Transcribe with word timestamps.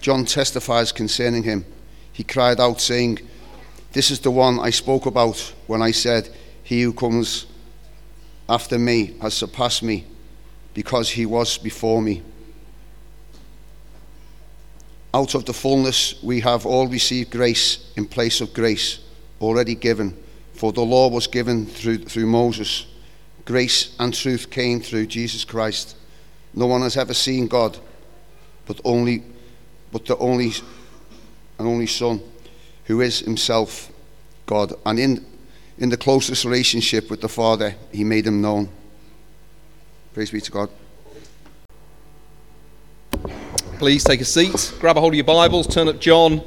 John 0.00 0.24
testifies 0.24 0.92
concerning 0.92 1.42
him. 1.42 1.64
He 2.12 2.24
cried 2.24 2.60
out, 2.60 2.80
saying, 2.80 3.20
this 3.92 4.10
is 4.10 4.20
the 4.20 4.30
one 4.30 4.60
I 4.60 4.70
spoke 4.70 5.06
about 5.06 5.38
when 5.66 5.80
I 5.80 5.92
said, 5.92 6.28
He 6.62 6.82
who 6.82 6.92
comes 6.92 7.46
after 8.48 8.78
me 8.78 9.16
has 9.20 9.34
surpassed 9.34 9.82
me 9.82 10.04
because 10.74 11.10
he 11.10 11.26
was 11.26 11.58
before 11.58 12.02
me. 12.02 12.22
Out 15.14 15.34
of 15.34 15.46
the 15.46 15.54
fullness 15.54 16.22
we 16.22 16.40
have 16.40 16.66
all 16.66 16.86
received 16.86 17.30
grace 17.30 17.90
in 17.96 18.06
place 18.06 18.40
of 18.42 18.52
grace 18.52 19.00
already 19.40 19.74
given, 19.74 20.16
for 20.52 20.72
the 20.72 20.82
law 20.82 21.08
was 21.08 21.26
given 21.26 21.64
through, 21.64 21.98
through 21.98 22.26
Moses. 22.26 22.86
Grace 23.46 23.96
and 23.98 24.12
truth 24.12 24.50
came 24.50 24.80
through 24.80 25.06
Jesus 25.06 25.44
Christ. 25.44 25.96
No 26.52 26.66
one 26.66 26.82
has 26.82 26.98
ever 26.98 27.14
seen 27.14 27.48
God, 27.48 27.78
but 28.66 28.80
only 28.84 29.22
but 29.92 30.06
the 30.06 30.16
only 30.18 30.52
and 31.58 31.66
only 31.66 31.86
Son 31.86 32.20
who 32.84 33.00
is 33.00 33.20
himself 33.20 33.92
God. 34.46 34.72
And 34.86 34.98
in, 34.98 35.26
in 35.78 35.90
the 35.90 35.96
closest 35.96 36.44
relationship 36.44 37.10
with 37.10 37.20
the 37.20 37.28
Father, 37.28 37.74
he 37.92 38.02
made 38.02 38.26
him 38.26 38.40
known. 38.40 38.70
Praise 40.14 40.30
be 40.30 40.40
to 40.40 40.50
God. 40.50 40.70
Please 43.78 44.02
take 44.02 44.20
a 44.20 44.24
seat, 44.24 44.74
grab 44.80 44.96
a 44.96 45.00
hold 45.00 45.12
of 45.12 45.16
your 45.16 45.24
Bibles, 45.24 45.68
turn 45.68 45.86
up 45.86 46.00
John, 46.00 46.42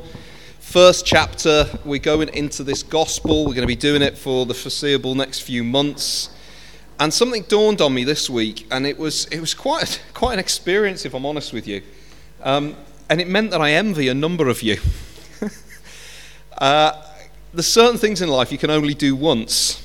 first 0.59 1.05
chapter. 1.05 1.65
We're 1.85 1.99
going 1.99 2.27
into 2.29 2.63
this 2.63 2.83
gospel. 2.83 3.45
We're 3.45 3.53
going 3.53 3.61
to 3.61 3.67
be 3.67 3.75
doing 3.75 4.01
it 4.01 4.17
for 4.17 4.45
the 4.45 4.53
foreseeable 4.53 5.15
next 5.15 5.39
few 5.39 5.63
months. 5.63 6.29
And 6.99 7.13
something 7.13 7.43
dawned 7.47 7.79
on 7.81 7.93
me 7.93 8.03
this 8.03 8.29
week, 8.29 8.67
and 8.69 8.85
it 8.85 8.97
was, 8.97 9.25
it 9.27 9.39
was 9.39 9.53
quite, 9.53 10.01
quite 10.13 10.33
an 10.33 10.39
experience, 10.39 11.05
if 11.05 11.13
I'm 11.13 11.25
honest 11.25 11.53
with 11.53 11.67
you. 11.67 11.81
Um, 12.43 12.75
and 13.11 13.19
it 13.19 13.27
meant 13.27 13.51
that 13.51 13.59
I 13.59 13.73
envy 13.73 14.07
a 14.07 14.13
number 14.13 14.47
of 14.47 14.63
you. 14.63 14.77
Uh, 16.57 17.03
there's 17.55 17.65
certain 17.65 17.97
things 17.97 18.21
in 18.21 18.29
life 18.29 18.51
you 18.51 18.57
can 18.59 18.69
only 18.69 18.93
do 18.93 19.15
once. 19.15 19.83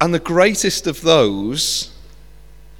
And 0.00 0.14
the 0.14 0.18
greatest 0.18 0.86
of 0.86 1.02
those 1.02 1.94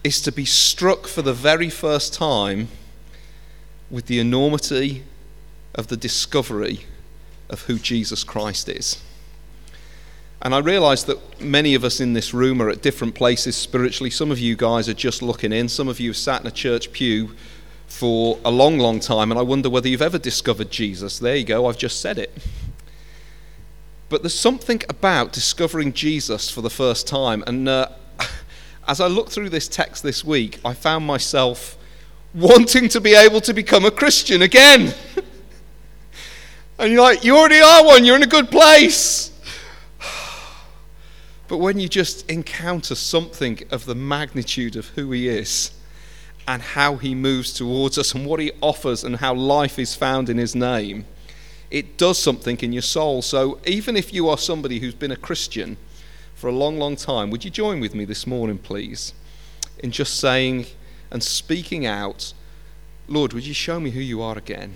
is 0.03 0.23
to 0.23 0.33
be 0.33 0.47
struck 0.47 1.07
for 1.07 1.21
the 1.21 1.35
very 1.35 1.69
first 1.69 2.15
time 2.15 2.69
with 3.91 4.07
the 4.07 4.19
enormity 4.21 5.05
of 5.75 5.89
the 5.89 5.99
discovery 5.99 6.87
of 7.51 7.63
who 7.63 7.79
Jesus 7.79 8.25
Christ 8.25 8.71
is. 8.71 9.03
And 10.41 10.55
I 10.55 10.61
realize 10.61 11.05
that 11.05 11.43
many 11.43 11.75
of 11.75 11.85
us 11.85 12.01
in 12.01 12.15
this 12.15 12.33
room 12.33 12.63
are 12.63 12.71
at 12.71 12.81
different 12.81 13.15
places 13.15 13.55
spiritually. 13.55 14.09
Some 14.09 14.31
of 14.31 14.39
you 14.39 14.57
guys 14.57 14.89
are 14.89 14.95
just 14.95 15.21
looking 15.21 15.53
in, 15.53 15.69
some 15.69 15.89
of 15.89 16.01
you 16.01 16.09
have 16.09 16.17
sat 16.17 16.41
in 16.41 16.47
a 16.47 16.51
church 16.51 16.91
pew 16.91 17.35
for 17.91 18.39
a 18.45 18.51
long, 18.51 18.79
long 18.79 19.01
time, 19.01 19.31
and 19.31 19.39
I 19.39 19.43
wonder 19.43 19.69
whether 19.69 19.89
you've 19.89 20.01
ever 20.01 20.17
discovered 20.17 20.71
Jesus. 20.71 21.19
There 21.19 21.37
you 21.37 21.45
go, 21.45 21.67
I've 21.67 21.77
just 21.77 22.01
said 22.01 22.19
it. 22.19 22.33
But 24.09 24.23
there's 24.23 24.39
something 24.39 24.81
about 24.89 25.33
discovering 25.33 25.93
Jesus 25.93 26.49
for 26.49 26.63
the 26.63 26.71
first 26.71 27.07
time, 27.07 27.45
and 27.47 27.69
uh, 27.69 27.89
as 28.89 29.01
I 29.01 29.09
looked 29.09 29.33
through 29.33 29.51
this 29.51 29.69
text 29.69 30.03
this 30.03 30.25
week, 30.25 30.61
I 30.65 30.73
found 30.73 31.05
myself 31.05 31.77
wanting 32.33 32.89
to 32.91 33.01
be 33.01 33.15
able 33.15 33.41
to 33.43 33.53
become 33.53 33.85
a 33.85 33.91
Christian 33.91 34.43
again. 34.43 34.95
and 36.79 36.93
you're 36.93 37.03
like, 37.03 37.25
you 37.25 37.37
already 37.37 37.61
are 37.61 37.85
one, 37.85 38.05
you're 38.05 38.17
in 38.17 38.23
a 38.23 38.29
good 38.29 38.51
place. 38.51 39.31
But 41.49 41.59
when 41.59 41.81
you 41.81 41.89
just 41.89 42.31
encounter 42.31 42.95
something 42.95 43.65
of 43.73 43.85
the 43.85 43.97
magnitude 43.97 44.77
of 44.77 44.87
who 44.91 45.11
he 45.11 45.29
is, 45.29 45.73
and 46.51 46.63
how 46.63 46.97
he 46.97 47.15
moves 47.15 47.53
towards 47.53 47.97
us 47.97 48.13
and 48.13 48.27
what 48.27 48.41
he 48.41 48.51
offers 48.61 49.05
and 49.05 49.15
how 49.15 49.33
life 49.33 49.79
is 49.79 49.95
found 49.95 50.29
in 50.29 50.37
his 50.37 50.53
name, 50.53 51.07
it 51.71 51.97
does 51.97 52.19
something 52.19 52.59
in 52.59 52.73
your 52.73 52.83
soul. 52.83 53.23
So 53.23 53.61
even 53.67 53.97
if 53.97 54.13
you 54.13 54.29
are 54.29 54.37
somebody 54.37 54.81
who's 54.81 54.97
been 54.97 55.13
a 55.13 55.17
Christian 55.17 55.77
for 56.35 56.49
a 56.49 56.53
long, 56.53 56.77
long 56.77 56.97
time, 56.97 57.31
would 57.31 57.45
you 57.45 57.53
join 57.53 57.79
with 57.79 57.95
me 57.95 58.05
this 58.05 58.27
morning, 58.27 58.59
please, 58.59 59.15
in 59.79 59.93
just 59.93 60.19
saying 60.19 60.67
and 61.13 61.23
speaking 61.23 61.87
out, 61.87 62.33
Lord, 63.07 63.33
would 63.33 63.47
you 63.47 63.55
show 63.55 63.79
me 63.79 63.91
who 63.93 64.01
you 64.01 64.21
are 64.21 64.37
again? 64.37 64.75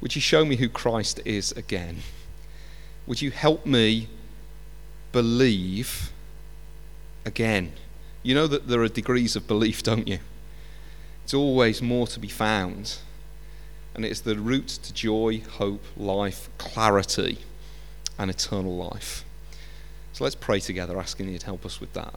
Would 0.00 0.14
you 0.14 0.22
show 0.22 0.44
me 0.44 0.54
who 0.54 0.68
Christ 0.68 1.20
is 1.24 1.50
again? 1.52 2.02
Would 3.08 3.20
you 3.20 3.32
help 3.32 3.66
me 3.66 4.06
believe 5.10 6.12
again? 7.24 7.72
You 8.22 8.36
know 8.36 8.46
that 8.46 8.68
there 8.68 8.82
are 8.82 8.88
degrees 8.88 9.34
of 9.34 9.48
belief, 9.48 9.82
don't 9.82 10.06
you? 10.06 10.20
It's 11.26 11.34
always 11.34 11.82
more 11.82 12.06
to 12.06 12.20
be 12.20 12.28
found. 12.28 12.98
And 13.96 14.04
it's 14.04 14.20
the 14.20 14.38
route 14.38 14.68
to 14.68 14.92
joy, 14.92 15.42
hope, 15.54 15.82
life, 15.96 16.48
clarity, 16.56 17.38
and 18.16 18.30
eternal 18.30 18.76
life. 18.76 19.24
So 20.12 20.22
let's 20.22 20.36
pray 20.36 20.60
together, 20.60 20.96
asking 21.00 21.28
you 21.28 21.38
to 21.40 21.46
help 21.46 21.66
us 21.66 21.80
with 21.80 21.92
that. 21.94 22.14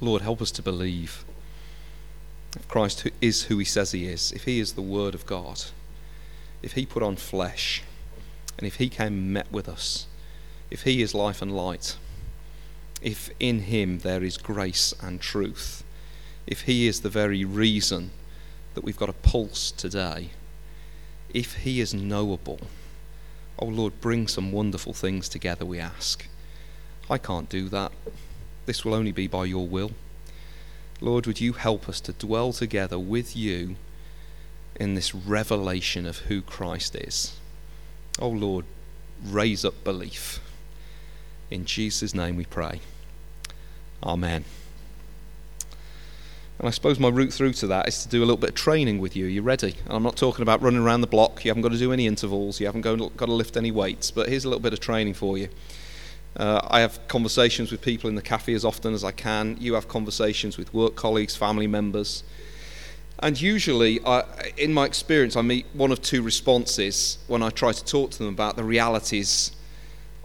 Lord, 0.00 0.20
help 0.20 0.42
us 0.42 0.50
to 0.50 0.62
believe. 0.62 1.24
If 2.56 2.66
Christ 2.66 3.08
is 3.20 3.44
who 3.44 3.58
he 3.58 3.64
says 3.64 3.92
he 3.92 4.06
is, 4.06 4.32
if 4.32 4.46
he 4.46 4.58
is 4.58 4.72
the 4.72 4.82
Word 4.82 5.14
of 5.14 5.24
God, 5.24 5.62
if 6.62 6.72
he 6.72 6.84
put 6.84 7.04
on 7.04 7.14
flesh, 7.14 7.84
and 8.58 8.66
if 8.66 8.78
he 8.78 8.88
came 8.88 9.12
and 9.12 9.32
met 9.32 9.52
with 9.52 9.68
us, 9.68 10.08
if 10.72 10.82
he 10.82 11.02
is 11.02 11.14
life 11.14 11.40
and 11.40 11.56
light, 11.56 11.96
if 13.00 13.30
in 13.38 13.60
him 13.60 14.00
there 14.00 14.24
is 14.24 14.38
grace 14.38 14.92
and 15.00 15.20
truth, 15.20 15.84
if 16.46 16.62
He 16.62 16.86
is 16.86 17.00
the 17.00 17.08
very 17.08 17.44
reason 17.44 18.10
that 18.74 18.84
we've 18.84 18.96
got 18.96 19.08
a 19.08 19.14
pulse 19.14 19.70
today, 19.70 20.30
if 21.32 21.54
He 21.58 21.80
is 21.80 21.94
knowable, 21.94 22.60
oh 23.58 23.66
Lord, 23.66 24.00
bring 24.00 24.26
some 24.26 24.52
wonderful 24.52 24.92
things 24.92 25.28
together, 25.28 25.64
we 25.64 25.78
ask. 25.78 26.26
I 27.08 27.18
can't 27.18 27.48
do 27.48 27.68
that. 27.68 27.92
This 28.66 28.84
will 28.84 28.94
only 28.94 29.12
be 29.12 29.26
by 29.26 29.44
your 29.46 29.66
will. 29.66 29.92
Lord, 31.00 31.26
would 31.26 31.40
you 31.40 31.54
help 31.54 31.88
us 31.88 32.00
to 32.02 32.12
dwell 32.12 32.52
together 32.52 32.98
with 32.98 33.34
you 33.36 33.76
in 34.76 34.94
this 34.94 35.14
revelation 35.14 36.06
of 36.06 36.18
who 36.18 36.42
Christ 36.42 36.94
is? 36.94 37.36
Oh 38.18 38.28
Lord, 38.28 38.64
raise 39.24 39.64
up 39.64 39.82
belief. 39.82 40.40
In 41.50 41.64
Jesus' 41.64 42.14
name 42.14 42.36
we 42.36 42.44
pray. 42.44 42.80
Amen. 44.02 44.44
And 46.60 46.68
I 46.68 46.72
suppose 46.72 47.00
my 47.00 47.08
route 47.08 47.32
through 47.32 47.54
to 47.54 47.66
that 47.68 47.88
is 47.88 48.02
to 48.02 48.08
do 48.10 48.18
a 48.18 48.26
little 48.26 48.36
bit 48.36 48.50
of 48.50 48.54
training 48.54 48.98
with 48.98 49.16
you. 49.16 49.24
You're 49.24 49.30
you 49.30 49.42
ready? 49.42 49.76
And 49.86 49.94
I'm 49.94 50.02
not 50.02 50.16
talking 50.16 50.42
about 50.42 50.60
running 50.60 50.82
around 50.82 51.00
the 51.00 51.06
block. 51.06 51.42
You 51.42 51.48
haven't 51.50 51.62
got 51.62 51.72
to 51.72 51.78
do 51.78 51.90
any 51.90 52.06
intervals. 52.06 52.60
You 52.60 52.66
haven't 52.66 52.82
got 52.82 52.98
to 52.98 53.32
lift 53.32 53.56
any 53.56 53.70
weights. 53.70 54.10
But 54.10 54.28
here's 54.28 54.44
a 54.44 54.48
little 54.50 54.60
bit 54.60 54.74
of 54.74 54.80
training 54.80 55.14
for 55.14 55.38
you. 55.38 55.48
Uh, 56.36 56.60
I 56.68 56.80
have 56.80 57.00
conversations 57.08 57.72
with 57.72 57.80
people 57.80 58.10
in 58.10 58.14
the 58.14 58.20
cafe 58.20 58.52
as 58.52 58.66
often 58.66 58.92
as 58.92 59.04
I 59.04 59.10
can. 59.10 59.56
You 59.58 59.72
have 59.72 59.88
conversations 59.88 60.58
with 60.58 60.74
work 60.74 60.96
colleagues, 60.96 61.34
family 61.34 61.66
members. 61.66 62.24
And 63.20 63.40
usually, 63.40 63.98
I, 64.04 64.24
in 64.58 64.74
my 64.74 64.84
experience, 64.84 65.36
I 65.36 65.42
meet 65.42 65.64
one 65.72 65.90
of 65.90 66.02
two 66.02 66.20
responses 66.20 67.16
when 67.26 67.42
I 67.42 67.48
try 67.48 67.72
to 67.72 67.84
talk 67.86 68.10
to 68.10 68.18
them 68.18 68.28
about 68.28 68.56
the 68.56 68.64
realities 68.64 69.52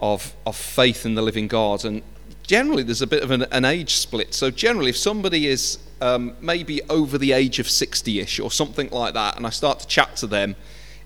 of, 0.02 0.34
of 0.44 0.54
faith 0.54 1.06
in 1.06 1.14
the 1.14 1.22
living 1.22 1.48
God. 1.48 1.86
And 1.86 2.02
generally, 2.46 2.82
there's 2.82 3.02
a 3.02 3.06
bit 3.06 3.22
of 3.22 3.30
an, 3.30 3.42
an 3.50 3.64
age 3.64 3.94
split. 3.94 4.32
So, 4.34 4.50
generally, 4.50 4.90
if 4.90 4.96
somebody 4.96 5.46
is 5.46 5.78
um, 6.00 6.36
maybe 6.40 6.82
over 6.84 7.18
the 7.18 7.32
age 7.32 7.58
of 7.58 7.68
60 7.68 8.20
ish 8.20 8.40
or 8.40 8.50
something 8.50 8.88
like 8.90 9.14
that, 9.14 9.36
and 9.36 9.46
I 9.46 9.50
start 9.50 9.80
to 9.80 9.86
chat 9.86 10.16
to 10.16 10.26
them 10.26 10.56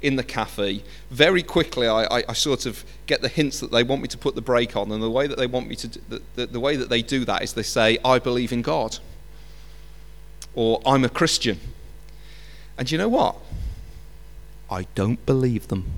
in 0.03 0.17
the 0.17 0.25
cafe, 0.25 0.83
very 1.11 1.43
quickly 1.43 1.87
I, 1.87 2.05
I, 2.05 2.25
I, 2.31 2.33
sort 2.33 2.65
of 2.65 2.85
get 3.07 3.21
the 3.21 3.29
hints 3.29 3.61
that 3.61 3.71
they 3.71 3.83
want 3.83 4.01
me 4.01 4.09
to 4.09 4.19
put 4.19 4.35
the 4.35 4.41
brake 4.41 4.77
on, 4.77 4.91
and 4.93 5.03
the 5.03 5.11
way 5.11 5.27
that 5.27 5.39
they 5.39 5.47
want 5.47 5.69
me 5.69 5.77
to, 5.77 5.89
the, 6.09 6.23
the, 6.37 6.47
the 6.47 6.61
way 6.61 6.77
that 6.77 6.89
they 6.89 7.03
do 7.03 7.25
that 7.25 7.43
is 7.43 7.53
they 7.53 7.63
say, 7.63 7.99
I 8.05 8.19
believe 8.19 8.53
in 8.53 8.63
God, 8.63 8.99
or 10.55 10.81
I'm 10.87 11.05
a 11.05 11.09
Christian. 11.09 11.61
And 12.79 12.91
you 12.91 12.99
know 12.99 13.09
what? 13.09 13.37
I 14.71 14.87
don't 14.95 15.25
believe 15.27 15.69
them. 15.69 15.91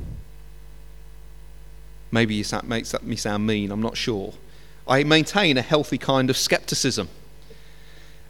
Maybe 2.11 2.43
that 2.43 2.65
makes 2.65 2.95
me 3.03 3.17
sound 3.17 3.47
mean, 3.47 3.71
I'm 3.71 3.81
not 3.81 3.97
sure. 3.97 4.35
I 4.87 5.05
maintain 5.05 5.57
a 5.57 5.63
healthy 5.63 5.99
kind 5.99 6.31
of 6.31 6.37
skepticism. 6.37 7.09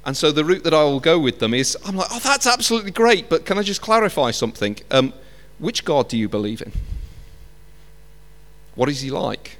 And 0.04 0.16
so 0.16 0.32
the 0.32 0.44
route 0.44 0.64
that 0.64 0.74
I 0.74 0.82
will 0.84 1.00
go 1.00 1.18
with 1.18 1.38
them 1.38 1.54
is 1.54 1.76
I'm 1.84 1.96
like, 1.96 2.08
oh, 2.10 2.18
that's 2.18 2.46
absolutely 2.46 2.90
great, 2.90 3.28
but 3.28 3.46
can 3.46 3.58
I 3.58 3.62
just 3.62 3.80
clarify 3.80 4.32
something? 4.32 4.76
Um, 4.90 5.12
which 5.58 5.84
God 5.84 6.08
do 6.08 6.18
you 6.18 6.28
believe 6.28 6.60
in? 6.60 6.72
What 8.74 8.88
is 8.88 9.00
he 9.00 9.10
like? 9.10 9.58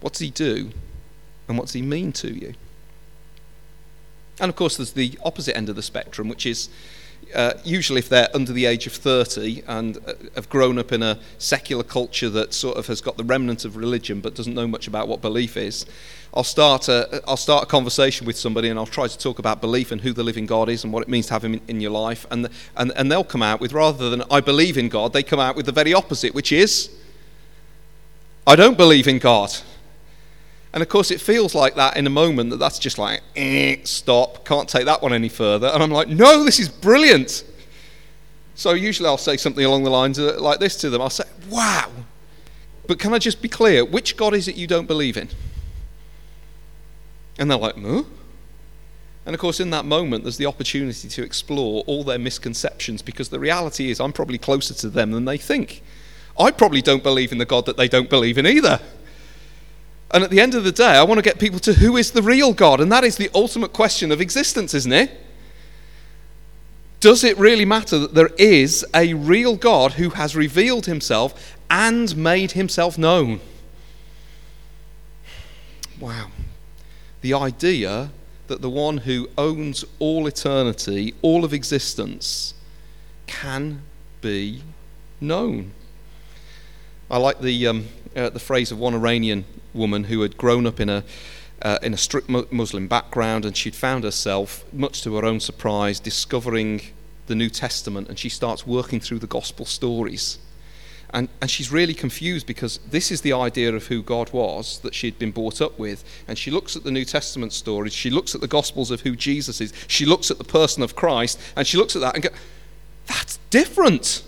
What 0.00 0.14
does 0.14 0.20
he 0.20 0.30
do? 0.30 0.72
And 1.46 1.56
what 1.56 1.66
does 1.66 1.74
he 1.74 1.82
mean 1.82 2.12
to 2.14 2.32
you? 2.32 2.54
And 4.40 4.48
of 4.48 4.56
course, 4.56 4.76
there's 4.76 4.92
the 4.92 5.18
opposite 5.24 5.56
end 5.56 5.68
of 5.68 5.76
the 5.76 5.82
spectrum, 5.82 6.28
which 6.28 6.46
is 6.46 6.68
uh, 7.34 7.54
usually 7.64 7.98
if 7.98 8.08
they're 8.08 8.28
under 8.34 8.52
the 8.52 8.66
age 8.66 8.86
of 8.86 8.92
30 8.92 9.62
and 9.66 9.98
uh, 9.98 10.14
have 10.34 10.48
grown 10.48 10.78
up 10.78 10.92
in 10.92 11.02
a 11.02 11.18
secular 11.38 11.82
culture 11.82 12.30
that 12.30 12.54
sort 12.54 12.76
of 12.76 12.86
has 12.86 13.00
got 13.00 13.16
the 13.16 13.24
remnant 13.24 13.64
of 13.64 13.76
religion 13.76 14.20
but 14.20 14.34
doesn't 14.34 14.54
know 14.54 14.66
much 14.66 14.88
about 14.88 15.08
what 15.08 15.20
belief 15.20 15.56
is, 15.56 15.84
I'll 16.32 16.44
start 16.44 16.88
a, 16.88 17.22
I'll 17.26 17.36
start 17.36 17.64
a 17.64 17.66
conversation 17.66 18.26
with 18.26 18.36
somebody 18.36 18.68
and 18.68 18.78
I'll 18.78 18.86
try 18.86 19.06
to 19.06 19.18
talk 19.18 19.38
about 19.38 19.60
belief 19.60 19.92
and 19.92 20.00
who 20.00 20.12
the 20.12 20.22
living 20.22 20.46
God 20.46 20.68
is 20.68 20.84
and 20.84 20.92
what 20.92 21.02
it 21.02 21.08
means 21.08 21.26
to 21.26 21.34
have 21.34 21.44
him 21.44 21.54
in, 21.54 21.60
in 21.68 21.80
your 21.80 21.90
life. 21.90 22.26
And, 22.30 22.48
and, 22.76 22.92
and 22.96 23.10
they'll 23.10 23.24
come 23.24 23.42
out 23.42 23.60
with, 23.60 23.72
rather 23.72 24.10
than 24.10 24.22
I 24.30 24.40
believe 24.40 24.78
in 24.78 24.88
God, 24.88 25.12
they 25.12 25.22
come 25.22 25.40
out 25.40 25.56
with 25.56 25.66
the 25.66 25.72
very 25.72 25.94
opposite, 25.94 26.34
which 26.34 26.52
is 26.52 26.90
I 28.46 28.56
don't 28.56 28.78
believe 28.78 29.06
in 29.06 29.18
God. 29.18 29.54
And 30.78 30.82
of 30.84 30.88
course, 30.88 31.10
it 31.10 31.20
feels 31.20 31.56
like 31.56 31.74
that 31.74 31.96
in 31.96 32.06
a 32.06 32.10
moment 32.10 32.50
that 32.50 32.58
that's 32.58 32.78
just 32.78 32.98
like, 32.98 33.20
eh, 33.34 33.78
stop, 33.82 34.44
can't 34.44 34.68
take 34.68 34.84
that 34.84 35.02
one 35.02 35.12
any 35.12 35.28
further. 35.28 35.66
And 35.66 35.82
I'm 35.82 35.90
like, 35.90 36.06
no, 36.06 36.44
this 36.44 36.60
is 36.60 36.68
brilliant. 36.68 37.42
So 38.54 38.74
usually 38.74 39.08
I'll 39.08 39.18
say 39.18 39.36
something 39.36 39.64
along 39.64 39.82
the 39.82 39.90
lines 39.90 40.18
of, 40.18 40.36
like 40.36 40.60
this 40.60 40.76
to 40.76 40.88
them 40.88 41.02
I'll 41.02 41.10
say, 41.10 41.24
wow. 41.50 41.90
But 42.86 43.00
can 43.00 43.12
I 43.12 43.18
just 43.18 43.42
be 43.42 43.48
clear? 43.48 43.84
Which 43.84 44.16
God 44.16 44.34
is 44.34 44.46
it 44.46 44.54
you 44.54 44.68
don't 44.68 44.86
believe 44.86 45.16
in? 45.16 45.30
And 47.40 47.50
they're 47.50 47.58
like, 47.58 47.74
huh? 47.76 48.04
And 49.26 49.34
of 49.34 49.40
course, 49.40 49.58
in 49.58 49.70
that 49.70 49.84
moment, 49.84 50.22
there's 50.22 50.36
the 50.36 50.46
opportunity 50.46 51.08
to 51.08 51.22
explore 51.24 51.82
all 51.88 52.04
their 52.04 52.20
misconceptions 52.20 53.02
because 53.02 53.30
the 53.30 53.40
reality 53.40 53.90
is 53.90 53.98
I'm 53.98 54.12
probably 54.12 54.38
closer 54.38 54.74
to 54.74 54.88
them 54.88 55.10
than 55.10 55.24
they 55.24 55.38
think. 55.38 55.82
I 56.38 56.52
probably 56.52 56.82
don't 56.82 57.02
believe 57.02 57.32
in 57.32 57.38
the 57.38 57.44
God 57.44 57.66
that 57.66 57.76
they 57.76 57.88
don't 57.88 58.08
believe 58.08 58.38
in 58.38 58.46
either. 58.46 58.78
And 60.10 60.24
at 60.24 60.30
the 60.30 60.40
end 60.40 60.54
of 60.54 60.64
the 60.64 60.72
day, 60.72 60.96
I 60.96 61.02
want 61.02 61.18
to 61.18 61.22
get 61.22 61.38
people 61.38 61.58
to 61.60 61.74
who 61.74 61.96
is 61.96 62.12
the 62.12 62.22
real 62.22 62.52
God? 62.52 62.80
And 62.80 62.90
that 62.90 63.04
is 63.04 63.16
the 63.16 63.30
ultimate 63.34 63.72
question 63.72 64.10
of 64.10 64.20
existence, 64.20 64.72
isn't 64.74 64.92
it? 64.92 65.10
Does 67.00 67.22
it 67.22 67.38
really 67.38 67.64
matter 67.64 67.98
that 67.98 68.14
there 68.14 68.30
is 68.38 68.84
a 68.94 69.14
real 69.14 69.56
God 69.56 69.92
who 69.92 70.10
has 70.10 70.34
revealed 70.34 70.86
himself 70.86 71.56
and 71.70 72.16
made 72.16 72.52
himself 72.52 72.98
known? 72.98 73.40
Wow 76.00 76.30
the 77.20 77.34
idea 77.34 78.10
that 78.46 78.62
the 78.62 78.70
one 78.70 78.98
who 78.98 79.28
owns 79.36 79.84
all 79.98 80.26
eternity, 80.26 81.14
all 81.22 81.44
of 81.44 81.52
existence, 81.52 82.54
can 83.26 83.82
be 84.20 84.62
known. 85.20 85.72
I 87.10 87.18
like 87.18 87.40
the, 87.40 87.66
um, 87.66 87.88
uh, 88.16 88.30
the 88.30 88.38
phrase 88.38 88.72
of 88.72 88.78
one 88.78 88.94
Iranian 88.94 89.44
woman 89.78 90.04
who 90.04 90.20
had 90.20 90.36
grown 90.36 90.66
up 90.66 90.80
in 90.80 90.88
a, 90.88 91.04
uh, 91.62 91.78
in 91.82 91.94
a 91.94 91.96
strict 91.96 92.28
Muslim 92.28 92.86
background 92.88 93.44
and 93.44 93.56
she'd 93.56 93.74
found 93.74 94.04
herself, 94.04 94.64
much 94.72 95.02
to 95.02 95.16
her 95.16 95.24
own 95.24 95.40
surprise, 95.40 95.98
discovering 96.00 96.82
the 97.26 97.34
New 97.34 97.48
Testament 97.48 98.08
and 98.08 98.18
she 98.18 98.28
starts 98.28 98.66
working 98.66 99.00
through 99.00 99.20
the 99.20 99.26
gospel 99.26 99.64
stories. 99.64 100.38
And, 101.10 101.28
and 101.40 101.50
she's 101.50 101.72
really 101.72 101.94
confused 101.94 102.46
because 102.46 102.78
this 102.90 103.10
is 103.10 103.22
the 103.22 103.32
idea 103.32 103.74
of 103.74 103.86
who 103.86 104.02
God 104.02 104.30
was 104.32 104.80
that 104.80 104.94
she'd 104.94 105.18
been 105.18 105.30
brought 105.30 105.62
up 105.62 105.78
with. 105.78 106.04
And 106.26 106.36
she 106.36 106.50
looks 106.50 106.76
at 106.76 106.84
the 106.84 106.90
New 106.90 107.04
Testament 107.04 107.52
stories, 107.52 107.94
she 107.94 108.10
looks 108.10 108.34
at 108.34 108.40
the 108.40 108.48
Gospels 108.48 108.90
of 108.90 109.00
who 109.00 109.16
Jesus 109.16 109.60
is, 109.60 109.72
she 109.86 110.04
looks 110.04 110.30
at 110.30 110.38
the 110.38 110.44
person 110.44 110.82
of 110.82 110.94
Christ, 110.94 111.40
and 111.56 111.66
she 111.66 111.78
looks 111.78 111.96
at 111.96 112.02
that 112.02 112.14
and 112.14 112.24
goes, 112.24 112.32
That's 113.06 113.38
different. 113.50 114.22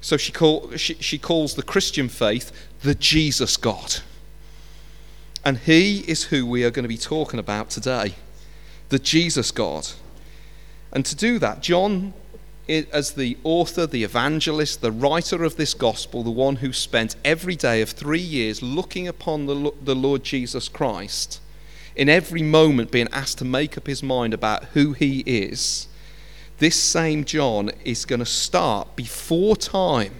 So 0.00 0.16
she, 0.16 0.32
call, 0.32 0.70
she, 0.76 0.94
she 0.94 1.18
calls 1.18 1.54
the 1.54 1.62
Christian 1.62 2.08
faith 2.08 2.52
the 2.82 2.94
Jesus 2.94 3.56
God. 3.56 3.96
And 5.44 5.58
he 5.58 6.00
is 6.00 6.24
who 6.24 6.44
we 6.46 6.64
are 6.64 6.70
going 6.70 6.84
to 6.84 6.88
be 6.88 6.98
talking 6.98 7.40
about 7.40 7.70
today 7.70 8.14
the 8.90 8.98
Jesus 8.98 9.52
God. 9.52 9.88
And 10.92 11.06
to 11.06 11.14
do 11.14 11.38
that, 11.38 11.62
John 11.62 12.12
as 12.68 13.12
the 13.12 13.36
author, 13.42 13.86
the 13.86 14.04
evangelist, 14.04 14.80
the 14.80 14.92
writer 14.92 15.42
of 15.42 15.56
this 15.56 15.74
gospel, 15.74 16.22
the 16.22 16.30
one 16.30 16.56
who 16.56 16.72
spent 16.72 17.16
every 17.24 17.56
day 17.56 17.82
of 17.82 17.90
three 17.90 18.20
years 18.20 18.62
looking 18.62 19.08
upon 19.08 19.46
the, 19.46 19.72
the 19.82 19.94
Lord 19.94 20.22
Jesus 20.22 20.68
Christ, 20.68 21.40
in 21.96 22.08
every 22.08 22.42
moment 22.42 22.92
being 22.92 23.08
asked 23.12 23.38
to 23.38 23.44
make 23.44 23.76
up 23.76 23.86
his 23.86 24.02
mind 24.02 24.32
about 24.32 24.64
who 24.66 24.92
he 24.92 25.20
is, 25.26 25.88
this 26.58 26.80
same 26.80 27.24
John 27.24 27.70
is 27.84 28.04
going 28.04 28.20
to 28.20 28.26
start 28.26 28.94
before 28.94 29.56
time 29.56 30.14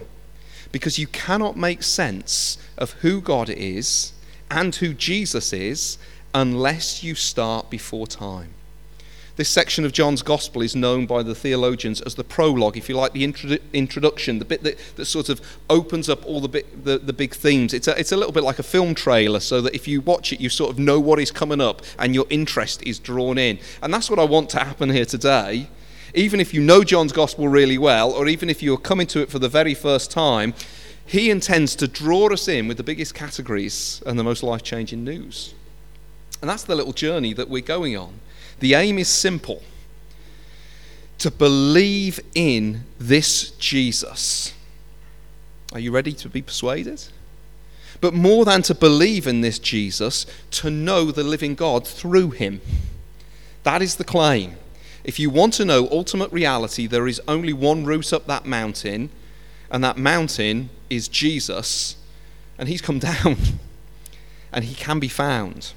because 0.71 0.99
you 0.99 1.07
cannot 1.07 1.55
make 1.55 1.83
sense 1.83 2.57
of 2.77 2.91
who 2.93 3.21
God 3.21 3.49
is 3.49 4.13
and 4.51 4.75
who 4.75 4.93
Jesus 4.93 5.53
is 5.53 5.97
unless 6.35 7.03
you 7.03 7.15
start 7.15 7.69
before 7.69 8.05
time. 8.05 8.53
This 9.37 9.47
section 9.49 9.85
of 9.85 9.93
John's 9.93 10.21
Gospel 10.21 10.61
is 10.61 10.75
known 10.75 11.05
by 11.05 11.23
the 11.23 11.33
theologians 11.33 12.01
as 12.01 12.15
the 12.15 12.23
prologue, 12.23 12.75
if 12.75 12.89
you 12.89 12.95
like, 12.95 13.13
the 13.13 13.25
introdu- 13.25 13.61
introduction, 13.71 14.39
the 14.39 14.45
bit 14.45 14.61
that, 14.63 14.77
that 14.97 15.05
sort 15.05 15.29
of 15.29 15.41
opens 15.69 16.09
up 16.09 16.25
all 16.25 16.41
the, 16.41 16.49
bit, 16.49 16.83
the, 16.83 16.97
the 16.97 17.13
big 17.13 17.33
themes. 17.33 17.73
It's 17.73 17.87
a, 17.87 17.97
it's 17.97 18.11
a 18.11 18.17
little 18.17 18.33
bit 18.33 18.43
like 18.43 18.59
a 18.59 18.63
film 18.63 18.93
trailer, 18.93 19.39
so 19.39 19.61
that 19.61 19.73
if 19.73 19.87
you 19.87 20.01
watch 20.01 20.33
it, 20.33 20.41
you 20.41 20.49
sort 20.49 20.69
of 20.69 20.77
know 20.77 20.99
what 20.99 21.17
is 21.17 21.31
coming 21.31 21.61
up 21.61 21.81
and 21.97 22.13
your 22.13 22.25
interest 22.29 22.83
is 22.83 22.99
drawn 22.99 23.37
in. 23.37 23.57
And 23.81 23.93
that's 23.93 24.09
what 24.09 24.19
I 24.19 24.25
want 24.25 24.49
to 24.51 24.59
happen 24.59 24.89
here 24.89 25.05
today. 25.05 25.69
Even 26.13 26.41
if 26.41 26.53
you 26.53 26.61
know 26.61 26.83
John's 26.83 27.13
Gospel 27.13 27.47
really 27.47 27.77
well, 27.77 28.11
or 28.11 28.27
even 28.27 28.49
if 28.49 28.61
you're 28.61 28.77
coming 28.77 29.07
to 29.07 29.21
it 29.21 29.29
for 29.31 29.39
the 29.39 29.49
very 29.49 29.73
first 29.73 30.11
time, 30.11 30.53
he 31.05 31.29
intends 31.29 31.75
to 31.77 31.87
draw 31.87 32.31
us 32.31 32.47
in 32.47 32.67
with 32.67 32.77
the 32.77 32.83
biggest 32.83 33.13
categories 33.13 34.01
and 34.05 34.17
the 34.17 34.23
most 34.23 34.43
life 34.43 34.63
changing 34.63 35.03
news. 35.03 35.53
And 36.41 36.49
that's 36.49 36.63
the 36.63 36.75
little 36.75 36.93
journey 36.93 37.33
that 37.33 37.49
we're 37.49 37.61
going 37.61 37.97
on. 37.97 38.19
The 38.59 38.73
aim 38.73 38.97
is 38.97 39.07
simple 39.07 39.61
to 41.17 41.29
believe 41.29 42.19
in 42.33 42.83
this 42.97 43.51
Jesus. 43.51 44.53
Are 45.73 45.79
you 45.79 45.91
ready 45.91 46.13
to 46.13 46.29
be 46.29 46.41
persuaded? 46.41 47.03
But 47.99 48.15
more 48.15 48.45
than 48.45 48.63
to 48.63 48.73
believe 48.73 49.27
in 49.27 49.41
this 49.41 49.59
Jesus, 49.59 50.25
to 50.51 50.71
know 50.71 51.11
the 51.11 51.23
living 51.23 51.53
God 51.53 51.87
through 51.87 52.31
him. 52.31 52.61
That 53.63 53.83
is 53.83 53.97
the 53.97 54.03
claim. 54.03 54.55
If 55.03 55.19
you 55.19 55.29
want 55.29 55.53
to 55.55 55.65
know 55.65 55.87
ultimate 55.91 56.31
reality, 56.31 56.87
there 56.87 57.07
is 57.07 57.21
only 57.27 57.53
one 57.53 57.85
route 57.85 58.11
up 58.11 58.25
that 58.25 58.45
mountain, 58.45 59.11
and 59.71 59.83
that 59.83 59.97
mountain 59.97 60.69
is 60.89 61.07
Jesus. 61.07 61.95
And 62.59 62.69
he's 62.69 62.81
come 62.81 62.99
down, 63.11 63.37
and 64.53 64.65
he 64.65 64.75
can 64.75 64.99
be 64.99 65.07
found. 65.07 65.73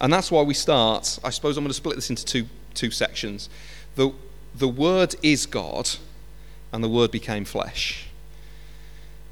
And 0.00 0.12
that's 0.12 0.32
why 0.32 0.42
we 0.42 0.54
start. 0.54 1.20
I 1.22 1.30
suppose 1.30 1.56
I'm 1.56 1.62
going 1.62 1.70
to 1.70 1.74
split 1.74 1.94
this 1.94 2.10
into 2.10 2.24
two, 2.24 2.46
two 2.74 2.90
sections. 2.90 3.48
The, 3.94 4.12
the 4.54 4.66
Word 4.66 5.14
is 5.22 5.46
God, 5.46 5.90
and 6.72 6.82
the 6.82 6.88
Word 6.88 7.12
became 7.12 7.44
flesh. 7.44 8.08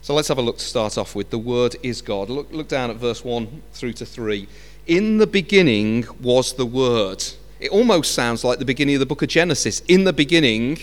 So 0.03 0.15
let's 0.15 0.29
have 0.29 0.39
a 0.39 0.43
look 0.43 0.59
to 0.59 0.65
start 0.65 0.97
off 0.97 1.15
with. 1.15 1.31
The 1.31 1.39
Word 1.39 1.77
is 1.83 2.03
God. 2.03 2.31
Look, 2.31 2.53
look 2.53 2.69
down 2.69 2.91
at 2.91 2.97
verse 2.97 3.25
1 3.25 3.63
through 3.73 3.95
to 3.95 4.07
3. 4.07 4.47
In 4.87 5.19
the 5.19 5.27
beginning 5.27 6.07
was 6.23 6.53
the 6.53 6.67
Word. 6.67 7.25
It 7.59 7.71
almost 7.71 8.15
sounds 8.15 8.45
like 8.45 8.59
the 8.59 8.65
beginning 8.65 8.95
of 8.95 9.01
the 9.01 9.07
book 9.07 9.23
of 9.23 9.29
Genesis. 9.29 9.81
In 9.89 10.05
the 10.05 10.13
beginning 10.13 10.79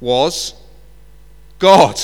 was 0.00 0.54
God. 1.58 2.00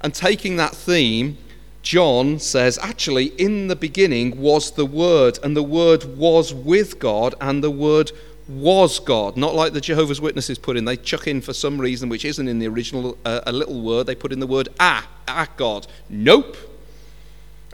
And 0.00 0.14
taking 0.14 0.56
that 0.56 0.74
theme, 0.74 1.38
John 1.82 2.38
says, 2.38 2.78
actually, 2.78 3.26
in 3.38 3.68
the 3.68 3.76
beginning 3.76 4.40
was 4.40 4.72
the 4.72 4.86
Word, 4.86 5.38
and 5.42 5.56
the 5.56 5.62
Word 5.62 6.16
was 6.16 6.54
with 6.54 6.98
God, 6.98 7.34
and 7.40 7.62
the 7.62 7.70
Word 7.70 8.12
was 8.48 8.98
God. 9.00 9.36
Not 9.36 9.54
like 9.54 9.72
the 9.72 9.80
Jehovah's 9.80 10.20
Witnesses 10.20 10.58
put 10.58 10.76
in. 10.76 10.84
They 10.84 10.96
chuck 10.96 11.26
in, 11.26 11.40
for 11.40 11.52
some 11.52 11.80
reason, 11.80 12.08
which 12.08 12.24
isn't 12.24 12.48
in 12.48 12.58
the 12.58 12.68
original, 12.68 13.16
uh, 13.24 13.40
a 13.46 13.52
little 13.52 13.82
word. 13.82 14.06
They 14.06 14.14
put 14.14 14.32
in 14.32 14.40
the 14.40 14.46
word 14.46 14.68
ah, 14.80 15.08
ah, 15.28 15.48
God. 15.56 15.86
Nope. 16.08 16.56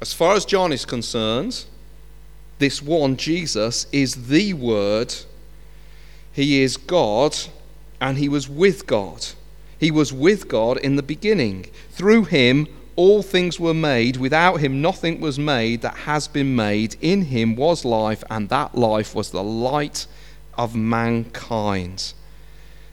As 0.00 0.12
far 0.12 0.34
as 0.34 0.44
John 0.44 0.72
is 0.72 0.84
concerned, 0.84 1.64
this 2.58 2.82
one, 2.82 3.16
Jesus, 3.16 3.86
is 3.92 4.28
the 4.28 4.54
Word. 4.54 5.14
He 6.32 6.62
is 6.62 6.76
God, 6.76 7.36
and 8.00 8.18
He 8.18 8.28
was 8.28 8.48
with 8.48 8.86
God. 8.86 9.26
He 9.78 9.90
was 9.90 10.12
with 10.12 10.48
God 10.48 10.76
in 10.78 10.96
the 10.96 11.02
beginning. 11.02 11.66
Through 11.90 12.24
Him, 12.24 12.66
all 12.96 13.22
things 13.22 13.60
were 13.60 13.74
made. 13.74 14.16
Without 14.16 14.56
Him, 14.56 14.82
nothing 14.82 15.20
was 15.20 15.38
made 15.38 15.82
that 15.82 15.98
has 15.98 16.26
been 16.26 16.56
made. 16.56 16.96
In 17.00 17.22
Him 17.22 17.54
was 17.54 17.84
life, 17.84 18.24
and 18.28 18.48
that 18.48 18.74
life 18.74 19.14
was 19.14 19.30
the 19.30 19.42
light 19.42 20.06
of 20.56 20.74
mankind. 20.74 22.12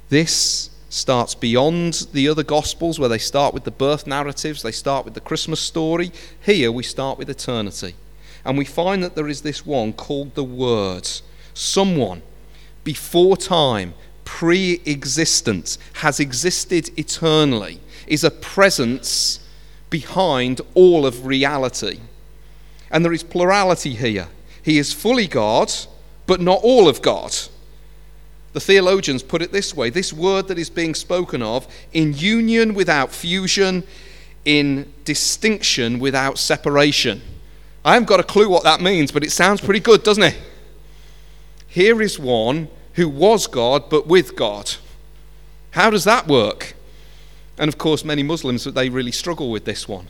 This 0.09 0.69
starts 0.89 1.35
beyond 1.35 2.07
the 2.13 2.29
other 2.29 2.43
Gospels, 2.43 2.99
where 2.99 3.09
they 3.09 3.17
start 3.17 3.53
with 3.53 3.63
the 3.63 3.71
birth 3.71 4.05
narratives, 4.05 4.61
they 4.61 4.71
start 4.71 5.03
with 5.03 5.15
the 5.15 5.19
Christmas 5.19 5.59
story. 5.59 6.11
Here, 6.45 6.71
we 6.71 6.83
start 6.83 7.17
with 7.17 7.29
eternity. 7.29 7.95
And 8.45 8.57
we 8.57 8.65
find 8.65 9.03
that 9.03 9.15
there 9.15 9.27
is 9.27 9.41
this 9.41 9.65
one 9.65 9.91
called 9.91 10.35
the 10.35 10.43
Word. 10.43 11.09
Someone 11.55 12.21
before 12.83 13.35
time, 13.35 13.95
pre 14.35 14.81
existent, 14.85 15.77
has 15.93 16.19
existed 16.19 16.89
eternally, 16.99 17.79
is 18.05 18.21
a 18.21 18.29
presence 18.29 19.39
behind 19.89 20.59
all 20.73 21.05
of 21.05 21.25
reality. 21.25 22.01
And 22.91 23.05
there 23.05 23.13
is 23.13 23.23
plurality 23.23 23.95
here. 23.95 24.27
He 24.61 24.77
is 24.77 24.91
fully 24.91 25.25
God, 25.25 25.71
but 26.27 26.41
not 26.41 26.59
all 26.63 26.89
of 26.89 27.01
God. 27.01 27.33
The 28.51 28.59
theologians 28.59 29.23
put 29.23 29.41
it 29.41 29.53
this 29.53 29.73
way 29.73 29.89
this 29.89 30.11
word 30.11 30.49
that 30.49 30.59
is 30.59 30.69
being 30.69 30.95
spoken 30.95 31.41
of, 31.41 31.65
in 31.93 32.11
union 32.13 32.73
without 32.73 33.13
fusion, 33.13 33.85
in 34.43 34.91
distinction 35.05 35.97
without 35.97 36.37
separation. 36.37 37.21
I 37.85 37.93
haven't 37.93 38.09
got 38.09 38.19
a 38.19 38.23
clue 38.23 38.49
what 38.49 38.63
that 38.63 38.81
means, 38.81 39.13
but 39.13 39.23
it 39.23 39.31
sounds 39.31 39.61
pretty 39.61 39.79
good, 39.79 40.03
doesn't 40.03 40.23
it? 40.23 40.37
Here 41.69 42.01
is 42.01 42.19
one 42.19 42.67
who 42.95 43.07
was 43.07 43.47
God 43.47 43.89
but 43.89 44.07
with 44.07 44.35
God. 44.35 44.75
How 45.71 45.89
does 45.89 46.03
that 46.03 46.27
work? 46.27 46.75
And 47.57 47.69
of 47.69 47.77
course, 47.77 48.03
many 48.03 48.23
Muslims 48.23 48.65
they 48.65 48.89
really 48.89 49.11
struggle 49.11 49.49
with 49.49 49.65
this 49.65 49.87
one. 49.87 50.07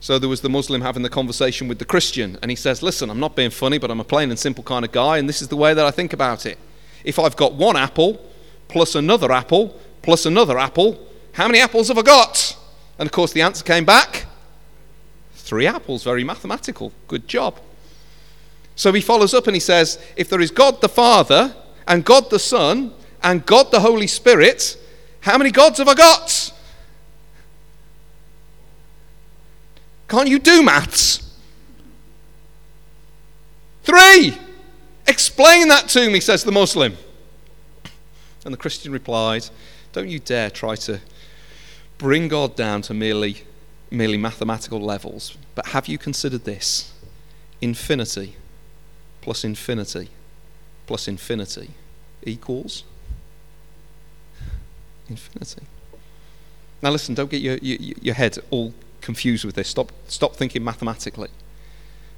So 0.00 0.18
there 0.18 0.30
was 0.30 0.40
the 0.40 0.48
Muslim 0.48 0.80
having 0.80 1.02
the 1.02 1.10
conversation 1.10 1.68
with 1.68 1.78
the 1.78 1.84
Christian, 1.84 2.38
and 2.40 2.50
he 2.50 2.56
says, 2.56 2.82
"Listen, 2.82 3.10
I'm 3.10 3.20
not 3.20 3.36
being 3.36 3.50
funny, 3.50 3.76
but 3.76 3.90
I'm 3.90 4.00
a 4.00 4.04
plain 4.04 4.30
and 4.30 4.38
simple 4.38 4.64
kind 4.64 4.84
of 4.84 4.92
guy, 4.92 5.18
and 5.18 5.28
this 5.28 5.42
is 5.42 5.48
the 5.48 5.56
way 5.56 5.74
that 5.74 5.84
I 5.84 5.90
think 5.90 6.12
about 6.12 6.46
it. 6.46 6.58
If 7.04 7.18
I've 7.18 7.36
got 7.36 7.52
one 7.52 7.76
apple 7.76 8.20
plus 8.68 8.94
another 8.94 9.30
apple 9.30 9.78
plus 10.00 10.24
another 10.24 10.58
apple, 10.58 10.98
how 11.32 11.46
many 11.46 11.58
apples 11.58 11.88
have 11.88 11.98
I 11.98 12.02
got?" 12.02 12.56
And 12.98 13.06
of 13.06 13.12
course, 13.12 13.32
the 13.32 13.42
answer 13.42 13.64
came 13.64 13.84
back 13.84 14.26
Three 15.50 15.66
apples, 15.66 16.04
very 16.04 16.22
mathematical. 16.22 16.92
Good 17.08 17.26
job. 17.26 17.58
So 18.76 18.92
he 18.92 19.00
follows 19.00 19.34
up 19.34 19.48
and 19.48 19.56
he 19.56 19.60
says, 19.60 19.98
If 20.14 20.28
there 20.28 20.40
is 20.40 20.52
God 20.52 20.80
the 20.80 20.88
Father, 20.88 21.56
and 21.90 22.04
God 22.04 22.30
the 22.30 22.38
Son, 22.38 22.92
and 23.20 23.44
God 23.44 23.72
the 23.72 23.80
Holy 23.80 24.06
Spirit, 24.06 24.78
how 25.22 25.36
many 25.36 25.50
gods 25.50 25.78
have 25.78 25.88
I 25.88 25.94
got? 25.94 26.52
Can't 30.08 30.28
you 30.28 30.38
do 30.38 30.62
maths? 30.62 31.36
Three! 33.82 34.38
Explain 35.08 35.66
that 35.66 35.88
to 35.88 36.08
me, 36.08 36.20
says 36.20 36.44
the 36.44 36.52
Muslim. 36.52 36.96
And 38.44 38.54
the 38.54 38.58
Christian 38.58 38.92
replied, 38.92 39.48
Don't 39.92 40.08
you 40.08 40.20
dare 40.20 40.48
try 40.48 40.76
to 40.76 41.00
bring 41.98 42.28
God 42.28 42.54
down 42.54 42.82
to 42.82 42.94
merely 42.94 43.42
merely 43.90 44.16
mathematical 44.16 44.80
levels, 44.80 45.36
but 45.56 45.66
have 45.66 45.88
you 45.88 45.98
considered 45.98 46.44
this? 46.44 46.92
Infinity 47.60 48.36
plus 49.20 49.42
infinity 49.42 50.08
plus 50.86 51.08
infinity 51.08 51.70
equals 52.24 52.84
infinity. 55.08 55.62
Now, 56.82 56.90
listen, 56.90 57.14
don't 57.14 57.30
get 57.30 57.42
your, 57.42 57.56
your, 57.58 57.94
your 58.00 58.14
head 58.14 58.38
all 58.50 58.72
confused 59.00 59.44
with 59.44 59.54
this. 59.54 59.68
Stop, 59.68 59.92
stop 60.06 60.36
thinking 60.36 60.64
mathematically. 60.64 61.28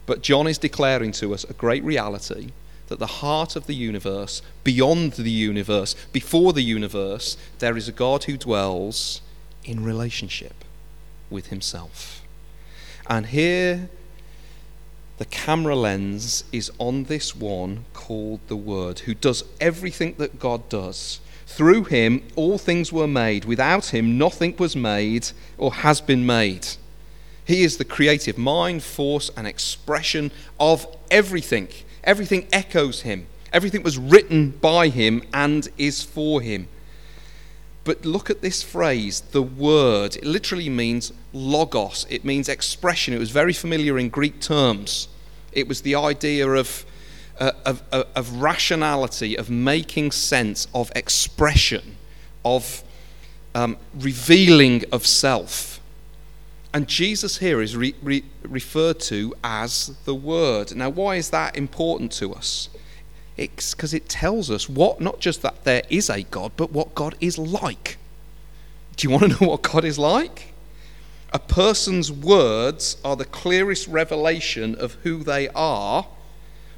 But 0.07 0.23
John 0.23 0.47
is 0.47 0.59
declaring 0.59 1.13
to 1.13 1.35
us 1.35 1.45
a 1.45 1.53
great 1.53 1.83
reality 1.85 2.51
that 2.89 2.99
the 2.99 3.07
heart 3.07 3.57
of 3.57 3.67
the 3.67 3.75
universe, 3.75 4.43
beyond 4.65 5.13
the 5.13 5.31
universe, 5.31 5.95
before 6.13 6.53
the 6.53 6.63
universe, 6.63 7.37
there 7.59 7.77
is 7.77 7.89
a 7.89 7.93
God 7.93 8.25
who 8.25 8.37
dwells 8.37 9.23
in 9.65 9.83
relationship 9.83 10.65
with 11.31 11.47
himself. 11.47 12.23
And 13.09 13.27
here, 13.27 13.89
the 15.23 15.27
camera 15.27 15.77
lens 15.77 16.43
is 16.51 16.69
on 16.81 17.05
this 17.05 17.37
one 17.37 17.85
called 17.93 18.41
the 18.49 18.57
Word, 18.57 18.99
who 18.99 19.15
does 19.15 19.45
everything 19.61 20.17
that 20.19 20.41
God 20.41 20.69
does. 20.69 21.21
Through 21.47 21.85
him, 21.85 22.25
all 22.35 22.59
things 22.59 22.93
were 22.93 23.07
made. 23.07 23.45
Without 23.45 23.95
him, 23.95 24.19
nothing 24.19 24.57
was 24.59 24.75
made 24.75 25.29
or 25.59 25.75
has 25.75 26.01
been 26.01 26.27
made. 26.27 26.67
He 27.45 27.63
is 27.63 27.77
the 27.77 27.85
creative 27.85 28.37
mind, 28.37 28.83
force, 28.83 29.31
and 29.37 29.47
expression 29.47 30.33
of 30.59 30.89
everything. 31.09 31.69
Everything 32.03 32.49
echoes 32.53 33.03
him. 33.03 33.29
Everything 33.53 33.85
was 33.85 33.99
written 33.99 34.51
by 34.51 34.89
him 34.89 35.23
and 35.33 35.69
is 35.79 36.03
for 36.03 36.41
him. 36.41 36.67
But 37.85 38.05
look 38.05 38.29
at 38.29 38.43
this 38.43 38.65
phrase, 38.65 39.21
the 39.21 39.43
word. 39.43 40.17
It 40.17 40.25
literally 40.25 40.69
means 40.69 41.13
logos, 41.33 42.09
it 42.11 42.25
means 42.25 42.49
expression. 42.49 43.15
It 43.15 43.21
was 43.21 43.31
very 43.31 43.53
familiar 43.53 44.01
in 44.01 44.09
Greek 44.09 44.41
terms. 44.41 45.07
It 45.53 45.69
was 45.69 45.83
the 45.83 45.95
idea 45.95 46.49
of, 46.49 46.85
uh, 47.39 47.53
of, 47.65 47.83
of, 47.93 48.41
rationality, 48.41 49.37
of 49.37 49.51
making 49.51 50.13
sense, 50.13 50.67
of 50.75 50.91
expression, 50.97 51.97
of 52.45 52.83
um, 53.55 53.77
revealing 53.95 54.85
of 54.91 55.07
self. 55.07 55.81
And 56.75 56.89
Jesus 56.89 57.39
here 57.39 57.61
is 57.61 57.77
re- 57.77 57.95
re- 58.03 58.25
referred 58.43 58.99
to 59.01 59.35
as 59.45 59.95
the 60.05 60.15
Word. 60.15 60.75
Now, 60.75 60.89
why 60.89 61.17
is 61.17 61.31
that 61.31 61.57
important 61.57 62.13
to 62.13 62.33
us? 62.33 62.71
It's 63.37 63.75
because 63.75 63.93
it 63.93 64.09
tells 64.09 64.51
us 64.51 64.69
what, 64.69 65.01
not 65.01 65.21
just 65.21 65.43
that 65.43 65.65
there 65.65 65.83
is 65.91 66.09
a 66.09 66.23
God, 66.23 66.53
but 66.57 66.73
what 66.73 66.95
God 66.95 67.15
is 67.21 67.39
like. 67.39 67.99
Do 68.97 69.07
you 69.07 69.11
want 69.11 69.25
to 69.25 69.45
know 69.45 69.51
what 69.51 69.63
God 69.63 69.85
is 69.85 69.99
like? 69.99 70.52
A 71.33 71.39
person's 71.39 72.13
words 72.13 72.97
are 73.05 73.17
the 73.17 73.25
clearest 73.25 73.89
revelation 73.89 74.75
of 74.75 74.95
who 75.03 75.25
they 75.25 75.49
are, 75.51 76.07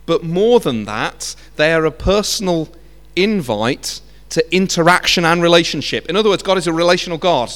but 0.06 0.22
more 0.22 0.60
than 0.60 0.84
that, 0.84 1.34
they 1.56 1.72
are 1.72 1.84
a 1.84 1.90
personal 1.90 2.68
invite 3.16 4.00
to 4.30 4.54
interaction 4.54 5.24
and 5.24 5.42
relationship. 5.42 6.06
In 6.06 6.16
other 6.16 6.28
words, 6.28 6.42
God 6.42 6.58
is 6.58 6.66
a 6.66 6.72
relational 6.72 7.18
God. 7.18 7.50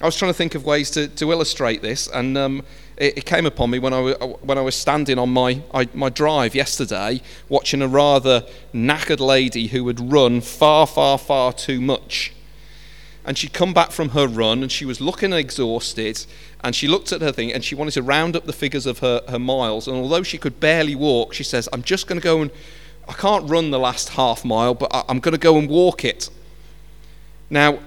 I 0.00 0.06
was 0.06 0.16
trying 0.16 0.30
to 0.30 0.36
think 0.36 0.54
of 0.54 0.64
ways 0.64 0.90
to, 0.92 1.08
to 1.08 1.30
illustrate 1.30 1.82
this, 1.82 2.08
and 2.08 2.36
um, 2.38 2.62
it, 2.96 3.18
it, 3.18 3.26
came 3.26 3.44
upon 3.44 3.70
me 3.70 3.78
when 3.78 3.92
I, 3.92 4.12
when 4.12 4.56
I 4.56 4.62
was 4.62 4.74
standing 4.74 5.18
on 5.18 5.30
my, 5.30 5.60
I, 5.74 5.88
my 5.92 6.08
drive 6.08 6.54
yesterday, 6.54 7.20
watching 7.48 7.82
a 7.82 7.88
rather 7.88 8.46
knackered 8.72 9.20
lady 9.20 9.66
who 9.66 9.86
had 9.88 10.12
run 10.12 10.40
far, 10.40 10.86
far, 10.86 11.18
far 11.18 11.52
too 11.52 11.80
much. 11.80 12.32
And 13.24 13.36
she'd 13.36 13.52
come 13.52 13.74
back 13.74 13.90
from 13.90 14.10
her 14.10 14.26
run, 14.26 14.62
and 14.62 14.72
she 14.72 14.84
was 14.84 15.00
looking 15.00 15.32
exhausted, 15.32 16.24
and 16.64 16.74
she 16.74 16.88
looked 16.88 17.12
at 17.12 17.20
her 17.20 17.32
thing, 17.32 17.52
and 17.52 17.62
she 17.64 17.74
wanted 17.74 17.92
to 17.92 18.02
round 18.02 18.34
up 18.34 18.46
the 18.46 18.52
figures 18.52 18.86
of 18.86 19.00
her, 19.00 19.22
her 19.28 19.38
miles. 19.38 19.86
And 19.86 19.96
although 19.96 20.22
she 20.22 20.38
could 20.38 20.58
barely 20.58 20.94
walk, 20.94 21.34
she 21.34 21.44
says, 21.44 21.68
I'm 21.72 21.82
just 21.82 22.06
going 22.06 22.20
to 22.20 22.24
go 22.24 22.40
and, 22.40 22.50
I 23.08 23.12
can't 23.12 23.48
run 23.50 23.70
the 23.70 23.78
last 23.78 24.10
half 24.10 24.44
mile, 24.44 24.74
but 24.74 24.94
I, 24.94 25.02
I'm 25.08 25.18
going 25.18 25.32
to 25.32 25.38
go 25.38 25.58
and 25.58 25.68
walk 25.68 26.04
it. 26.04 26.30
Now, 27.50 27.80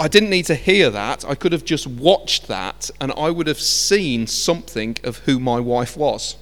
I 0.00 0.08
didn't 0.08 0.30
need 0.30 0.46
to 0.46 0.54
hear 0.54 0.88
that. 0.88 1.26
I 1.28 1.34
could 1.34 1.52
have 1.52 1.66
just 1.66 1.86
watched 1.86 2.48
that 2.48 2.90
and 2.98 3.12
I 3.12 3.30
would 3.30 3.46
have 3.46 3.60
seen 3.60 4.26
something 4.26 4.96
of 5.04 5.18
who 5.18 5.38
my 5.38 5.60
wife 5.60 5.98
was. 5.98 6.36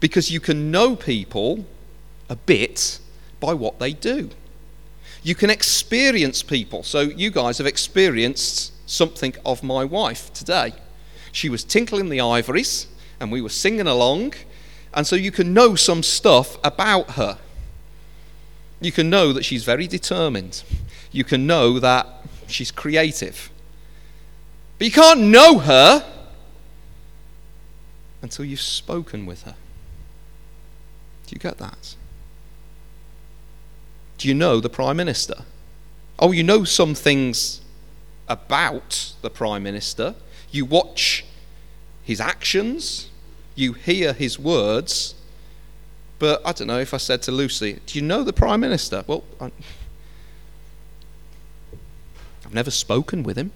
Because 0.00 0.32
you 0.32 0.40
can 0.40 0.72
know 0.72 0.96
people 0.96 1.64
a 2.28 2.34
bit 2.34 2.98
by 3.38 3.54
what 3.54 3.78
they 3.78 3.92
do. 3.92 4.30
You 5.22 5.34
can 5.34 5.50
experience 5.50 6.42
people. 6.42 6.82
So, 6.82 7.00
you 7.00 7.30
guys 7.30 7.58
have 7.58 7.66
experienced 7.66 8.72
something 8.88 9.34
of 9.44 9.62
my 9.62 9.84
wife 9.84 10.32
today. 10.32 10.74
She 11.30 11.48
was 11.48 11.64
tinkling 11.64 12.08
the 12.08 12.20
ivories 12.20 12.86
and 13.20 13.32
we 13.32 13.40
were 13.40 13.48
singing 13.48 13.86
along 13.86 14.34
And 14.94 15.06
so 15.06 15.16
you 15.16 15.30
can 15.30 15.54
know 15.54 15.74
some 15.74 16.02
stuff 16.02 16.58
about 16.62 17.12
her. 17.12 17.38
You 18.80 18.92
can 18.92 19.08
know 19.08 19.32
that 19.32 19.44
she's 19.44 19.64
very 19.64 19.86
determined. 19.86 20.62
You 21.12 21.24
can 21.24 21.46
know 21.46 21.78
that 21.78 22.06
she's 22.46 22.70
creative. 22.70 23.50
But 24.78 24.86
you 24.86 24.92
can't 24.92 25.20
know 25.20 25.58
her 25.58 26.04
until 28.20 28.44
you've 28.44 28.60
spoken 28.60 29.24
with 29.24 29.44
her. 29.44 29.54
Do 31.26 31.34
you 31.34 31.38
get 31.38 31.58
that? 31.58 31.94
Do 34.22 34.28
you 34.28 34.34
know 34.34 34.60
the 34.60 34.68
Prime 34.68 34.96
Minister? 34.98 35.34
Oh, 36.16 36.30
you 36.30 36.44
know 36.44 36.62
some 36.62 36.94
things 36.94 37.60
about 38.28 39.14
the 39.20 39.28
Prime 39.28 39.64
Minister. 39.64 40.14
You 40.52 40.64
watch 40.64 41.24
his 42.04 42.20
actions, 42.20 43.10
you 43.56 43.72
hear 43.72 44.12
his 44.12 44.38
words. 44.38 45.16
But 46.20 46.40
I 46.44 46.52
don't 46.52 46.68
know 46.68 46.78
if 46.78 46.94
I 46.94 46.98
said 46.98 47.20
to 47.22 47.32
Lucy, 47.32 47.80
Do 47.84 47.98
you 47.98 48.04
know 48.04 48.22
the 48.22 48.32
Prime 48.32 48.60
Minister? 48.60 49.02
Well, 49.08 49.24
I, 49.40 49.50
I've 52.46 52.54
never 52.54 52.70
spoken 52.70 53.24
with 53.24 53.36
him. 53.36 53.50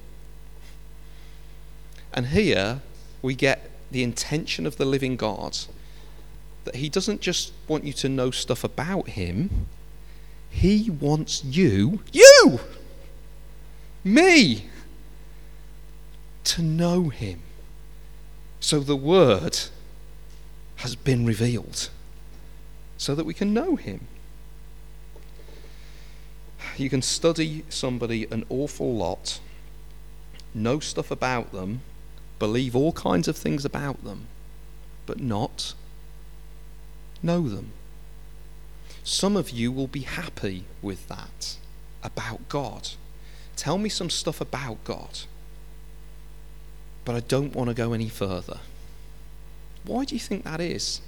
And 2.12 2.26
here 2.26 2.80
we 3.22 3.36
get 3.36 3.70
the 3.92 4.02
intention 4.02 4.66
of 4.66 4.78
the 4.78 4.84
living 4.84 5.14
God 5.14 5.58
that 6.64 6.74
he 6.74 6.88
doesn't 6.88 7.20
just 7.20 7.52
want 7.68 7.84
you 7.84 7.92
to 7.92 8.08
know 8.08 8.32
stuff 8.32 8.64
about 8.64 9.10
him, 9.10 9.68
he 10.56 10.88
wants 10.88 11.44
you, 11.44 12.00
you, 12.14 12.60
me, 14.02 14.64
to 16.44 16.62
know 16.62 17.10
him. 17.10 17.42
So 18.58 18.80
the 18.80 18.96
word 18.96 19.58
has 20.76 20.96
been 20.96 21.26
revealed 21.26 21.90
so 22.96 23.14
that 23.14 23.26
we 23.26 23.34
can 23.34 23.52
know 23.52 23.76
him. 23.76 24.06
You 26.78 26.88
can 26.88 27.02
study 27.02 27.62
somebody 27.68 28.26
an 28.30 28.46
awful 28.48 28.94
lot, 28.94 29.40
know 30.54 30.80
stuff 30.80 31.10
about 31.10 31.52
them, 31.52 31.82
believe 32.38 32.74
all 32.74 32.92
kinds 32.92 33.28
of 33.28 33.36
things 33.36 33.66
about 33.66 34.04
them, 34.04 34.26
but 35.04 35.20
not 35.20 35.74
know 37.22 37.46
them. 37.46 37.72
Some 39.06 39.36
of 39.36 39.50
you 39.50 39.70
will 39.70 39.86
be 39.86 40.00
happy 40.00 40.64
with 40.82 41.06
that 41.06 41.58
about 42.02 42.48
God. 42.48 42.88
Tell 43.54 43.78
me 43.78 43.88
some 43.88 44.10
stuff 44.10 44.40
about 44.40 44.82
God. 44.82 45.20
But 47.04 47.14
I 47.14 47.20
don't 47.20 47.54
want 47.54 47.68
to 47.68 47.74
go 47.74 47.92
any 47.92 48.08
further. 48.08 48.58
Why 49.84 50.04
do 50.04 50.16
you 50.16 50.18
think 50.18 50.42
that 50.42 50.60
is? 50.60 51.02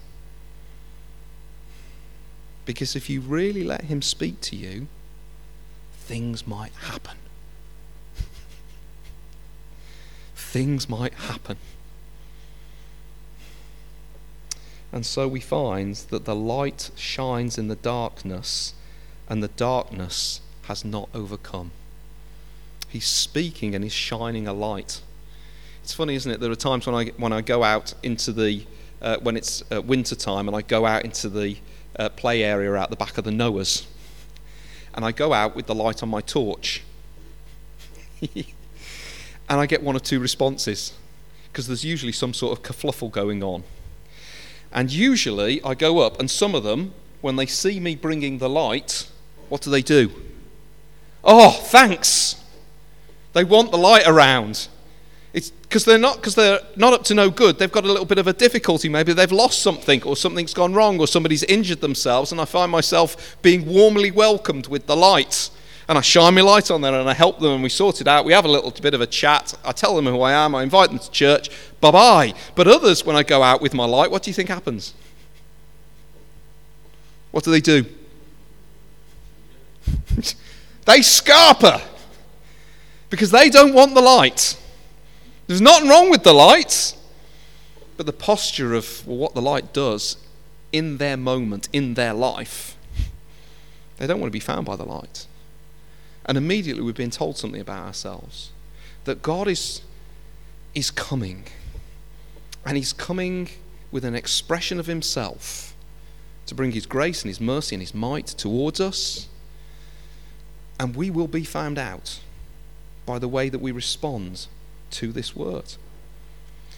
Because 2.66 2.94
if 2.94 3.10
you 3.10 3.20
really 3.20 3.64
let 3.64 3.86
Him 3.86 4.00
speak 4.00 4.40
to 4.42 4.54
you, 4.54 4.86
things 5.94 6.46
might 6.46 6.74
happen. 6.74 7.16
things 10.36 10.88
might 10.88 11.14
happen. 11.14 11.56
And 14.92 15.04
so 15.04 15.28
we 15.28 15.40
find 15.40 15.94
that 15.94 16.24
the 16.24 16.34
light 16.34 16.90
shines 16.96 17.58
in 17.58 17.68
the 17.68 17.76
darkness, 17.76 18.74
and 19.28 19.42
the 19.42 19.48
darkness 19.48 20.40
has 20.62 20.84
not 20.84 21.08
overcome. 21.14 21.72
He's 22.88 23.06
speaking 23.06 23.74
and 23.74 23.84
he's 23.84 23.92
shining 23.92 24.46
a 24.48 24.52
light. 24.54 25.02
It's 25.82 25.92
funny, 25.92 26.14
isn't 26.14 26.30
it? 26.30 26.40
There 26.40 26.50
are 26.50 26.56
times 26.56 26.86
when 26.86 26.94
I, 26.94 27.12
when 27.16 27.32
I 27.32 27.42
go 27.42 27.62
out 27.64 27.94
into 28.02 28.32
the, 28.32 28.64
uh, 29.02 29.18
when 29.22 29.36
it's 29.36 29.62
uh, 29.70 29.82
winter 29.82 30.14
time, 30.14 30.48
and 30.48 30.56
I 30.56 30.62
go 30.62 30.86
out 30.86 31.04
into 31.04 31.28
the 31.28 31.56
uh, 31.98 32.08
play 32.10 32.42
area 32.42 32.74
out 32.74 32.90
the 32.90 32.96
back 32.96 33.18
of 33.18 33.24
the 33.24 33.30
Noahs, 33.30 33.86
and 34.94 35.04
I 35.04 35.12
go 35.12 35.32
out 35.32 35.54
with 35.54 35.66
the 35.66 35.74
light 35.74 36.02
on 36.02 36.08
my 36.08 36.20
torch. 36.22 36.82
and 38.34 38.44
I 39.48 39.66
get 39.66 39.82
one 39.82 39.96
or 39.96 40.00
two 40.00 40.20
responses, 40.20 40.94
because 41.50 41.66
there's 41.66 41.84
usually 41.84 42.12
some 42.12 42.32
sort 42.32 42.58
of 42.58 42.62
kerfluffle 42.62 43.10
going 43.10 43.42
on. 43.42 43.64
And 44.72 44.92
usually 44.92 45.62
I 45.62 45.74
go 45.74 45.98
up, 46.00 46.20
and 46.20 46.30
some 46.30 46.54
of 46.54 46.62
them, 46.62 46.92
when 47.20 47.36
they 47.36 47.46
see 47.46 47.80
me 47.80 47.96
bringing 47.96 48.38
the 48.38 48.48
light, 48.48 49.08
what 49.48 49.62
do 49.62 49.70
they 49.70 49.82
do? 49.82 50.10
Oh, 51.24 51.50
thanks. 51.50 52.42
They 53.32 53.44
want 53.44 53.70
the 53.70 53.78
light 53.78 54.06
around. 54.06 54.68
It's 55.32 55.50
because 55.50 55.84
they're 55.84 55.98
not 55.98 56.16
because 56.16 56.34
they're 56.34 56.60
not 56.76 56.92
up 56.92 57.04
to 57.04 57.14
no 57.14 57.30
good. 57.30 57.58
They've 57.58 57.70
got 57.70 57.84
a 57.84 57.88
little 57.88 58.06
bit 58.06 58.18
of 58.18 58.26
a 58.26 58.32
difficulty. 58.32 58.88
Maybe 58.88 59.12
they've 59.12 59.30
lost 59.30 59.62
something, 59.62 60.02
or 60.02 60.16
something's 60.16 60.54
gone 60.54 60.74
wrong, 60.74 60.98
or 60.98 61.06
somebody's 61.06 61.42
injured 61.44 61.80
themselves, 61.80 62.32
and 62.32 62.40
I 62.40 62.44
find 62.44 62.72
myself 62.72 63.36
being 63.42 63.66
warmly 63.66 64.10
welcomed 64.10 64.68
with 64.68 64.86
the 64.86 64.96
light 64.96 65.50
and 65.88 65.96
I 65.96 66.02
shine 66.02 66.34
my 66.34 66.42
light 66.42 66.70
on 66.70 66.82
them 66.82 66.92
and 66.92 67.08
I 67.08 67.14
help 67.14 67.38
them 67.40 67.52
and 67.52 67.62
we 67.62 67.70
sort 67.70 68.02
it 68.02 68.06
out. 68.06 68.26
We 68.26 68.34
have 68.34 68.44
a 68.44 68.48
little 68.48 68.70
bit 68.70 68.92
of 68.92 69.00
a 69.00 69.06
chat. 69.06 69.54
I 69.64 69.72
tell 69.72 69.96
them 69.96 70.04
who 70.04 70.20
I 70.20 70.32
am. 70.32 70.54
I 70.54 70.62
invite 70.62 70.90
them 70.90 70.98
to 70.98 71.10
church. 71.10 71.48
Bye 71.80 71.90
bye. 71.90 72.34
But 72.54 72.68
others, 72.68 73.06
when 73.06 73.16
I 73.16 73.22
go 73.22 73.42
out 73.42 73.62
with 73.62 73.72
my 73.72 73.86
light, 73.86 74.10
what 74.10 74.22
do 74.22 74.30
you 74.30 74.34
think 74.34 74.50
happens? 74.50 74.92
What 77.30 77.42
do 77.44 77.50
they 77.50 77.62
do? 77.62 77.86
they 80.84 80.98
scarper 81.00 81.80
because 83.08 83.30
they 83.30 83.48
don't 83.48 83.72
want 83.72 83.94
the 83.94 84.02
light. 84.02 84.58
There's 85.46 85.62
nothing 85.62 85.88
wrong 85.88 86.10
with 86.10 86.22
the 86.22 86.34
light, 86.34 86.94
but 87.96 88.04
the 88.04 88.12
posture 88.12 88.74
of 88.74 89.06
what 89.06 89.34
the 89.34 89.40
light 89.40 89.72
does 89.72 90.18
in 90.70 90.98
their 90.98 91.16
moment, 91.16 91.70
in 91.72 91.94
their 91.94 92.12
life, 92.12 92.76
they 93.96 94.06
don't 94.06 94.20
want 94.20 94.28
to 94.28 94.36
be 94.36 94.40
found 94.40 94.66
by 94.66 94.76
the 94.76 94.84
light. 94.84 95.26
And 96.28 96.36
immediately 96.36 96.82
we've 96.82 96.94
been 96.94 97.10
told 97.10 97.38
something 97.38 97.60
about 97.60 97.86
ourselves 97.86 98.50
that 99.04 99.22
God 99.22 99.48
is, 99.48 99.80
is 100.74 100.90
coming. 100.90 101.44
And 102.66 102.76
He's 102.76 102.92
coming 102.92 103.48
with 103.90 104.04
an 104.04 104.14
expression 104.14 104.78
of 104.78 104.86
Himself 104.86 105.74
to 106.44 106.54
bring 106.54 106.72
His 106.72 106.84
grace 106.84 107.22
and 107.22 107.30
His 107.30 107.40
mercy 107.40 107.74
and 107.74 107.82
His 107.82 107.94
might 107.94 108.26
towards 108.26 108.78
us. 108.78 109.26
And 110.78 110.94
we 110.94 111.08
will 111.08 111.26
be 111.26 111.44
found 111.44 111.78
out 111.78 112.20
by 113.06 113.18
the 113.18 113.28
way 113.28 113.48
that 113.48 113.60
we 113.60 113.72
respond 113.72 114.46
to 114.90 115.10
this 115.10 115.34
word. 115.34 115.74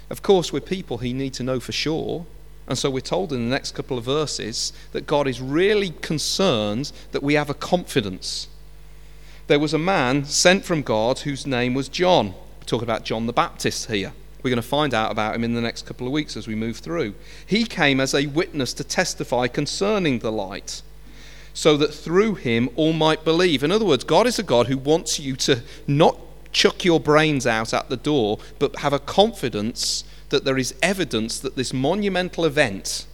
Of 0.09 0.23
course, 0.23 0.53
we're 0.53 0.61
people 0.61 0.99
He 0.99 1.13
need 1.13 1.35
to 1.35 1.43
know 1.43 1.59
for 1.59 1.73
sure. 1.73 2.25
And 2.69 2.79
so 2.79 2.89
we're 2.89 3.01
told 3.01 3.33
in 3.33 3.45
the 3.45 3.51
next 3.51 3.73
couple 3.73 3.99
of 3.99 4.05
verses 4.05 4.73
that 4.93 5.09
God 5.09 5.27
is 5.27 5.41
really 5.41 5.91
concerned 5.91 6.93
that 7.11 7.25
we 7.25 7.35
have 7.35 7.51
a 7.51 7.55
confidence 7.55 8.47
there 9.51 9.59
was 9.59 9.75
a 9.75 9.79
man 9.79 10.25
sent 10.25 10.65
from 10.65 10.81
God 10.81 11.19
whose 11.19 11.45
name 11.45 11.75
was 11.75 11.89
John. 11.89 12.29
We're 12.29 12.67
talking 12.67 12.85
about 12.85 13.05
John 13.05 13.27
the 13.27 13.33
Baptist 13.33 13.91
here. 13.91 14.13
We're 14.45 14.51
going 14.51 14.63
to 14.63 14.69
find 14.69 14.95
out 14.95 15.11
about 15.11 15.35
him 15.35 15.43
in 15.43 15.55
the 15.55 15.61
next 15.61 15.87
couple 15.87 16.07
of 16.07 16.13
weeks 16.13 16.37
as 16.37 16.47
we 16.47 16.55
move 16.55 16.77
through. 16.77 17.15
He 17.45 17.65
came 17.65 17.99
as 17.99 18.15
a 18.15 18.27
witness 18.27 18.73
to 18.75 18.85
testify 18.85 19.49
concerning 19.49 20.21
the 20.21 20.31
light, 20.31 20.83
so 21.53 21.77
that 21.79 21.93
through 21.93 22.37
him 22.37 22.71
all 22.77 22.93
might 22.93 23.25
believe. 23.25 23.65
In 23.65 23.73
other 23.73 23.85
words, 23.85 24.05
God 24.05 24.29
is 24.29 24.39
a 24.39 24.45
God 24.45 24.69
who 24.69 24.79
wants 24.79 25.19
you 25.19 25.35
to 25.39 25.63
not 25.85 26.17
chuck 26.53 26.85
your 26.85 27.01
brains 27.01 27.45
out 27.45 27.75
at 27.75 27.89
the 27.89 27.97
door, 27.97 28.39
but 28.61 28.77
have 28.77 28.93
a 28.93 29.01
confidence 29.01 30.05
that 30.29 30.45
there 30.45 30.59
is 30.59 30.77
evidence 30.81 31.41
that 31.41 31.57
this 31.57 31.73
monumental 31.73 32.45
event 32.45 33.05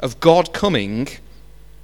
of 0.00 0.18
God 0.18 0.52
coming 0.52 1.06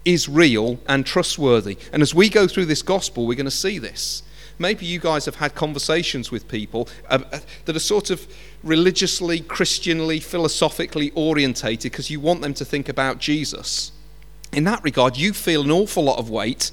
is 0.05 0.29
real 0.29 0.79
and 0.87 1.07
trustworthy. 1.07 1.77
And 1.93 2.03
as 2.03 2.15
we 2.15 2.29
go 2.29 2.47
through 2.47 2.67
this 2.67 2.83
gospel, 2.83 3.27
we're 3.27 3.37
going 3.37 3.45
to 3.45 3.51
see 3.51 3.79
this. 3.79 4.23
Maybe 4.59 4.87
you 4.87 4.99
guys 4.99 5.25
have 5.25 5.37
had 5.37 5.55
conversations 5.55 6.31
with 6.31 6.47
people 6.47 6.89
uh, 7.09 7.21
uh 7.33 7.39
that 7.65 7.75
are 7.75 7.81
sort 7.81 8.11
of 8.11 8.27
religiously, 8.63 9.41
Christianly, 9.41 10.21
philosophically 10.21 11.11
orientated 11.15 11.91
because 11.91 12.11
you 12.11 12.21
want 12.21 12.43
them 12.43 12.55
to 12.55 12.65
think 12.65 12.89
about 12.89 13.19
Jesus. 13.19 13.93
In 14.53 14.65
that 14.65 14.85
regard, 14.85 15.17
you 15.17 15.33
feel 15.33 15.63
an 15.63 15.71
awful 15.71 16.05
lot 16.05 16.19
of 16.19 16.29
weight 16.29 16.71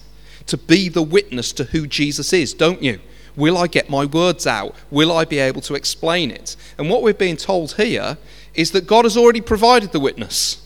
to 0.47 0.57
be 0.57 0.89
the 0.89 1.01
witness 1.01 1.53
to 1.53 1.65
who 1.65 1.87
Jesus 1.87 2.33
is, 2.33 2.53
don't 2.53 2.81
you? 2.81 2.99
Will 3.35 3.57
I 3.57 3.67
get 3.67 3.89
my 3.89 4.05
words 4.05 4.45
out? 4.45 4.75
Will 4.91 5.11
I 5.11 5.23
be 5.23 5.39
able 5.39 5.61
to 5.61 5.75
explain 5.75 6.29
it? 6.31 6.55
And 6.77 6.89
what 6.89 7.01
we're 7.01 7.13
being 7.13 7.37
told 7.37 7.73
here 7.73 8.17
is 8.53 8.71
that 8.71 8.87
God 8.87 9.05
has 9.05 9.15
already 9.15 9.41
provided 9.41 9.91
the 9.91 9.99
witness. 9.99 10.65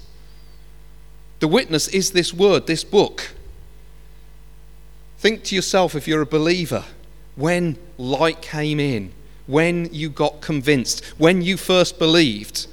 The 1.43 1.49
witness 1.49 1.89
is 1.89 2.11
this 2.11 2.33
word, 2.33 2.67
this 2.67 2.85
book. 2.85 3.31
Think 5.17 5.43
to 5.43 5.55
yourself 5.55 5.93
if 5.93 6.07
you're 6.07 6.21
a 6.21 6.25
believer, 6.25 6.85
when 7.35 7.77
light 7.97 8.41
came 8.41 8.79
in, 8.79 9.11
when 9.45 9.89
you 9.91 10.09
got 10.09 10.39
convinced, 10.39 11.03
when 11.17 11.41
you 11.41 11.57
first 11.57 11.99
believed, 11.99 12.67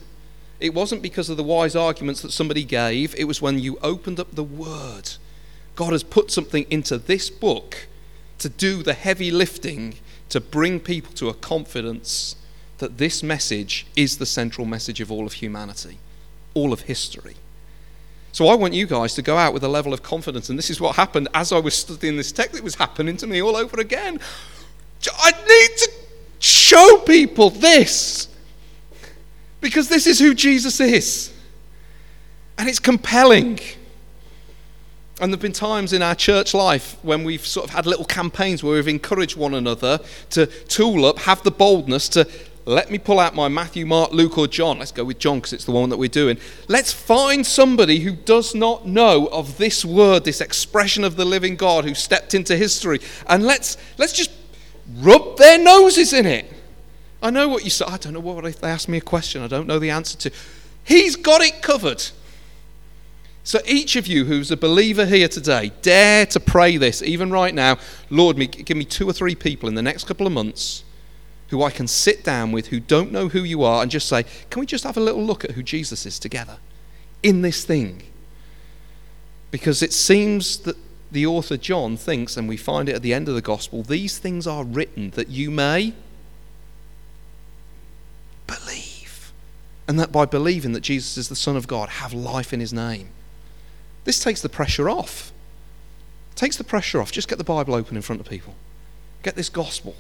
it 0.61 0.73
wasn't 0.73 1.03
because 1.03 1.29
of 1.29 1.37
the 1.37 1.43
wise 1.43 1.75
arguments 1.75 2.23
that 2.23 2.31
somebody 2.31 2.63
gave, 2.63 3.13
it 3.17 3.25
was 3.25 3.43
when 3.43 3.59
you 3.59 3.77
opened 3.83 4.21
up 4.21 4.37
the 4.37 4.45
word. 4.45 5.15
God 5.75 5.91
has 5.91 6.05
put 6.05 6.31
something 6.31 6.65
into 6.71 6.97
this 6.97 7.29
book 7.29 7.89
to 8.39 8.49
do 8.49 8.85
the 8.85 8.95
heavy 8.95 9.33
lifting 9.33 9.97
to 10.29 10.41
bring 10.41 10.79
people 10.79 11.13
to 11.15 11.29
a 11.29 11.35
confidence 11.35 12.37
that 12.79 12.99
this 12.99 13.21
message 13.21 13.89
is 13.97 14.19
the 14.19 14.27
central 14.27 14.65
message 14.65 15.01
of 15.01 15.11
all 15.11 15.27
of 15.27 15.33
humanity, 15.33 15.99
all 16.55 16.73
of 16.73 16.83
history. 16.83 17.35
So 18.33 18.47
I 18.49 18.55
want 18.55 18.75
you 18.75 18.87
guys 18.87 19.15
to 19.15 19.23
go 19.23 19.37
out 19.37 19.53
with 19.53 19.65
a 19.65 19.69
level 19.69 19.93
of 19.93 20.03
confidence. 20.03 20.49
And 20.51 20.59
this 20.59 20.71
is 20.71 20.81
what 20.81 20.97
happened 20.97 21.29
as 21.35 21.53
I 21.53 21.59
was 21.59 21.75
studying 21.75 22.17
this 22.17 22.33
text. 22.33 22.57
It 22.57 22.65
was 22.65 22.77
happening 22.77 23.17
to 23.19 23.27
me 23.27 23.43
all 23.43 23.57
over 23.57 23.81
again. 23.81 24.21
I 25.19 25.31
need 25.33 25.77
to 25.79 25.91
show 26.39 26.99
people 27.07 27.51
this. 27.51 28.29
Because 29.61 29.89
this 29.89 30.07
is 30.07 30.19
who 30.19 30.35
Jesus 30.35 30.81
is. 30.81 31.33
And 32.57 32.69
it's 32.69 32.79
compelling. 32.79 33.59
And 35.21 35.31
there 35.31 35.37
have 35.37 35.43
been 35.43 35.53
times 35.53 35.93
in 35.93 36.01
our 36.01 36.15
church 36.15 36.55
life 36.55 36.97
when 37.03 37.25
we've 37.25 37.47
sort 37.47 37.69
of 37.69 37.75
had 37.75 37.85
little 37.85 38.07
campaigns 38.07 38.63
where 38.63 38.75
we've 38.75 38.89
encouraged 38.89 39.37
one 39.37 39.53
another 39.53 40.01
to 40.31 40.47
tool 40.47 41.05
up, 41.05 41.19
have 41.19 41.43
the 41.43 41.51
boldness 41.51 42.09
to 42.11 42.27
let 42.75 42.91
me 42.91 42.99
pull 42.99 43.19
out 43.19 43.35
my 43.35 43.49
Matthew, 43.49 43.87
Mark, 43.87 44.13
Luke, 44.13 44.39
or 44.39 44.47
John. 44.47 44.79
Let's 44.79 44.93
go 44.93 45.05
with 45.05 45.19
John 45.19 45.39
because 45.39 45.53
it's 45.53 45.65
the 45.65 45.73
one 45.73 45.89
that 45.91 45.97
we're 45.97 46.09
doing. 46.09 46.39
Let's 46.69 46.93
find 46.93 47.47
somebody 47.47 48.01
who 48.01 48.13
does 48.13 48.55
not 48.55 48.87
know 48.87 49.27
of 49.29 49.59
this 49.59 49.85
word, 49.85 50.25
this 50.25 50.41
expression 50.41 51.03
of 51.03 51.17
the 51.17 51.25
living 51.25 51.57
God 51.57 51.85
who 51.85 51.95
stepped 51.95 52.35
into 52.35 52.57
history, 52.57 53.01
and 53.27 53.45
let's, 53.45 53.77
let's 53.99 54.13
just 54.13 54.31
rub 54.99 55.37
their 55.39 55.59
noses 55.59 56.13
in 56.13 56.27
it. 56.27 56.53
I 57.23 57.31
know 57.31 57.49
what 57.49 57.65
you 57.65 57.71
say. 57.71 57.85
I 57.87 57.97
don't 57.97 58.13
know 58.13 58.21
what 58.21 58.45
if 58.45 58.61
they 58.61 58.69
ask 58.69 58.89
me 58.89 58.99
a 58.99 59.03
question 59.03 59.43
I 59.43 59.47
don't 59.47 59.67
know 59.67 59.79
the 59.79 59.91
answer 59.91 60.17
to. 60.19 60.31
He's 60.85 61.17
got 61.17 61.41
it 61.43 61.63
covered. 61.63 62.05
So, 63.43 63.59
each 63.67 63.97
of 63.97 64.07
you 64.07 64.27
who's 64.27 64.51
a 64.51 64.57
believer 64.57 65.07
here 65.07 65.27
today, 65.27 65.73
dare 65.83 66.27
to 66.27 66.39
pray 66.39 66.77
this, 66.77 67.03
even 67.03 67.31
right 67.31 67.55
now. 67.55 67.79
Lord, 68.11 68.37
me, 68.37 68.47
give 68.47 68.77
me 68.77 68.85
two 68.85 69.09
or 69.09 69.13
three 69.13 69.35
people 69.35 69.69
in 69.69 69.75
the 69.75 69.83
next 69.83 70.05
couple 70.05 70.27
of 70.27 70.33
months 70.33 70.85
who 71.51 71.63
I 71.65 71.71
can 71.71 71.89
sit 71.89 72.25
down 72.25 72.53
with 72.53 72.69
who 72.69 72.79
don't 72.81 73.13
know 73.13 73.29
who 73.29 73.43
you 73.43 73.63
are 73.65 73.83
and 73.83 73.91
just 73.91 74.09
say, 74.09 74.25
Can 74.51 74.61
we 74.61 74.67
just 74.67 74.85
have 74.85 74.97
a 74.97 75.01
little 75.01 75.23
look 75.23 75.45
at 75.45 75.53
who 75.53 75.63
Jesus 75.63 76.07
is 76.07 76.19
together 76.19 76.59
in 77.23 77.43
this 77.43 77.65
thing? 77.65 78.03
Because 79.51 79.83
it 79.83 79.93
seems 79.93 80.59
that 80.61 80.77
the 81.11 81.27
author 81.27 81.57
John 81.57 81.97
thinks, 81.97 82.37
and 82.37 82.49
we 82.49 82.57
find 82.57 82.89
it 82.89 82.95
at 82.95 83.03
the 83.03 83.13
end 83.13 83.29
of 83.29 83.35
the 83.35 83.43
gospel, 83.43 83.83
these 83.83 84.19
things 84.19 84.47
are 84.47 84.63
written 84.63 85.11
that 85.11 85.29
you 85.29 85.51
may 85.51 85.93
believe. 88.47 89.33
And 89.89 89.99
that 89.99 90.13
by 90.13 90.25
believing 90.25 90.73
that 90.73 90.83
Jesus 90.83 91.17
is 91.17 91.29
the 91.29 91.35
Son 91.35 91.57
of 91.57 91.67
God, 91.67 91.89
have 91.89 92.13
life 92.13 92.53
in 92.53 92.61
his 92.61 92.73
name. 92.73 93.09
This 94.05 94.23
takes 94.23 94.41
the 94.41 94.49
pressure 94.49 94.89
off. 94.89 95.33
takes 96.37 96.57
the 96.57 96.65
pressure 96.65 97.01
off. 97.01 97.11
Just 97.11 97.27
get 97.27 97.39
the 97.39 97.45
Bible 97.45 97.75
open 97.75 97.97
in 97.97 98.03
front 98.03 98.21
of 98.21 98.29
people. 98.29 98.55
Get 99.25 99.35
this 99.35 99.49
gospel 99.49 99.97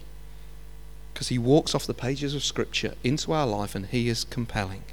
because 1.12 1.28
he 1.28 1.38
walks 1.38 1.74
off 1.74 1.86
the 1.86 1.94
pages 1.94 2.34
of 2.34 2.44
Scripture 2.44 2.94
into 3.04 3.32
our 3.32 3.46
life 3.46 3.74
and 3.74 3.86
he 3.86 4.08
is 4.08 4.24
compelling. 4.24 4.84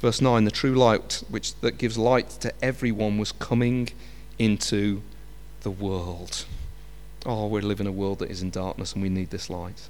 Verse 0.00 0.20
9 0.20 0.44
The 0.44 0.50
true 0.50 0.74
light 0.74 1.22
which, 1.28 1.54
that 1.60 1.78
gives 1.78 1.96
light 1.96 2.30
to 2.40 2.52
everyone 2.62 3.18
was 3.18 3.32
coming 3.32 3.88
into 4.38 5.02
the 5.62 5.70
world. 5.70 6.44
Oh, 7.24 7.46
we 7.46 7.60
live 7.60 7.80
in 7.80 7.86
a 7.86 7.92
world 7.92 8.18
that 8.18 8.30
is 8.30 8.42
in 8.42 8.50
darkness 8.50 8.94
and 8.94 9.02
we 9.02 9.08
need 9.08 9.30
this 9.30 9.48
light. 9.48 9.88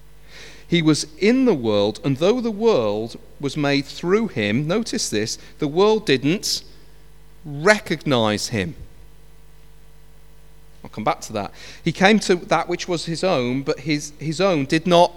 He 0.66 0.80
was 0.80 1.06
in 1.18 1.44
the 1.44 1.54
world, 1.54 2.00
and 2.04 2.16
though 2.16 2.40
the 2.40 2.50
world 2.50 3.16
was 3.38 3.56
made 3.56 3.84
through 3.84 4.28
him, 4.28 4.66
notice 4.66 5.10
this, 5.10 5.36
the 5.58 5.68
world 5.68 6.06
didn't 6.06 6.62
recognize 7.44 8.48
him. 8.48 8.74
I'll 10.82 10.90
come 10.90 11.04
back 11.04 11.20
to 11.22 11.32
that. 11.34 11.52
He 11.84 11.92
came 11.92 12.18
to 12.20 12.36
that 12.36 12.68
which 12.68 12.88
was 12.88 13.06
his 13.06 13.22
own, 13.22 13.62
but 13.62 13.80
his, 13.80 14.12
his 14.18 14.40
own 14.40 14.64
did 14.64 14.86
not 14.86 15.12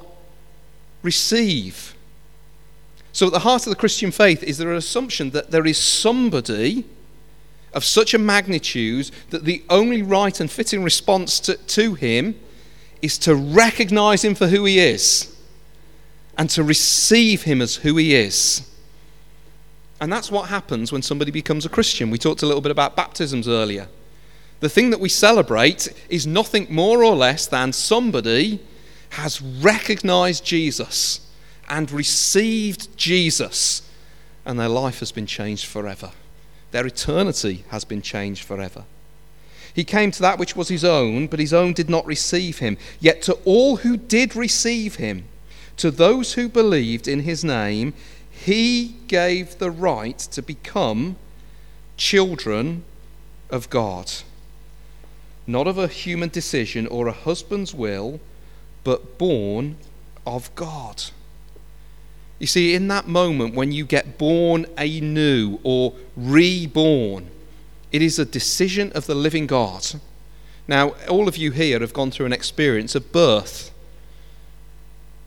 receive. 1.01 1.95
So, 3.11 3.27
at 3.27 3.33
the 3.33 3.39
heart 3.39 3.65
of 3.65 3.69
the 3.69 3.79
Christian 3.79 4.11
faith 4.11 4.43
is 4.43 4.57
there 4.57 4.71
an 4.71 4.77
assumption 4.77 5.29
that 5.31 5.51
there 5.51 5.65
is 5.65 5.77
somebody 5.77 6.85
of 7.73 7.83
such 7.83 8.13
a 8.13 8.17
magnitude 8.17 9.11
that 9.29 9.45
the 9.45 9.63
only 9.69 10.01
right 10.01 10.39
and 10.39 10.49
fitting 10.49 10.83
response 10.83 11.39
to, 11.41 11.55
to 11.55 11.93
him 11.93 12.39
is 13.01 13.17
to 13.19 13.35
recognize 13.35 14.23
him 14.23 14.35
for 14.35 14.47
who 14.47 14.65
he 14.65 14.79
is 14.79 15.35
and 16.37 16.49
to 16.49 16.63
receive 16.63 17.43
him 17.43 17.61
as 17.61 17.77
who 17.77 17.97
he 17.97 18.15
is. 18.15 18.69
And 20.01 20.11
that's 20.11 20.29
what 20.29 20.49
happens 20.49 20.91
when 20.91 21.01
somebody 21.01 21.31
becomes 21.31 21.65
a 21.65 21.69
Christian. 21.69 22.11
We 22.11 22.17
talked 22.17 22.41
a 22.43 22.45
little 22.45 22.61
bit 22.61 22.71
about 22.71 22.95
baptisms 22.95 23.47
earlier. 23.47 23.87
The 24.59 24.69
thing 24.69 24.89
that 24.91 24.99
we 24.99 25.09
celebrate 25.09 25.93
is 26.09 26.25
nothing 26.25 26.67
more 26.69 27.03
or 27.03 27.15
less 27.15 27.45
than 27.45 27.73
somebody 27.73 28.59
has 29.09 29.41
recognized 29.41 30.45
Jesus 30.45 31.21
and 31.69 31.91
received 31.91 32.95
Jesus, 32.97 33.81
and 34.45 34.59
their 34.59 34.69
life 34.69 34.99
has 34.99 35.11
been 35.11 35.25
changed 35.25 35.65
forever. 35.65 36.11
Their 36.71 36.85
eternity 36.85 37.63
has 37.69 37.85
been 37.85 38.01
changed 38.01 38.43
forever. 38.43 38.85
He 39.73 39.83
came 39.83 40.11
to 40.11 40.21
that 40.21 40.39
which 40.39 40.55
was 40.55 40.69
his 40.69 40.85
own, 40.85 41.27
but 41.27 41.39
his 41.39 41.53
own 41.53 41.73
did 41.73 41.89
not 41.89 42.05
receive 42.05 42.59
him. 42.59 42.77
Yet 42.99 43.21
to 43.23 43.33
all 43.43 43.77
who 43.77 43.97
did 43.97 44.35
receive 44.35 44.95
him, 44.95 45.25
to 45.77 45.91
those 45.91 46.33
who 46.33 46.47
believed 46.47 47.07
in 47.07 47.21
his 47.21 47.43
name, 47.43 47.93
he 48.31 48.95
gave 49.07 49.57
the 49.57 49.71
right 49.71 50.17
to 50.17 50.41
become 50.41 51.17
children 51.97 52.83
of 53.49 53.69
God 53.69 54.11
not 55.47 55.67
of 55.67 55.77
a 55.77 55.87
human 55.87 56.29
decision 56.29 56.87
or 56.87 57.07
a 57.07 57.11
husband's 57.11 57.73
will, 57.73 58.19
but 58.83 59.17
born 59.17 59.77
of 60.25 60.53
God. 60.55 61.03
You 62.39 62.47
see, 62.47 62.75
in 62.75 62.87
that 62.89 63.07
moment 63.07 63.55
when 63.55 63.71
you 63.71 63.85
get 63.85 64.17
born 64.17 64.65
anew 64.77 65.59
or 65.63 65.93
reborn, 66.15 67.29
it 67.91 68.01
is 68.01 68.19
a 68.19 68.25
decision 68.25 68.91
of 68.93 69.05
the 69.05 69.15
living 69.15 69.47
God. 69.47 69.85
Now, 70.67 70.89
all 71.07 71.27
of 71.27 71.37
you 71.37 71.51
here 71.51 71.79
have 71.79 71.93
gone 71.93 72.11
through 72.11 72.25
an 72.25 72.33
experience 72.33 72.95
of 72.95 73.11
birth, 73.11 73.71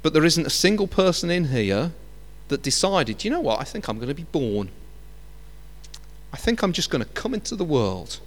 but 0.02 0.12
there 0.12 0.24
isn't 0.24 0.46
a 0.46 0.50
single 0.50 0.86
person 0.86 1.30
in 1.30 1.46
here 1.46 1.92
that 2.48 2.62
decided, 2.62 3.24
you 3.24 3.30
know 3.30 3.40
what, 3.40 3.60
I 3.60 3.64
think 3.64 3.88
I'm 3.88 3.96
going 3.96 4.08
to 4.08 4.14
be 4.14 4.24
born. 4.24 4.70
I 6.32 6.36
think 6.36 6.62
I'm 6.62 6.72
just 6.72 6.90
going 6.90 7.04
to 7.04 7.10
come 7.10 7.34
into 7.34 7.56
the 7.56 7.64
world. 7.64 8.20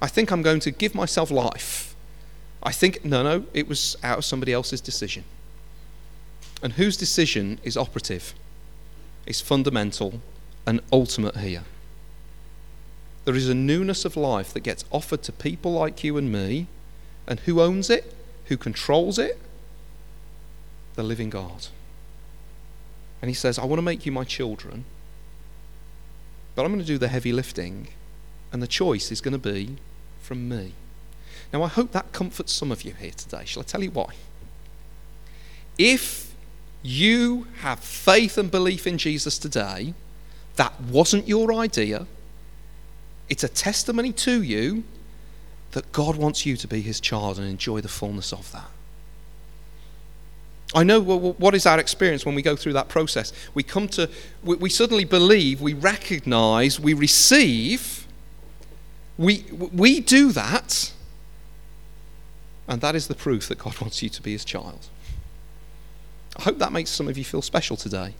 I 0.00 0.08
think 0.08 0.30
I'm 0.30 0.42
going 0.42 0.60
to 0.60 0.70
give 0.70 0.94
myself 0.94 1.30
life. 1.30 1.94
I 2.62 2.72
think, 2.72 3.04
no, 3.04 3.22
no, 3.22 3.46
it 3.54 3.68
was 3.68 3.96
out 4.02 4.18
of 4.18 4.24
somebody 4.24 4.52
else's 4.52 4.80
decision. 4.80 5.24
And 6.62 6.74
whose 6.74 6.96
decision 6.96 7.60
is 7.62 7.76
operative, 7.76 8.34
is 9.26 9.40
fundamental 9.40 10.20
and 10.66 10.80
ultimate 10.92 11.38
here. 11.38 11.64
There 13.24 13.34
is 13.34 13.48
a 13.48 13.54
newness 13.54 14.04
of 14.04 14.16
life 14.16 14.52
that 14.54 14.60
gets 14.60 14.84
offered 14.90 15.22
to 15.24 15.32
people 15.32 15.72
like 15.72 16.04
you 16.04 16.16
and 16.16 16.30
me, 16.30 16.66
and 17.26 17.40
who 17.40 17.60
owns 17.60 17.90
it? 17.90 18.14
Who 18.46 18.56
controls 18.56 19.18
it? 19.18 19.38
The 20.94 21.02
living 21.02 21.30
God. 21.30 21.66
And 23.20 23.28
he 23.28 23.34
says, 23.34 23.58
I 23.58 23.64
want 23.64 23.78
to 23.78 23.82
make 23.82 24.06
you 24.06 24.12
my 24.12 24.24
children, 24.24 24.84
but 26.54 26.64
I'm 26.64 26.72
going 26.72 26.80
to 26.80 26.86
do 26.86 26.98
the 26.98 27.08
heavy 27.08 27.32
lifting 27.32 27.88
and 28.52 28.62
the 28.62 28.66
choice 28.66 29.10
is 29.12 29.20
going 29.20 29.32
to 29.32 29.38
be 29.38 29.76
from 30.26 30.48
me. 30.48 30.72
Now, 31.52 31.62
I 31.62 31.68
hope 31.68 31.92
that 31.92 32.12
comforts 32.12 32.52
some 32.52 32.72
of 32.72 32.82
you 32.82 32.92
here 32.92 33.12
today. 33.12 33.44
Shall 33.44 33.62
I 33.62 33.64
tell 33.64 33.82
you 33.82 33.92
why? 33.92 34.12
If 35.78 36.34
you 36.82 37.46
have 37.60 37.78
faith 37.78 38.36
and 38.36 38.50
belief 38.50 38.86
in 38.86 38.98
Jesus 38.98 39.38
today, 39.38 39.94
that 40.56 40.80
wasn't 40.80 41.28
your 41.28 41.52
idea. 41.52 42.06
It's 43.28 43.44
a 43.44 43.48
testimony 43.48 44.12
to 44.12 44.42
you 44.42 44.84
that 45.72 45.92
God 45.92 46.16
wants 46.16 46.44
you 46.44 46.56
to 46.56 46.66
be 46.66 46.80
his 46.80 47.00
child 47.00 47.38
and 47.38 47.48
enjoy 47.48 47.80
the 47.80 47.88
fullness 47.88 48.32
of 48.32 48.50
that. 48.52 48.70
I 50.74 50.82
know 50.82 51.00
what 51.00 51.54
is 51.54 51.64
our 51.66 51.78
experience 51.78 52.26
when 52.26 52.34
we 52.34 52.42
go 52.42 52.56
through 52.56 52.72
that 52.72 52.88
process. 52.88 53.32
We 53.54 53.62
come 53.62 53.86
to, 53.90 54.10
we 54.42 54.68
suddenly 54.68 55.04
believe, 55.04 55.60
we 55.60 55.74
recognize, 55.74 56.80
we 56.80 56.92
receive 56.92 58.05
we, 59.18 59.44
we 59.50 60.00
do 60.00 60.32
that, 60.32 60.92
and 62.68 62.80
that 62.80 62.94
is 62.94 63.08
the 63.08 63.14
proof 63.14 63.48
that 63.48 63.58
God 63.58 63.80
wants 63.80 64.02
you 64.02 64.08
to 64.08 64.22
be 64.22 64.32
his 64.32 64.44
child. 64.44 64.88
I 66.36 66.42
hope 66.42 66.58
that 66.58 66.72
makes 66.72 66.90
some 66.90 67.08
of 67.08 67.16
you 67.16 67.24
feel 67.24 67.42
special 67.42 67.76
today, 67.76 68.14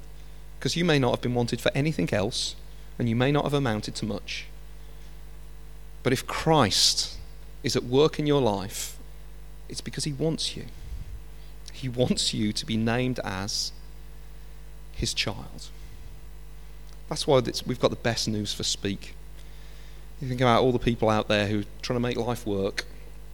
because 0.59 0.77
you 0.77 0.85
may 0.85 0.99
not 0.99 1.11
have 1.11 1.21
been 1.21 1.35
wanted 1.35 1.61
for 1.61 1.71
anything 1.75 2.13
else, 2.13 2.57
and 2.99 3.09
you 3.09 3.17
may 3.17 3.31
not 3.31 3.45
have 3.45 3.55
amounted 3.55 3.95
to 3.97 4.07
much. 4.07 4.47
But 6.03 6.13
if 6.13 6.27
Christ 6.27 7.19
is 7.63 7.77
at 7.77 7.85
work 7.85 8.19
in 8.19 8.27
your 8.27 8.41
life, 8.41 8.97
it's 9.69 9.81
because 9.81 10.05
he 10.05 10.13
wants 10.13 10.57
you. 10.57 10.67
He 11.73 11.89
wants 11.89 12.33
you 12.33 12.53
to 12.53 12.65
be 12.65 12.77
named 12.77 13.21
as 13.25 13.73
his 14.93 15.13
child. 15.13 15.69
That's 17.09 17.27
why 17.27 17.43
we've 17.67 17.81
got 17.81 17.91
the 17.91 17.97
best 17.97 18.29
news 18.29 18.55
for 18.55 18.63
Speak. 18.63 19.15
You 20.21 20.29
think 20.29 20.41
about 20.41 20.63
all 20.63 20.73
the 20.73 20.79
people 20.79 21.11
out 21.11 21.29
there 21.29 21.47
who 21.47 21.61
are 21.61 21.65
trying 21.83 21.97
to 21.97 22.01
make 22.01 22.17
life 22.17 22.47
work 22.47 22.85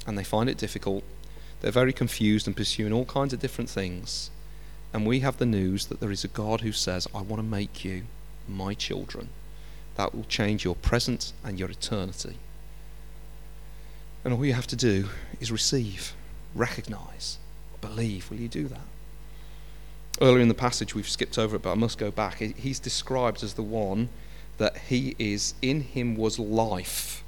and 0.06 0.18
they 0.18 0.24
find 0.24 0.50
it 0.50 0.58
difficult. 0.58 1.04
They're 1.60 1.70
very 1.70 1.92
confused 1.92 2.48
and 2.48 2.56
pursuing 2.56 2.92
all 2.92 3.04
kinds 3.04 3.32
of 3.32 3.38
different 3.40 3.70
things. 3.70 4.30
And 4.92 5.06
we 5.06 5.20
have 5.20 5.38
the 5.38 5.46
news 5.46 5.86
that 5.86 6.00
there 6.00 6.10
is 6.10 6.24
a 6.24 6.28
God 6.28 6.62
who 6.62 6.72
says, 6.72 7.06
I 7.14 7.22
want 7.22 7.40
to 7.40 7.48
make 7.48 7.84
you 7.84 8.02
my 8.48 8.74
children. 8.74 9.28
that 9.96 10.14
will 10.14 10.24
change 10.24 10.64
your 10.64 10.74
present 10.74 11.32
and 11.44 11.58
your 11.58 11.70
eternity. 11.70 12.36
And 14.24 14.32
all 14.32 14.44
you 14.44 14.54
have 14.54 14.66
to 14.68 14.76
do 14.76 15.08
is 15.40 15.50
receive, 15.50 16.14
recognize, 16.54 17.38
believe. 17.80 18.30
Will 18.30 18.38
you 18.38 18.48
do 18.48 18.68
that? 18.68 18.86
Earlier 20.20 20.40
in 20.40 20.48
the 20.48 20.54
passage, 20.54 20.94
we've 20.94 21.08
skipped 21.08 21.38
over 21.38 21.56
it, 21.56 21.62
but 21.62 21.72
I 21.72 21.74
must 21.74 21.98
go 21.98 22.10
back. 22.10 22.36
He's 22.36 22.78
described 22.78 23.42
as 23.42 23.54
the 23.54 23.62
one 23.62 24.08
that 24.62 24.76
he 24.76 25.16
is, 25.18 25.54
in 25.60 25.80
him 25.80 26.16
was 26.16 26.38
life. 26.38 27.24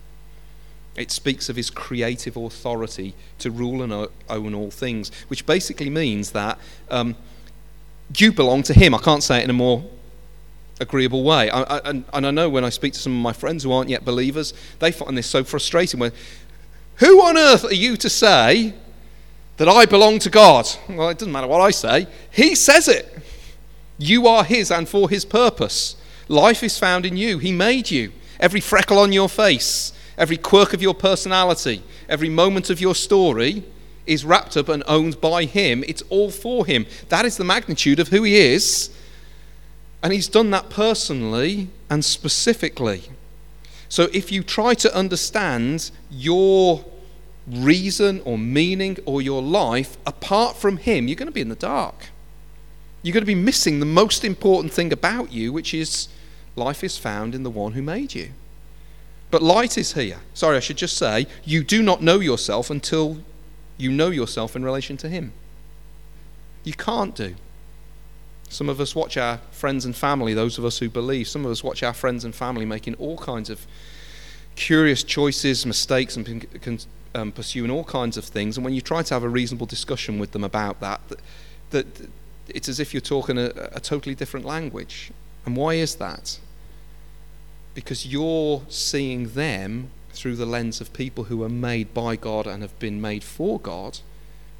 It 0.94 1.11
speaks 1.11 1.49
of 1.49 1.57
his 1.57 1.68
creative 1.68 2.37
authority 2.37 3.14
to 3.40 3.51
rule 3.51 3.83
and 3.83 4.09
own 4.31 4.55
all 4.55 4.70
things, 4.70 5.11
which 5.27 5.44
basically 5.44 5.90
means 5.90 6.31
that 6.31 6.57
um, 6.88 7.16
you 8.16 8.33
belong 8.33 8.62
to 8.62 8.73
him. 8.73 8.94
I 8.94 8.99
can't 8.99 9.23
say 9.23 9.40
it 9.40 9.44
in 9.44 9.51
a 9.51 9.55
more 9.55 9.85
agreeable 10.79 11.25
way. 11.25 11.51
I, 11.51 11.62
I, 11.62 11.79
and, 11.90 12.05
and 12.12 12.25
I 12.25 12.31
know 12.31 12.49
when 12.49 12.64
I 12.64 12.68
speak 12.68 12.92
to 12.92 13.01
some 13.01 13.16
of 13.16 13.20
my 13.20 13.33
friends 13.33 13.64
who 13.64 13.73
aren't 13.73 13.90
yet 13.90 14.05
believers, 14.05 14.55
they 14.79 14.92
find 14.92 15.18
this 15.18 15.27
so 15.27 15.42
frustrating. 15.42 15.99
When, 15.99 16.12
who 16.97 17.20
on 17.20 17.37
earth 17.37 17.64
are 17.64 17.75
you 17.75 17.97
to 17.97 18.09
say 18.09 18.75
that 19.57 19.68
I 19.68 19.87
belong 19.87 20.20
to 20.20 20.31
God? 20.31 20.68
Well, 20.88 21.09
it 21.09 21.18
doesn't 21.18 21.33
matter 21.33 21.49
what 21.49 21.61
I 21.61 21.73
say. 21.73 22.07
He 22.31 22.55
says 22.55 22.87
it. 22.87 23.12
You 23.99 24.29
are 24.29 24.44
His 24.44 24.70
and 24.70 24.88
for 24.88 25.11
His 25.11 25.25
purpose. 25.25 25.97
Life 26.28 26.62
is 26.62 26.78
found 26.78 27.04
in 27.06 27.16
you. 27.16 27.38
He 27.38 27.52
made 27.52 27.90
you. 27.90 28.12
Every 28.40 28.60
freckle 28.60 28.98
on 28.98 29.12
your 29.12 29.28
face, 29.28 29.92
every 30.18 30.37
quirk 30.37 30.72
of 30.72 30.82
your 30.82 30.94
personality, 30.94 31.82
every 32.08 32.28
moment 32.28 32.70
of 32.70 32.80
your 32.80 32.94
story 32.94 33.62
is 34.06 34.24
wrapped 34.24 34.56
up 34.56 34.68
and 34.68 34.82
owned 34.87 35.20
by 35.20 35.44
Him. 35.44 35.84
It's 35.87 36.02
all 36.08 36.30
for 36.30 36.66
Him. 36.66 36.87
That 37.08 37.24
is 37.24 37.37
the 37.37 37.44
magnitude 37.44 38.00
of 38.00 38.08
who 38.08 38.22
He 38.22 38.37
is. 38.37 38.90
And 40.02 40.12
He's 40.12 40.28
done 40.28 40.50
that 40.50 40.68
personally 40.68 41.68
and 41.88 42.04
specifically. 42.04 43.04
So 43.88 44.08
if 44.12 44.32
you 44.32 44.42
try 44.42 44.74
to 44.74 44.94
understand 44.94 45.90
your 46.10 46.84
reason 47.46 48.20
or 48.24 48.38
meaning 48.38 48.98
or 49.06 49.22
your 49.22 49.42
life 49.42 49.96
apart 50.06 50.56
from 50.56 50.78
Him, 50.78 51.08
you're 51.08 51.16
going 51.16 51.28
to 51.28 51.32
be 51.32 51.40
in 51.40 51.48
the 51.48 51.54
dark. 51.54 52.10
You're 53.05 53.12
going 53.12 53.23
to 53.23 53.27
be 53.27 53.35
missing 53.35 53.81
the 53.81 53.87
most 53.87 54.25
important 54.25 54.73
thing 54.73 54.90
about 54.90 55.31
you, 55.31 55.53
which 55.53 55.75
is 55.75 56.09
life 56.57 56.83
is 56.83 56.97
found 56.97 57.35
in 57.35 57.43
the 57.43 57.51
one 57.51 57.73
who 57.73 57.83
made 57.83 58.14
you. 58.14 58.31
But 59.31 59.43
light 59.43 59.77
is 59.77 59.93
here. 59.93 60.21
Sorry, 60.33 60.57
I 60.57 60.61
should 60.61 60.79
just 60.79 60.97
say, 60.97 61.27
you 61.45 61.62
do 61.62 61.83
not 61.83 62.03
know 62.03 62.19
yourself 62.19 62.71
until 62.71 63.19
you 63.77 63.93
know 63.93 64.09
yourself 64.09 64.57
in 64.57 64.64
relation 64.64 64.97
to 64.97 65.11
Him. 65.11 65.35
You 66.62 66.73
can't 66.73 67.14
do. 67.14 67.35
Some 68.49 68.71
of 68.71 68.81
us 68.81 68.95
watch 68.95 69.19
our 69.19 69.38
friends 69.51 69.85
and 69.85 69.95
family, 69.95 70.33
those 70.33 70.57
of 70.57 70.64
us 70.64 70.79
who 70.79 70.88
believe, 70.88 71.29
some 71.29 71.45
of 71.45 71.51
us 71.51 71.62
watch 71.62 71.83
our 71.83 71.93
friends 71.93 72.25
and 72.25 72.35
family 72.35 72.64
making 72.64 72.95
all 72.95 73.19
kinds 73.19 73.51
of 73.51 73.67
curious 74.57 75.03
choices, 75.03 75.67
mistakes, 75.67 76.17
and 76.17 76.87
um, 77.14 77.33
pursuing 77.33 77.71
all 77.71 77.85
kinds 77.85 78.17
of 78.17 78.25
things. 78.25 78.57
And 78.57 78.64
when 78.64 78.73
you 78.73 78.81
try 78.81 79.03
to 79.03 79.12
have 79.12 79.25
a 79.25 79.29
reasonable 79.29 79.67
discussion 79.67 80.19
with 80.19 80.31
them 80.31 80.45
about 80.45 80.81
that, 80.81 81.03
that, 81.09 81.21
that 81.71 82.09
it's 82.48 82.68
as 82.68 82.80
if 82.80 82.92
you're 82.92 83.00
talking 83.00 83.38
a, 83.38 83.52
a 83.72 83.80
totally 83.80 84.14
different 84.14 84.46
language. 84.46 85.11
And 85.46 85.57
why 85.57 85.74
is 85.74 85.96
that? 85.96 86.38
Because 87.74 88.07
you're 88.07 88.62
seeing 88.68 89.28
them 89.30 89.90
through 90.11 90.37
the 90.37 90.46
lens 90.46 90.80
of 90.80 90.92
people 90.92 91.24
who 91.24 91.42
are 91.42 91.48
made 91.48 91.92
by 91.92 92.16
God 92.16 92.46
and 92.46 92.62
have 92.62 92.78
been 92.78 93.00
made 93.00 93.24
for 93.24 93.59
God 93.59 93.98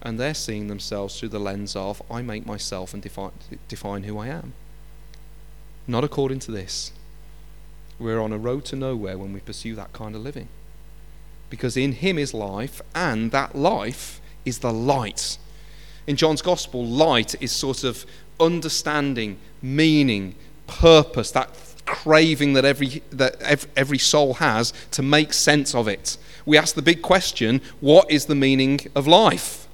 and 0.05 0.21
they're 0.21 0.35
seeing 0.35 0.69
themselves 0.69 1.19
through 1.19 1.31
the 1.31 1.41
lens 1.41 1.75
of, 1.75 2.03
I 2.11 2.21
make 2.21 2.45
myself 2.45 2.93
and 2.93 3.03
define, 3.03 3.33
define 3.69 4.03
who 4.03 4.19
I 4.19 4.29
am. 4.29 4.53
Not 5.87 6.05
according 6.05 6.41
to 6.41 6.53
this. 6.53 6.93
We're 7.99 8.21
on 8.21 8.33
a 8.33 8.39
road 8.39 8.67
to 8.67 8.77
nowhere 8.77 9.17
when 9.17 9.33
we 9.33 9.41
pursue 9.41 9.75
that 9.77 9.95
kind 9.95 10.15
of 10.15 10.23
living. 10.23 10.49
Because 11.49 11.77
in 11.77 11.93
Him 11.93 12.19
is 12.19 12.35
life, 12.35 12.83
and 12.95 13.31
that 13.31 13.55
life 13.55 14.21
is 14.45 14.59
the 14.59 14.73
light. 14.73 15.39
In 16.07 16.17
John's 16.17 16.43
Gospel, 16.43 16.85
light 16.85 17.35
is 17.43 17.51
sort 17.53 17.85
of 17.85 18.05
understanding, 18.39 19.39
meaning, 19.63 20.35
purpose, 20.67 21.31
that 21.31 21.51
craving 21.87 22.55
that 22.55 22.65
every, 22.65 23.03
that 23.11 23.67
every 23.77 23.99
soul 23.99 24.35
has 24.35 24.73
to 24.91 25.03
make 25.03 25.33
sense 25.33 25.75
of 25.75 25.89
it. 25.89 26.17
We 26.47 26.59
ask 26.59 26.75
the 26.75 26.83
big 26.83 27.03
question 27.03 27.61
what 27.81 28.11
is 28.11 28.27
the 28.27 28.35
meaning 28.35 28.81
of 28.95 29.07
life? 29.07 29.67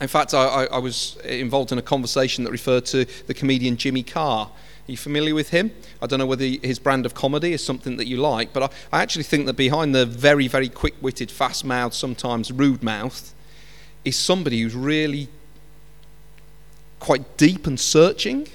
In 0.00 0.08
fact, 0.08 0.34
I, 0.34 0.66
I, 0.66 0.78
was 0.78 1.16
involved 1.24 1.72
in 1.72 1.78
a 1.78 1.82
conversation 1.82 2.44
that 2.44 2.50
referred 2.50 2.84
to 2.86 3.06
the 3.26 3.32
comedian 3.32 3.78
Jimmy 3.78 4.02
Carr. 4.02 4.46
Are 4.46 4.90
you 4.92 4.96
familiar 4.96 5.34
with 5.34 5.50
him? 5.50 5.70
I 6.02 6.06
don't 6.06 6.18
know 6.18 6.26
whether 6.26 6.44
his 6.44 6.78
brand 6.78 7.06
of 7.06 7.14
comedy 7.14 7.54
is 7.54 7.64
something 7.64 7.96
that 7.96 8.06
you 8.06 8.18
like, 8.18 8.52
but 8.52 8.64
I, 8.64 8.98
I 8.98 9.02
actually 9.02 9.22
think 9.22 9.46
that 9.46 9.54
behind 9.54 9.94
the 9.94 10.04
very, 10.04 10.48
very 10.48 10.68
quick 10.68 10.94
witted, 11.00 11.30
fast 11.30 11.64
mouthed, 11.64 11.94
sometimes 11.94 12.52
rude 12.52 12.82
mouth, 12.82 13.34
is 14.04 14.16
somebody 14.16 14.60
who's 14.60 14.74
really 14.74 15.28
quite 17.00 17.36
deep 17.36 17.66
and 17.66 17.78
searching. 17.78 18.48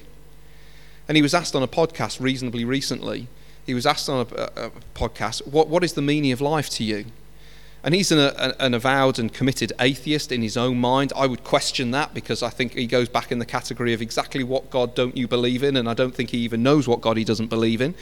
And 1.08 1.16
he 1.16 1.22
was 1.22 1.34
asked 1.34 1.56
on 1.56 1.64
a 1.64 1.68
podcast 1.68 2.20
reasonably 2.20 2.66
recently, 2.66 3.28
he 3.66 3.74
was 3.74 3.86
asked 3.86 4.10
on 4.10 4.26
a, 4.28 4.36
a, 4.36 4.66
a 4.68 4.72
podcast, 4.96 5.48
what, 5.48 5.68
what 5.68 5.84
is 5.84 5.94
the 5.94 6.02
meaning 6.02 6.32
of 6.32 6.42
life 6.42 6.70
to 6.72 6.84
you? 6.84 7.06
And 7.84 7.96
he's 7.96 8.12
an, 8.12 8.20
an, 8.60 8.74
avowed 8.76 9.18
and 9.18 9.34
committed 9.34 9.74
atheist 9.80 10.32
in 10.32 10.44
his 10.44 10.56
own 10.56 10.78
mind. 10.78 11.12
I 11.16 11.26
would 11.26 11.44
question 11.44 11.90
that 11.92 12.14
because 12.14 12.44
I 12.44 12.50
think 12.50 12.74
he 12.74 12.86
goes 12.86 13.10
back 13.10 13.32
in 13.32 13.40
the 13.40 13.46
category 13.46 13.94
of 13.94 14.02
exactly 14.02 14.44
what 14.44 14.70
God 14.70 14.94
don't 14.94 15.18
you 15.18 15.28
believe 15.28 15.64
in, 15.64 15.76
and 15.76 15.90
I 15.90 15.96
don't 15.96 16.14
think 16.14 16.30
he 16.30 16.38
even 16.40 16.62
knows 16.62 16.88
what 16.88 17.02
God 17.02 17.18
he 17.18 17.24
doesn't 17.24 17.48
believe 17.48 17.82
in. 17.82 17.96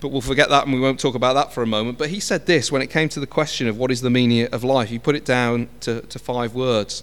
But 0.00 0.08
we'll 0.08 0.20
forget 0.20 0.50
that 0.50 0.64
and 0.64 0.72
we 0.72 0.80
won't 0.80 1.00
talk 1.00 1.16
about 1.16 1.34
that 1.34 1.52
for 1.52 1.62
a 1.62 1.66
moment. 1.66 1.98
But 1.98 2.10
he 2.10 2.20
said 2.20 2.46
this 2.46 2.70
when 2.70 2.82
it 2.82 2.90
came 2.90 3.08
to 3.08 3.20
the 3.20 3.26
question 3.26 3.66
of 3.66 3.76
what 3.76 3.90
is 3.90 4.02
the 4.02 4.10
meaning 4.10 4.46
of 4.46 4.62
life, 4.62 4.88
he 4.88 4.98
put 4.98 5.16
it 5.16 5.24
down 5.24 5.68
to, 5.80 6.02
to 6.02 6.18
five 6.18 6.54
words 6.54 7.02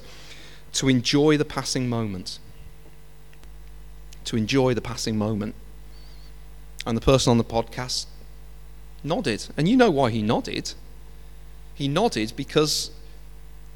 to 0.73 0.87
enjoy 0.87 1.35
the 1.35 1.43
passing 1.45 1.89
moment. 1.89 2.39
To 4.25 4.37
enjoy 4.37 4.73
the 4.73 4.81
passing 4.81 5.17
moment. 5.17 5.55
And 6.85 6.97
the 6.97 7.01
person 7.01 7.31
on 7.31 7.37
the 7.37 7.43
podcast 7.43 8.05
nodded. 9.03 9.47
And 9.57 9.67
you 9.67 9.75
know 9.75 9.91
why 9.91 10.11
he 10.11 10.21
nodded 10.21 10.73
he 11.81 11.87
nodded 11.87 12.33
because 12.35 12.91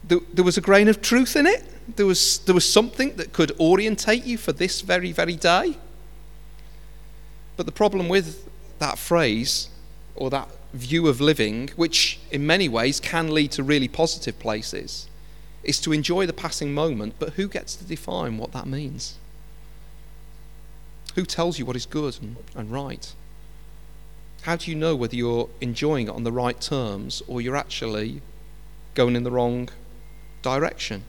there, 0.04 0.20
there 0.34 0.46
was 0.46 0.58
a 0.58 0.62
grain 0.62 0.88
of 0.88 1.02
truth 1.02 1.36
in 1.36 1.46
it. 1.46 1.64
There 1.96 2.06
was, 2.06 2.40
there 2.40 2.56
was 2.56 2.72
something 2.72 3.16
that 3.16 3.34
could 3.34 3.52
orientate 3.60 4.24
you 4.26 4.38
for 4.38 4.52
this 4.52 4.82
very, 4.82 5.12
very 5.12 5.36
day. 5.36 5.78
But 7.58 7.66
the 7.66 7.72
problem 7.72 8.10
with 8.10 8.48
that 8.80 8.98
phrase 8.98 9.70
or 10.16 10.30
that 10.30 10.50
view 10.74 11.08
of 11.08 11.22
living, 11.22 11.70
which 11.76 12.20
in 12.32 12.46
many 12.46 12.70
ways 12.70 13.00
can 13.00 13.34
lead 13.34 13.52
to 13.54 13.64
really 13.64 13.88
positive 13.88 14.38
places, 14.40 15.08
is 15.64 15.80
to 15.80 15.92
enjoy 15.92 16.26
the 16.28 16.34
passing 16.34 16.74
moment, 16.74 17.16
but 17.18 17.34
who 17.34 17.48
gets 17.48 17.76
to 17.76 17.84
define 17.86 18.38
what 18.38 18.52
that 18.52 18.68
means? 18.68 19.18
Who 21.16 21.26
tells 21.26 21.58
you 21.58 21.66
what 21.66 21.76
is 21.76 21.86
good 21.86 22.18
and, 22.22 22.36
and 22.56 22.72
right? 22.72 23.14
how 24.46 24.56
do 24.56 24.70
you 24.70 24.78
know 24.78 24.96
whether 24.96 25.16
you're 25.16 25.50
enjoying 25.60 26.08
it 26.08 26.12
on 26.12 26.24
the 26.24 26.32
right 26.32 26.62
terms 26.62 27.24
or 27.28 27.42
you're 27.42 27.56
actually 27.56 28.22
going 28.94 29.16
in 29.16 29.24
the 29.24 29.32
wrong 29.32 29.68
direction? 30.44 31.04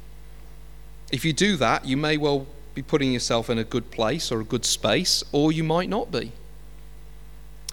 If 1.13 1.23
you 1.23 1.35
do 1.35 1.57
that, 1.59 1.85
you 1.85 1.99
may 1.99 2.17
well 2.17 2.47
be 2.75 2.81
putting 2.81 3.13
yourself 3.13 3.51
in 3.51 3.59
a 3.59 3.65
good 3.65 3.91
place 3.91 4.33
or 4.33 4.41
a 4.41 4.45
good 4.45 4.65
space, 4.65 5.23
or 5.33 5.53
you 5.53 5.63
might 5.63 5.91
not 5.91 6.11
be. 6.11 6.33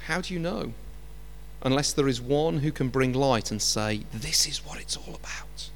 How 0.02 0.20
do 0.20 0.34
you 0.34 0.40
know? 0.40 0.74
Unless 1.62 1.94
there 1.94 2.10
is 2.10 2.20
one 2.20 2.60
who 2.60 2.72
can 2.74 2.90
bring 2.90 3.14
light 3.14 3.50
and 3.50 3.62
say, 3.62 4.02
This 4.14 4.46
is 4.46 4.66
what 4.66 4.82
it's 4.82 4.98
all 4.98 5.16
about. 5.16 5.70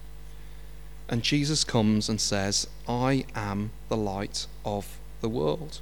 And 1.08 1.24
Jesus 1.24 1.64
comes 1.64 2.10
and 2.10 2.20
says, 2.20 2.68
I 2.90 3.24
am 3.36 3.72
the 3.88 3.96
light 3.96 4.48
of 4.66 5.00
the 5.22 5.30
world. 5.30 5.80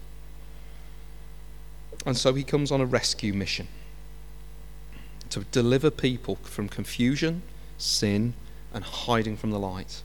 And 2.05 2.15
so 2.15 2.33
he 2.33 2.43
comes 2.43 2.71
on 2.71 2.81
a 2.81 2.85
rescue 2.85 3.33
mission 3.33 3.67
to 5.29 5.43
deliver 5.51 5.89
people 5.89 6.35
from 6.43 6.69
confusion, 6.69 7.41
sin, 7.77 8.33
and 8.73 8.83
hiding 8.83 9.35
from 9.35 9.51
the 9.51 9.59
light. 9.59 10.03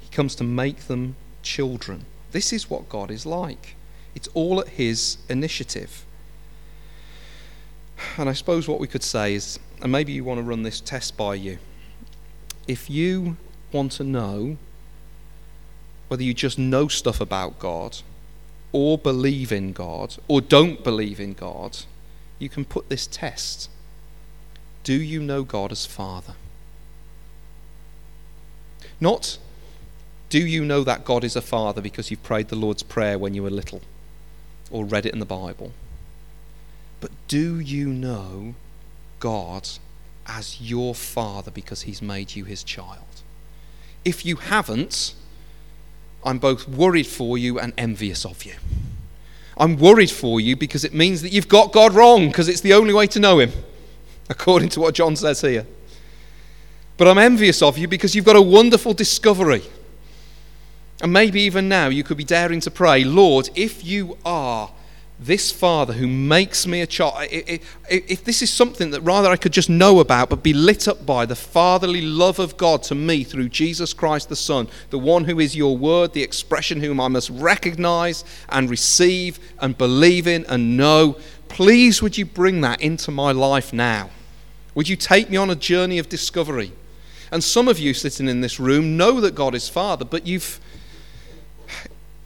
He 0.00 0.08
comes 0.08 0.34
to 0.36 0.44
make 0.44 0.88
them 0.88 1.16
children. 1.42 2.04
This 2.32 2.52
is 2.52 2.68
what 2.68 2.88
God 2.88 3.10
is 3.10 3.24
like. 3.24 3.76
It's 4.14 4.28
all 4.34 4.60
at 4.60 4.68
His 4.68 5.18
initiative. 5.28 6.04
And 8.16 8.28
I 8.28 8.32
suppose 8.32 8.68
what 8.68 8.80
we 8.80 8.86
could 8.86 9.02
say 9.02 9.34
is, 9.34 9.58
and 9.82 9.92
maybe 9.92 10.12
you 10.12 10.24
want 10.24 10.38
to 10.38 10.42
run 10.42 10.62
this 10.62 10.80
test 10.80 11.16
by 11.16 11.34
you. 11.34 11.58
If 12.66 12.90
you 12.90 13.36
want 13.72 13.92
to 13.92 14.04
know 14.04 14.56
whether 16.08 16.22
you 16.22 16.34
just 16.34 16.58
know 16.58 16.88
stuff 16.88 17.20
about 17.20 17.58
God, 17.58 17.98
or 18.72 18.98
believe 18.98 19.52
in 19.52 19.72
God, 19.72 20.16
or 20.28 20.40
don't 20.40 20.84
believe 20.84 21.20
in 21.20 21.34
God, 21.34 21.78
you 22.38 22.48
can 22.48 22.64
put 22.64 22.88
this 22.88 23.06
test 23.06 23.70
do 24.88 24.94
you 24.94 25.20
know 25.20 25.42
God 25.42 25.70
as 25.70 25.84
Father? 25.84 26.32
Not, 29.00 29.36
do 30.30 30.38
you 30.38 30.64
know 30.64 30.82
that 30.82 31.04
God 31.04 31.24
is 31.24 31.36
a 31.36 31.42
Father 31.42 31.82
because 31.82 32.10
you've 32.10 32.22
prayed 32.22 32.48
the 32.48 32.56
Lord's 32.56 32.82
Prayer 32.82 33.18
when 33.18 33.34
you 33.34 33.42
were 33.42 33.50
little 33.50 33.82
or 34.70 34.86
read 34.86 35.04
it 35.04 35.12
in 35.12 35.18
the 35.18 35.26
Bible? 35.26 35.72
But 37.00 37.10
do 37.28 37.60
you 37.60 37.88
know 37.88 38.54
God 39.20 39.68
as 40.26 40.58
your 40.58 40.94
Father 40.94 41.50
because 41.50 41.82
He's 41.82 42.00
made 42.00 42.34
you 42.34 42.44
His 42.44 42.64
child? 42.64 43.22
If 44.06 44.24
you 44.24 44.36
haven't, 44.36 45.12
I'm 46.24 46.38
both 46.38 46.68
worried 46.68 47.06
for 47.06 47.38
you 47.38 47.58
and 47.58 47.72
envious 47.78 48.24
of 48.24 48.44
you. 48.44 48.54
I'm 49.56 49.76
worried 49.76 50.10
for 50.10 50.40
you 50.40 50.56
because 50.56 50.84
it 50.84 50.94
means 50.94 51.22
that 51.22 51.32
you've 51.32 51.48
got 51.48 51.72
God 51.72 51.92
wrong 51.94 52.28
because 52.28 52.48
it's 52.48 52.60
the 52.60 52.74
only 52.74 52.94
way 52.94 53.06
to 53.08 53.20
know 53.20 53.38
Him, 53.38 53.52
according 54.28 54.68
to 54.70 54.80
what 54.80 54.94
John 54.94 55.16
says 55.16 55.40
here. 55.40 55.66
But 56.96 57.08
I'm 57.08 57.18
envious 57.18 57.62
of 57.62 57.78
you 57.78 57.88
because 57.88 58.14
you've 58.14 58.24
got 58.24 58.36
a 58.36 58.42
wonderful 58.42 58.92
discovery. 58.92 59.62
And 61.00 61.12
maybe 61.12 61.40
even 61.42 61.68
now 61.68 61.88
you 61.88 62.02
could 62.02 62.16
be 62.16 62.24
daring 62.24 62.60
to 62.60 62.70
pray, 62.70 63.04
Lord, 63.04 63.50
if 63.54 63.84
you 63.84 64.18
are 64.24 64.70
this 65.20 65.50
Father 65.50 65.94
who 65.94 66.06
makes 66.06 66.64
me 66.64 66.80
a 66.80 66.86
child, 66.86 67.26
if 67.30 68.22
this 68.22 68.40
is 68.40 68.52
something 68.52 68.92
that 68.92 69.00
rather 69.00 69.28
I 69.28 69.36
could 69.36 69.52
just 69.52 69.68
know 69.68 69.98
about 69.98 70.30
but 70.30 70.44
be 70.44 70.52
lit 70.52 70.86
up 70.86 71.04
by 71.04 71.26
the 71.26 71.34
fatherly 71.34 72.02
love 72.02 72.38
of 72.38 72.56
God 72.56 72.84
to 72.84 72.94
me 72.94 73.24
through 73.24 73.48
Jesus 73.48 73.92
Christ 73.92 74.28
the 74.28 74.36
Son, 74.36 74.68
the 74.90 74.98
one 74.98 75.24
who 75.24 75.40
is 75.40 75.56
your 75.56 75.76
word, 75.76 76.12
the 76.12 76.22
expression 76.22 76.80
whom 76.80 77.00
I 77.00 77.08
must 77.08 77.30
recognize 77.30 78.24
and 78.48 78.70
receive 78.70 79.40
and 79.58 79.76
believe 79.76 80.28
in 80.28 80.44
and 80.46 80.76
know, 80.76 81.16
please 81.48 82.00
would 82.00 82.16
you 82.16 82.24
bring 82.24 82.60
that 82.60 82.80
into 82.80 83.10
my 83.10 83.32
life 83.32 83.72
now? 83.72 84.10
Would 84.76 84.88
you 84.88 84.94
take 84.94 85.30
me 85.30 85.36
on 85.36 85.50
a 85.50 85.56
journey 85.56 85.98
of 85.98 86.08
discovery? 86.08 86.72
And 87.32 87.42
some 87.42 87.66
of 87.66 87.80
you 87.80 87.92
sitting 87.92 88.28
in 88.28 88.40
this 88.40 88.60
room 88.60 88.96
know 88.96 89.20
that 89.20 89.34
God 89.34 89.56
is 89.56 89.68
Father, 89.68 90.04
but 90.04 90.26
you've 90.28 90.60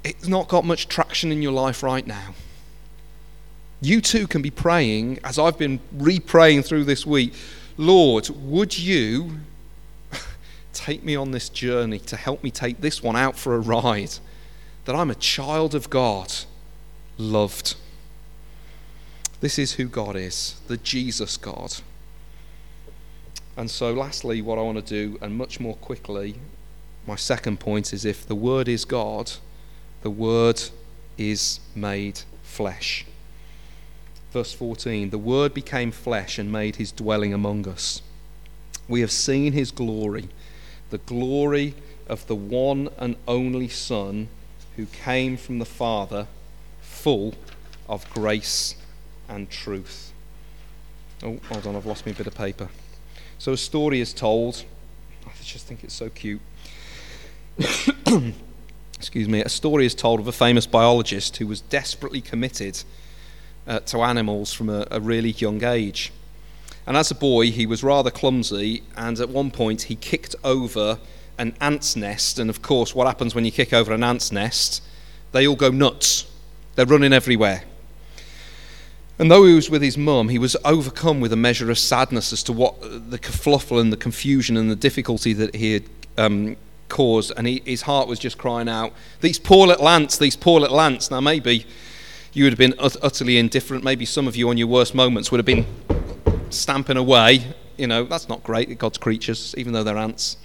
it's 0.05 0.27
not 0.27 0.49
got 0.49 0.65
much 0.65 0.89
traction 0.89 1.33
in 1.33 1.41
your 1.41 1.53
life 1.53 1.83
right 1.83 2.07
now 2.07 2.35
you 3.83 4.01
too 4.01 4.27
can 4.27 4.41
be 4.41 4.51
praying, 4.51 5.19
as 5.25 5.39
I've 5.39 5.59
been 5.59 5.81
re 5.93 6.19
praying 6.19 6.63
through 6.63 6.85
this 6.85 7.05
week 7.05 7.35
Lord, 7.77 8.29
would 8.29 8.79
you 8.79 9.41
take 10.73 11.03
me 11.03 11.17
on 11.17 11.31
this 11.31 11.49
journey 11.49 11.99
to 12.01 12.17
help 12.17 12.43
me 12.45 12.51
take 12.51 12.81
this 12.81 13.03
one 13.03 13.17
out 13.17 13.37
for 13.37 13.55
a 13.55 13.61
ride? 13.61 14.15
That 14.85 14.95
I'm 14.95 15.11
a 15.11 15.15
child 15.15 15.75
of 15.75 15.89
God, 15.89 16.33
loved. 17.17 17.77
This 19.41 19.59
is 19.59 19.73
who 19.73 19.87
God 19.87 20.17
is, 20.17 20.61
the 20.69 20.77
Jesus 20.77 21.37
God. 21.37 21.75
And 23.57 23.71
so, 23.71 23.93
lastly, 23.93 24.43
what 24.43 24.59
I 24.59 24.63
want 24.63 24.85
to 24.85 25.09
do, 25.09 25.19
and 25.21 25.37
much 25.37 25.61
more 25.61 25.75
quickly, 25.77 26.37
my 27.07 27.17
second 27.17 27.59
point 27.61 27.93
is 27.93 28.05
if 28.05 28.27
the 28.27 28.35
Word 28.35 28.69
is 28.69 28.85
God, 28.85 29.33
the 30.03 30.11
Word 30.11 30.63
is 31.19 31.61
made 31.75 32.21
flesh. 32.43 33.05
Verse 34.33 34.55
14 34.55 35.11
The 35.11 35.19
Word 35.19 35.53
became 35.53 35.91
flesh 35.91 36.39
and 36.39 36.51
made 36.51 36.77
his 36.77 36.91
dwelling 36.91 37.35
among 37.35 37.69
us. 37.69 38.01
We 38.89 39.01
have 39.01 39.11
seen 39.11 39.53
his 39.53 39.71
glory, 39.71 40.29
the 40.91 40.99
glory 40.99 41.75
of 42.09 42.27
the 42.27 42.35
one 42.35 42.89
and 42.99 43.17
only 43.29 43.69
Son 43.69 44.29
who 44.77 44.87
came 44.87 45.37
from 45.37 45.59
the 45.59 45.67
Father, 45.67 46.27
full 46.81 47.35
of 47.89 48.09
grace 48.11 48.77
and 49.29 49.51
truth. 49.51 50.13
Oh, 51.23 51.39
hold 51.49 51.67
on, 51.67 51.77
I've 51.77 51.87
lost 51.87 52.07
me 52.07 52.13
a 52.13 52.15
bit 52.15 52.27
of 52.27 52.35
paper. 52.35 52.69
So 53.39 53.53
a 53.53 53.57
story 53.57 54.01
is 54.01 54.15
told. 54.15 54.65
I 55.27 55.31
just 55.43 55.67
think 55.67 55.85
it's 55.85 55.95
so 55.95 56.09
cute. 56.09 56.41
Excuse 58.97 59.29
me. 59.29 59.43
A 59.43 59.49
story 59.49 59.85
is 59.85 59.95
told 59.95 60.21
of 60.21 60.27
a 60.27 60.33
famous 60.33 60.67
biologist 60.67 61.37
who 61.37 61.47
was 61.47 61.61
desperately 61.61 62.21
committed 62.21 62.83
uh, 63.67 63.81
to 63.81 64.03
animals 64.03 64.53
from 64.53 64.69
a, 64.69 64.87
a 64.91 65.01
really 65.01 65.31
young 65.31 65.63
age. 65.65 66.13
And 66.87 66.97
as 66.97 67.11
a 67.11 67.15
boy, 67.15 67.51
he 67.51 67.67
was 67.67 67.85
rather 67.85 68.11
clumsy, 68.11 68.83
and 68.97 69.19
at 69.21 69.29
one 69.29 69.51
point, 69.51 69.83
he 69.83 69.95
kicked 69.95 70.35
over 70.43 70.99
an 71.39 71.55
ant's 71.61 71.95
nest. 71.97 72.39
And 72.39 72.51
of 72.51 72.63
course, 72.63 72.95
what 72.95 73.07
happens 73.07 73.35
when 73.35 73.45
you 73.45 73.53
kick 73.53 73.73
over 73.73 73.93
an 73.93 74.03
ant's 74.03 74.33
nest? 74.33 74.83
They 75.33 75.47
all 75.47 75.57
go 75.57 75.71
nuts, 75.71 76.27
they're 76.75 76.87
running 76.87 77.13
everywhere. 77.13 77.65
And 79.19 79.31
though 79.31 79.45
he 79.45 79.55
was 79.55 79.71
with 79.71 79.83
his 79.83 79.97
mum, 79.97 80.31
he 80.31 80.39
was 80.39 80.57
overcome 80.65 81.21
with 81.21 81.33
a 81.33 81.37
measure 81.37 81.71
of 81.71 81.79
sadness 81.79 82.33
as 82.33 82.43
to 82.45 82.53
what 82.53 82.81
the 82.81 83.19
kerfluffle 83.19 83.81
and 83.81 83.93
the 83.93 83.97
confusion 83.97 84.57
and 84.57 84.71
the 84.71 84.77
difficulty 84.77 85.33
that 85.35 85.55
he 85.55 85.75
had 85.75 85.85
um, 86.19 86.57
caused. 86.89 87.33
And 87.37 87.47
he, 87.47 87.63
his 87.65 87.83
heart 87.83 88.09
was 88.09 88.19
just 88.19 88.39
crying 88.39 88.69
out, 88.69 88.93
These 89.21 89.39
poor 89.39 89.69
little 89.69 89.89
ants, 89.89 90.19
these 90.19 90.35
poor 90.35 90.61
little 90.61 90.81
ants. 90.81 91.11
Now, 91.11 91.21
maybe 91.21 91.67
you 92.33 92.45
would 92.45 92.53
have 92.53 92.59
been 92.59 92.75
ut- 92.79 92.97
utterly 93.03 93.39
indifferent. 93.39 93.85
Maybe 93.85 94.05
some 94.05 94.27
of 94.27 94.37
you 94.37 94.49
on 94.49 94.57
your 94.57 94.69
worst 94.69 94.95
moments 94.95 95.31
would 95.31 95.39
have 95.39 95.47
been 95.47 95.67
stamping 96.51 96.97
away. 96.97 97.55
You 97.77 97.87
know, 97.87 98.05
that's 98.05 98.29
not 98.29 98.43
great, 98.43 98.79
God's 98.79 98.99
creatures, 98.99 99.55
even 99.59 99.73
though 99.73 99.83
they're 99.83 99.99
ants. 99.99 100.37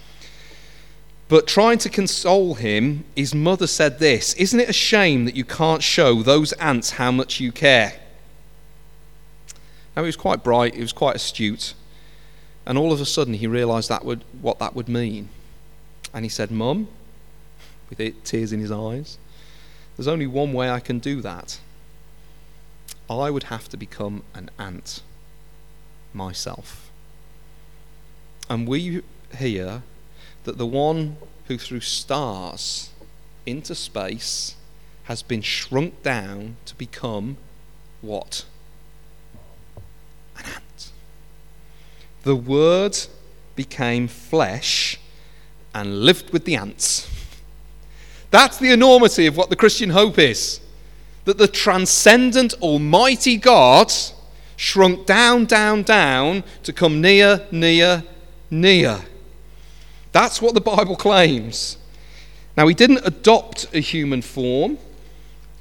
But 1.29 1.45
trying 1.45 1.77
to 1.79 1.89
console 1.89 2.53
him, 2.53 3.03
his 3.15 3.35
mother 3.35 3.67
said 3.67 3.99
this 3.99 4.33
Isn't 4.35 4.59
it 4.59 4.69
a 4.69 4.73
shame 4.73 5.25
that 5.25 5.35
you 5.35 5.45
can't 5.45 5.83
show 5.83 6.21
those 6.23 6.53
ants 6.53 6.91
how 6.91 7.11
much 7.11 7.39
you 7.39 7.51
care? 7.51 7.93
Now, 9.95 10.03
he 10.03 10.07
was 10.07 10.15
quite 10.15 10.43
bright, 10.43 10.75
he 10.75 10.81
was 10.81 10.93
quite 10.93 11.15
astute. 11.15 11.73
And 12.65 12.77
all 12.77 12.91
of 12.91 12.99
a 12.99 13.05
sudden, 13.05 13.33
he 13.33 13.47
realized 13.47 13.89
that 13.89 14.03
would, 14.03 14.23
what 14.41 14.59
that 14.59 14.75
would 14.75 14.89
mean. 14.89 15.29
And 16.13 16.25
he 16.25 16.29
said, 16.29 16.51
Mum, 16.51 16.89
with 17.89 17.99
it, 17.99 18.25
tears 18.25 18.51
in 18.51 18.59
his 18.59 18.71
eyes, 18.71 19.17
there's 19.95 20.07
only 20.07 20.27
one 20.27 20.53
way 20.53 20.69
I 20.69 20.79
can 20.79 20.99
do 20.99 21.21
that. 21.21 21.59
I 23.09 23.29
would 23.29 23.43
have 23.43 23.69
to 23.69 23.77
become 23.77 24.23
an 24.33 24.49
ant 24.59 25.01
myself. 26.13 26.91
And 28.49 28.67
we 28.67 29.01
hear 29.37 29.83
that 30.43 30.57
the 30.57 30.65
one 30.65 31.17
who 31.47 31.57
threw 31.57 31.79
stars 31.79 32.89
into 33.45 33.75
space 33.75 34.55
has 35.03 35.23
been 35.23 35.41
shrunk 35.41 36.03
down 36.03 36.57
to 36.65 36.75
become 36.75 37.37
what? 38.01 38.45
An 40.37 40.45
ant. 40.45 40.91
The 42.23 42.35
Word 42.35 42.97
became 43.55 44.07
flesh 44.07 44.99
and 45.73 46.01
lived 46.01 46.31
with 46.31 46.45
the 46.45 46.55
ants. 46.55 47.09
That's 48.31 48.57
the 48.57 48.71
enormity 48.71 49.25
of 49.25 49.37
what 49.37 49.49
the 49.49 49.55
Christian 49.55 49.91
hope 49.91 50.19
is 50.19 50.59
that 51.27 51.37
the 51.37 51.47
transcendent 51.47 52.53
Almighty 52.61 53.35
God 53.35 53.91
shrunk 54.55 55.05
down, 55.05 55.43
down, 55.43 55.83
down 55.83 56.41
to 56.63 56.71
come 56.71 57.01
near, 57.01 57.45
near, 57.51 58.05
near. 58.49 59.01
That's 60.13 60.41
what 60.41 60.53
the 60.53 60.61
Bible 60.61 60.95
claims. 60.95 61.75
Now, 62.55 62.65
he 62.69 62.73
didn't 62.73 63.01
adopt 63.03 63.67
a 63.75 63.81
human 63.81 64.21
form, 64.21 64.77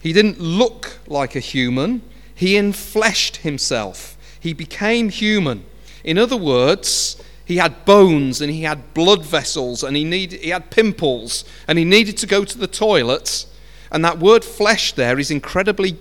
he 0.01 0.13
didn't 0.13 0.39
look 0.39 1.01
like 1.09 1.35
a 1.35 1.41
human, 1.41 2.03
he 2.33 2.55
enfleshed 2.55 3.39
himself. 3.39 4.17
He 4.39 4.53
became 4.53 5.09
human. 5.09 5.65
In 6.05 6.17
other 6.17 6.37
words, 6.37 7.21
he 7.45 7.57
had 7.57 7.85
bones 7.85 8.41
and 8.41 8.53
he 8.53 8.63
had 8.63 8.95
blood 8.95 9.25
vessels 9.25 9.83
and 9.83 9.97
he, 9.97 10.05
need, 10.05 10.31
he 10.35 10.51
had 10.51 10.71
pimples 10.71 11.45
and 11.67 11.77
he 11.77 11.85
needed 11.85 12.17
to 12.19 12.27
go 12.29 12.45
to 12.45 12.57
the 12.57 12.69
toilet 12.69 13.47
and 13.91 14.05
that 14.05 14.19
word 14.19 14.45
flesh 14.45 14.93
there 14.93 15.19
is 15.19 15.31
incredibly. 15.31 15.97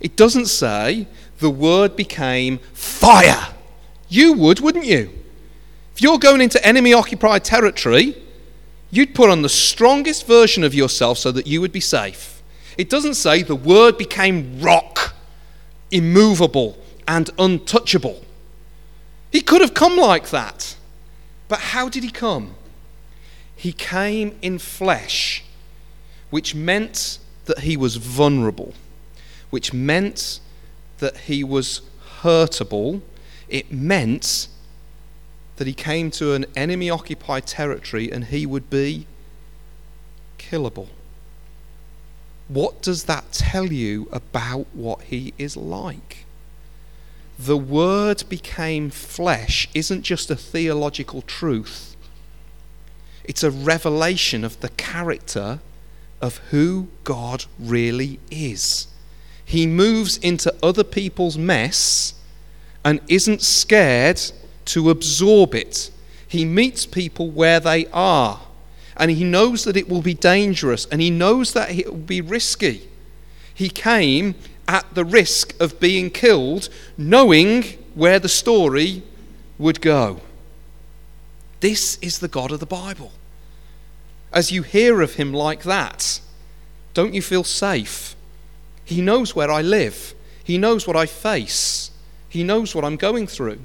It 0.00 0.16
doesn't 0.16 0.46
say 0.46 1.06
the 1.38 1.50
word 1.50 1.96
became 1.96 2.58
fire. 2.72 3.54
You 4.08 4.32
would, 4.34 4.60
wouldn't 4.60 4.86
you? 4.86 5.10
If 5.94 6.02
you're 6.02 6.18
going 6.18 6.40
into 6.40 6.64
enemy 6.66 6.92
occupied 6.92 7.44
territory, 7.44 8.16
you'd 8.90 9.14
put 9.14 9.30
on 9.30 9.42
the 9.42 9.48
strongest 9.48 10.26
version 10.26 10.64
of 10.64 10.74
yourself 10.74 11.18
so 11.18 11.30
that 11.32 11.46
you 11.46 11.60
would 11.60 11.72
be 11.72 11.80
safe. 11.80 12.42
It 12.76 12.90
doesn't 12.90 13.14
say 13.14 13.42
the 13.42 13.54
word 13.54 13.96
became 13.96 14.60
rock, 14.60 15.14
immovable, 15.90 16.76
and 17.06 17.30
untouchable. 17.38 18.22
He 19.30 19.40
could 19.40 19.60
have 19.60 19.74
come 19.74 19.96
like 19.96 20.30
that. 20.30 20.76
But 21.48 21.60
how 21.60 21.88
did 21.88 22.02
he 22.02 22.10
come? 22.10 22.54
He 23.54 23.72
came 23.72 24.36
in 24.42 24.58
flesh 24.58 25.43
which 26.34 26.52
meant 26.52 27.20
that 27.44 27.60
he 27.60 27.76
was 27.76 27.94
vulnerable, 27.94 28.74
which 29.50 29.72
meant 29.72 30.40
that 30.98 31.16
he 31.16 31.44
was 31.44 31.80
hurtable. 32.22 33.00
It 33.48 33.70
meant 33.70 34.48
that 35.54 35.68
he 35.68 35.74
came 35.74 36.10
to 36.10 36.32
an 36.32 36.44
enemy 36.56 36.90
occupied 36.90 37.46
territory 37.46 38.10
and 38.10 38.24
he 38.24 38.46
would 38.46 38.68
be 38.68 39.06
killable. 40.36 40.88
What 42.48 42.82
does 42.82 43.04
that 43.04 43.30
tell 43.30 43.72
you 43.72 44.08
about 44.10 44.66
what 44.72 45.02
he 45.02 45.34
is 45.38 45.56
like? 45.56 46.24
The 47.38 47.56
Word 47.56 48.24
became 48.28 48.90
flesh 48.90 49.68
isn't 49.72 50.02
just 50.02 50.32
a 50.32 50.36
theological 50.36 51.22
truth, 51.22 51.94
it's 53.22 53.44
a 53.44 53.52
revelation 53.52 54.42
of 54.42 54.58
the 54.58 54.70
character 54.70 55.60
of 56.24 56.38
who 56.50 56.88
God 57.04 57.44
really 57.58 58.18
is. 58.30 58.86
He 59.44 59.66
moves 59.66 60.16
into 60.16 60.54
other 60.62 60.82
people's 60.82 61.36
mess 61.36 62.14
and 62.82 62.98
isn't 63.08 63.42
scared 63.42 64.18
to 64.64 64.88
absorb 64.88 65.54
it. 65.54 65.90
He 66.26 66.46
meets 66.46 66.86
people 66.86 67.30
where 67.30 67.60
they 67.60 67.84
are. 67.88 68.40
And 68.96 69.10
he 69.10 69.22
knows 69.22 69.64
that 69.64 69.76
it 69.76 69.86
will 69.86 70.00
be 70.00 70.14
dangerous 70.14 70.86
and 70.86 71.02
he 71.02 71.10
knows 71.10 71.52
that 71.52 71.70
it 71.70 71.90
will 71.90 71.98
be 71.98 72.22
risky. 72.22 72.88
He 73.52 73.68
came 73.68 74.34
at 74.66 74.94
the 74.94 75.04
risk 75.04 75.54
of 75.60 75.78
being 75.78 76.08
killed, 76.08 76.70
knowing 76.96 77.64
where 77.94 78.18
the 78.18 78.30
story 78.30 79.02
would 79.58 79.82
go. 79.82 80.22
This 81.60 81.98
is 82.00 82.20
the 82.20 82.28
God 82.28 82.50
of 82.50 82.60
the 82.60 82.66
Bible. 82.66 83.12
As 84.34 84.50
you 84.50 84.62
hear 84.62 85.00
of 85.00 85.14
him 85.14 85.32
like 85.32 85.62
that, 85.62 86.20
don't 86.92 87.14
you 87.14 87.22
feel 87.22 87.44
safe? 87.44 88.16
He 88.84 89.00
knows 89.00 89.36
where 89.36 89.50
I 89.50 89.62
live, 89.62 90.12
he 90.42 90.58
knows 90.58 90.86
what 90.86 90.96
I 90.96 91.06
face, 91.06 91.92
he 92.28 92.42
knows 92.42 92.74
what 92.74 92.84
I'm 92.84 92.96
going 92.96 93.28
through. 93.28 93.60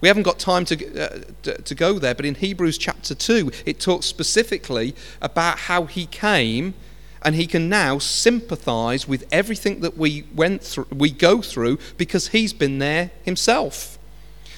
We 0.00 0.08
haven't 0.08 0.22
got 0.22 0.38
time 0.38 0.64
to, 0.66 1.04
uh, 1.04 1.52
to 1.56 1.74
go 1.74 1.98
there, 1.98 2.14
but 2.14 2.24
in 2.24 2.36
Hebrews 2.36 2.78
chapter 2.78 3.14
2, 3.14 3.50
it 3.66 3.80
talks 3.80 4.06
specifically 4.06 4.94
about 5.20 5.58
how 5.58 5.84
he 5.84 6.06
came 6.06 6.74
and 7.20 7.34
he 7.34 7.46
can 7.46 7.68
now 7.68 7.98
sympathize 7.98 9.08
with 9.08 9.26
everything 9.30 9.80
that 9.80 9.98
we 9.98 10.24
went 10.34 10.62
through 10.62 10.86
we 10.94 11.10
go 11.10 11.42
through 11.42 11.78
because 11.96 12.28
he's 12.28 12.52
been 12.52 12.78
there 12.78 13.10
himself 13.24 13.97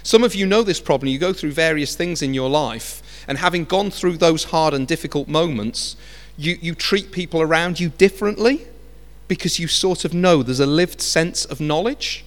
some 0.02 0.24
of 0.24 0.34
you 0.34 0.46
know 0.46 0.62
this 0.62 0.80
problem. 0.80 1.08
You 1.08 1.18
go 1.18 1.32
through 1.32 1.52
various 1.52 1.94
things 1.94 2.22
in 2.22 2.34
your 2.34 2.48
life 2.48 3.24
and 3.28 3.38
having 3.38 3.64
gone 3.64 3.90
through 3.90 4.16
those 4.16 4.44
hard 4.44 4.74
and 4.74 4.86
difficult 4.86 5.28
moments 5.28 5.96
you, 6.40 6.58
you 6.62 6.74
treat 6.74 7.12
people 7.12 7.42
around 7.42 7.78
you 7.78 7.90
differently 7.90 8.66
because 9.28 9.58
you 9.58 9.68
sort 9.68 10.04
of 10.06 10.14
know 10.14 10.42
there's 10.42 10.58
a 10.58 10.66
lived 10.66 11.00
sense 11.02 11.44
of 11.44 11.60
knowledge. 11.60 12.24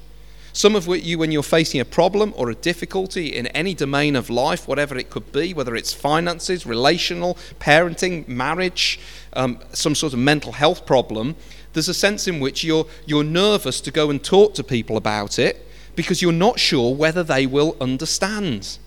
Some 0.54 0.76
of 0.76 0.88
you, 0.88 1.18
when 1.18 1.32
you're 1.32 1.42
facing 1.42 1.82
a 1.82 1.86
problem 1.86 2.32
or 2.38 2.52
a 2.52 2.56
difficulty 2.56 3.36
in 3.36 3.48
any 3.48 3.74
domain 3.74 4.16
of 4.16 4.30
life, 4.30 4.68
whatever 4.68 4.96
it 4.96 5.10
could 5.10 5.32
be, 5.32 5.52
whether 5.52 5.76
it's 5.76 5.94
finances, 5.94 6.68
relational, 6.68 7.40
parenting, 7.60 8.28
marriage, 8.28 9.00
um, 9.34 9.60
some 9.74 9.96
sort 9.96 10.14
of 10.14 10.20
mental 10.20 10.52
health 10.52 10.86
problem, 10.86 11.36
there's 11.74 11.90
a 11.90 11.94
sense 11.94 12.28
in 12.28 12.40
which 12.40 12.64
you're, 12.64 12.86
you're 13.08 13.24
nervous 13.24 13.82
to 13.82 13.90
go 13.90 14.12
and 14.12 14.24
talk 14.24 14.54
to 14.54 14.64
people 14.64 14.96
about 14.96 15.40
it 15.40 15.68
because 15.96 16.22
you're 16.22 16.32
not 16.32 16.60
sure 16.60 16.94
whether 16.94 17.24
they 17.24 17.46
will 17.46 17.76
understand, 17.80 18.78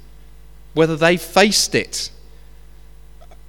whether 0.75 0.97
they've 0.97 1.21
faced 1.21 1.75
it. 1.75 2.11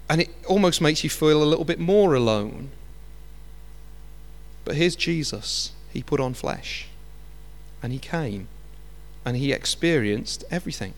And 0.10 0.22
it 0.22 0.30
almost 0.47 0.82
makes 0.82 1.03
you 1.03 1.10
feel 1.10 1.43
a 1.43 1.45
little 1.45 1.66
bit 1.66 1.80
more 1.80 2.14
alone. 2.14 2.70
But 4.64 4.76
here's 4.76 4.95
Jesus. 4.95 5.72
He 5.91 6.03
put 6.03 6.20
on 6.20 6.34
flesh 6.34 6.88
and 7.82 7.91
he 7.91 7.99
came 7.99 8.47
and 9.26 9.38
he 9.38 9.51
experienced 9.51 10.43
everything. 10.51 10.93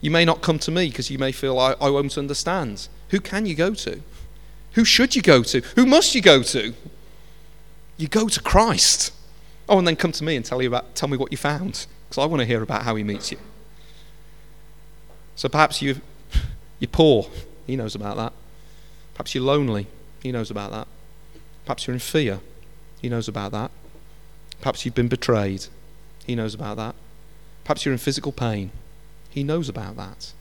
You 0.00 0.10
may 0.10 0.24
not 0.24 0.42
come 0.42 0.58
to 0.60 0.70
me 0.70 0.88
because 0.88 1.10
you 1.10 1.18
may 1.18 1.32
feel 1.32 1.58
I, 1.58 1.74
I 1.80 1.90
won't 1.90 2.16
understand. 2.16 2.88
Who 3.10 3.20
can 3.20 3.46
you 3.46 3.54
go 3.54 3.74
to? 3.74 4.00
Who 4.72 4.84
should 4.84 5.16
you 5.16 5.22
go 5.22 5.42
to? 5.42 5.60
Who 5.76 5.86
must 5.86 6.14
you 6.14 6.22
go 6.22 6.42
to? 6.42 6.74
You 7.96 8.08
go 8.08 8.28
to 8.28 8.40
Christ. 8.40 9.12
Oh, 9.68 9.78
and 9.78 9.86
then 9.86 9.96
come 9.96 10.12
to 10.12 10.24
me 10.24 10.36
and 10.36 10.44
tell, 10.44 10.62
you 10.62 10.68
about, 10.68 10.94
tell 10.94 11.08
me 11.08 11.16
what 11.16 11.30
you 11.30 11.36
found 11.38 11.86
because 12.08 12.22
I 12.22 12.26
want 12.26 12.40
to 12.40 12.46
hear 12.46 12.62
about 12.62 12.82
how 12.82 12.96
he 12.96 13.04
meets 13.04 13.30
you. 13.30 13.38
So 15.36 15.48
perhaps 15.48 15.82
you, 15.82 16.00
you're 16.78 16.88
poor. 16.88 17.28
He 17.66 17.76
knows 17.76 17.94
about 17.94 18.16
that. 18.16 18.32
Perhaps 19.14 19.34
you're 19.34 19.44
lonely. 19.44 19.86
He 20.22 20.32
knows 20.32 20.50
about 20.50 20.70
that. 20.72 20.88
Perhaps 21.66 21.86
you're 21.86 21.94
in 21.94 22.00
fear. 22.00 22.40
He 23.02 23.08
knows 23.08 23.28
about 23.28 23.52
that. 23.52 23.70
Perhaps 24.60 24.84
you've 24.84 24.94
been 24.94 25.08
betrayed. 25.08 25.66
He 26.26 26.34
knows 26.34 26.54
about 26.54 26.78
that. 26.78 26.94
Perhaps 27.64 27.84
you're 27.84 27.92
in 27.92 27.98
physical 27.98 28.32
pain. 28.32 28.70
He 29.28 29.44
knows 29.44 29.68
about 29.68 29.96
that. 29.96 30.32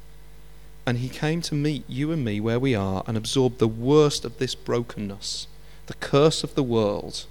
And 0.85 0.99
He 0.99 1.09
came 1.09 1.41
to 1.41 1.53
meet 1.53 1.83
you 1.89 2.11
and 2.11 2.23
me 2.23 2.39
where 2.39 2.59
we 2.59 2.73
are 2.73 3.03
and 3.05 3.17
absorb 3.17 3.57
the 3.57 3.67
worst 3.67 4.23
of 4.23 4.37
this 4.37 4.55
brokenness, 4.55 5.47
the 5.87 5.93
curse 5.95 6.43
of 6.43 6.55
the 6.55 6.63
world, 6.63 7.25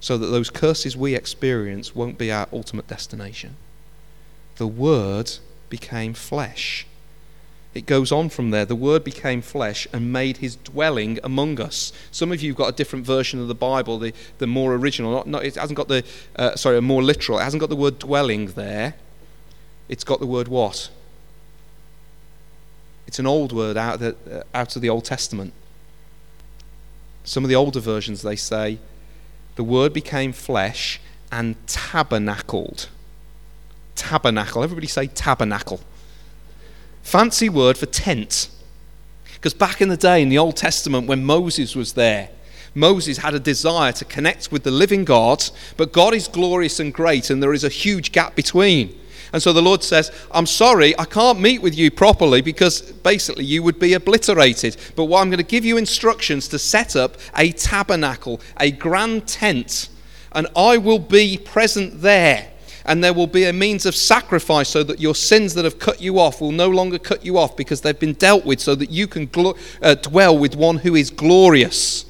so 0.00 0.16
that 0.18 0.26
those 0.26 0.50
curses 0.50 0.96
we 0.96 1.14
experience 1.14 1.94
won't 1.94 2.18
be 2.18 2.30
our 2.30 2.48
ultimate 2.52 2.86
destination. 2.86 3.56
The 4.56 4.66
Word 4.66 5.32
became 5.68 6.14
flesh 6.14 6.86
it 7.78 7.86
goes 7.86 8.10
on 8.10 8.28
from 8.28 8.50
there. 8.50 8.64
The 8.64 8.74
Word 8.74 9.04
became 9.04 9.42
flesh 9.42 9.86
and 9.92 10.12
made 10.12 10.38
his 10.38 10.56
dwelling 10.56 11.20
among 11.22 11.60
us. 11.60 11.92
Some 12.10 12.32
of 12.32 12.42
you 12.42 12.50
have 12.50 12.56
got 12.56 12.68
a 12.70 12.72
different 12.72 13.04
version 13.04 13.40
of 13.40 13.46
the 13.46 13.54
Bible, 13.54 13.98
the, 13.98 14.12
the 14.38 14.46
more 14.46 14.74
original. 14.74 15.12
Not, 15.12 15.26
not, 15.28 15.44
it 15.44 15.54
hasn't 15.54 15.76
got 15.76 15.86
the, 15.86 16.02
uh, 16.34 16.56
sorry, 16.56 16.78
a 16.78 16.82
more 16.82 17.02
literal. 17.02 17.38
It 17.38 17.44
hasn't 17.44 17.60
got 17.60 17.68
the 17.68 17.76
word 17.76 17.98
dwelling 18.00 18.46
there. 18.46 18.94
It's 19.88 20.02
got 20.02 20.18
the 20.18 20.26
word 20.26 20.48
what? 20.48 20.90
It's 23.06 23.18
an 23.18 23.26
old 23.26 23.52
word 23.52 23.76
out 23.76 23.94
of 23.94 24.00
the, 24.00 24.40
uh, 24.40 24.42
out 24.54 24.74
of 24.74 24.82
the 24.82 24.88
Old 24.88 25.04
Testament. 25.04 25.52
Some 27.24 27.44
of 27.44 27.48
the 27.48 27.56
older 27.56 27.80
versions, 27.80 28.22
they 28.22 28.36
say, 28.36 28.78
the 29.58 29.64
Word 29.64 29.92
became 29.92 30.32
flesh 30.32 31.00
and 31.32 31.56
tabernacled. 31.66 32.88
Tabernacle. 33.96 34.62
Everybody 34.62 34.86
say 34.86 35.08
tabernacle. 35.08 35.80
Fancy 37.02 37.48
word 37.48 37.76
for 37.76 37.86
tent. 37.86 38.50
Because 39.34 39.54
back 39.54 39.80
in 39.80 39.88
the 39.88 39.96
day 39.96 40.22
in 40.22 40.28
the 40.28 40.38
Old 40.38 40.54
Testament, 40.54 41.08
when 41.08 41.24
Moses 41.24 41.74
was 41.74 41.94
there, 41.94 42.28
Moses 42.72 43.18
had 43.18 43.34
a 43.34 43.40
desire 43.40 43.90
to 43.90 44.04
connect 44.04 44.52
with 44.52 44.62
the 44.62 44.70
living 44.70 45.04
God, 45.04 45.44
but 45.76 45.92
God 45.92 46.14
is 46.14 46.28
glorious 46.28 46.78
and 46.78 46.94
great, 46.94 47.28
and 47.28 47.42
there 47.42 47.52
is 47.52 47.64
a 47.64 47.68
huge 47.68 48.12
gap 48.12 48.36
between. 48.36 48.96
And 49.32 49.42
so 49.42 49.52
the 49.52 49.62
Lord 49.62 49.82
says, 49.82 50.10
I'm 50.30 50.46
sorry, 50.46 50.98
I 50.98 51.04
can't 51.04 51.40
meet 51.40 51.62
with 51.62 51.76
you 51.76 51.90
properly 51.90 52.40
because 52.40 52.80
basically 52.80 53.44
you 53.44 53.62
would 53.62 53.78
be 53.78 53.94
obliterated. 53.94 54.76
But 54.96 55.04
what 55.04 55.20
I'm 55.20 55.28
going 55.28 55.38
to 55.38 55.44
give 55.44 55.64
you 55.64 55.76
instructions 55.76 56.48
to 56.48 56.58
set 56.58 56.96
up 56.96 57.16
a 57.36 57.52
tabernacle, 57.52 58.40
a 58.58 58.70
grand 58.70 59.28
tent, 59.28 59.88
and 60.32 60.46
I 60.56 60.78
will 60.78 60.98
be 60.98 61.38
present 61.38 62.00
there 62.00 62.48
and 62.88 63.04
there 63.04 63.12
will 63.12 63.26
be 63.26 63.44
a 63.44 63.52
means 63.52 63.84
of 63.84 63.94
sacrifice 63.94 64.70
so 64.70 64.82
that 64.82 64.98
your 64.98 65.14
sins 65.14 65.52
that 65.54 65.64
have 65.66 65.78
cut 65.78 66.00
you 66.00 66.18
off 66.18 66.40
will 66.40 66.52
no 66.52 66.70
longer 66.70 66.98
cut 66.98 67.24
you 67.24 67.36
off 67.36 67.54
because 67.54 67.82
they've 67.82 68.00
been 68.00 68.14
dealt 68.14 68.46
with, 68.46 68.58
so 68.60 68.74
that 68.74 68.90
you 68.90 69.06
can 69.06 69.26
glo- 69.26 69.54
uh, 69.82 69.94
dwell 69.94 70.36
with 70.36 70.56
one 70.56 70.78
who 70.78 70.94
is 70.94 71.10
glorious. 71.10 72.06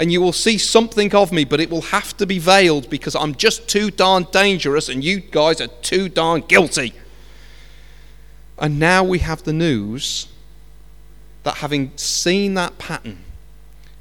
And 0.00 0.10
you 0.10 0.20
will 0.20 0.32
see 0.32 0.58
something 0.58 1.14
of 1.14 1.30
me, 1.30 1.44
but 1.44 1.60
it 1.60 1.70
will 1.70 1.82
have 1.82 2.16
to 2.16 2.26
be 2.26 2.40
veiled 2.40 2.90
because 2.90 3.14
I'm 3.14 3.36
just 3.36 3.68
too 3.68 3.92
darn 3.92 4.26
dangerous 4.32 4.88
and 4.88 5.04
you 5.04 5.20
guys 5.20 5.60
are 5.60 5.68
too 5.68 6.08
darn 6.08 6.40
guilty. 6.40 6.94
And 8.58 8.80
now 8.80 9.04
we 9.04 9.20
have 9.20 9.44
the 9.44 9.52
news 9.52 10.26
that 11.44 11.58
having 11.58 11.92
seen 11.96 12.54
that 12.54 12.78
pattern, 12.78 13.24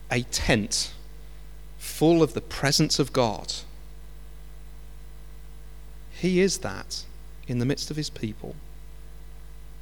a 0.10 0.24
tent 0.24 0.94
full 1.78 2.24
of 2.24 2.34
the 2.34 2.42
presence 2.42 2.98
of 2.98 3.14
God 3.14 3.54
he 6.20 6.42
is 6.42 6.58
that 6.60 7.06
in 7.48 7.60
the 7.60 7.66
midst 7.66 7.90
of 7.90 7.96
his 7.96 8.10
people. 8.10 8.56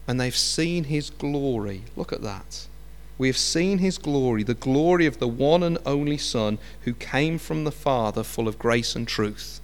And 0.08 0.20
they've 0.20 0.36
seen 0.36 0.86
his 0.86 1.10
glory. 1.10 1.82
Look 1.96 2.14
at 2.14 2.22
that. 2.22 2.68
We 3.18 3.28
have 3.28 3.38
seen 3.38 3.80
his 3.80 3.98
glory, 3.98 4.44
the 4.44 4.54
glory 4.54 5.06
of 5.06 5.20
the 5.20 5.28
one 5.28 5.64
and 5.64 5.78
only 5.86 6.18
Son 6.18 6.60
who 6.82 6.94
came 6.94 7.38
from 7.38 7.64
the 7.64 7.72
Father, 7.72 8.24
full 8.24 8.48
of 8.48 8.60
grace 8.60 8.96
and 8.96 9.08
truth. 9.08 9.60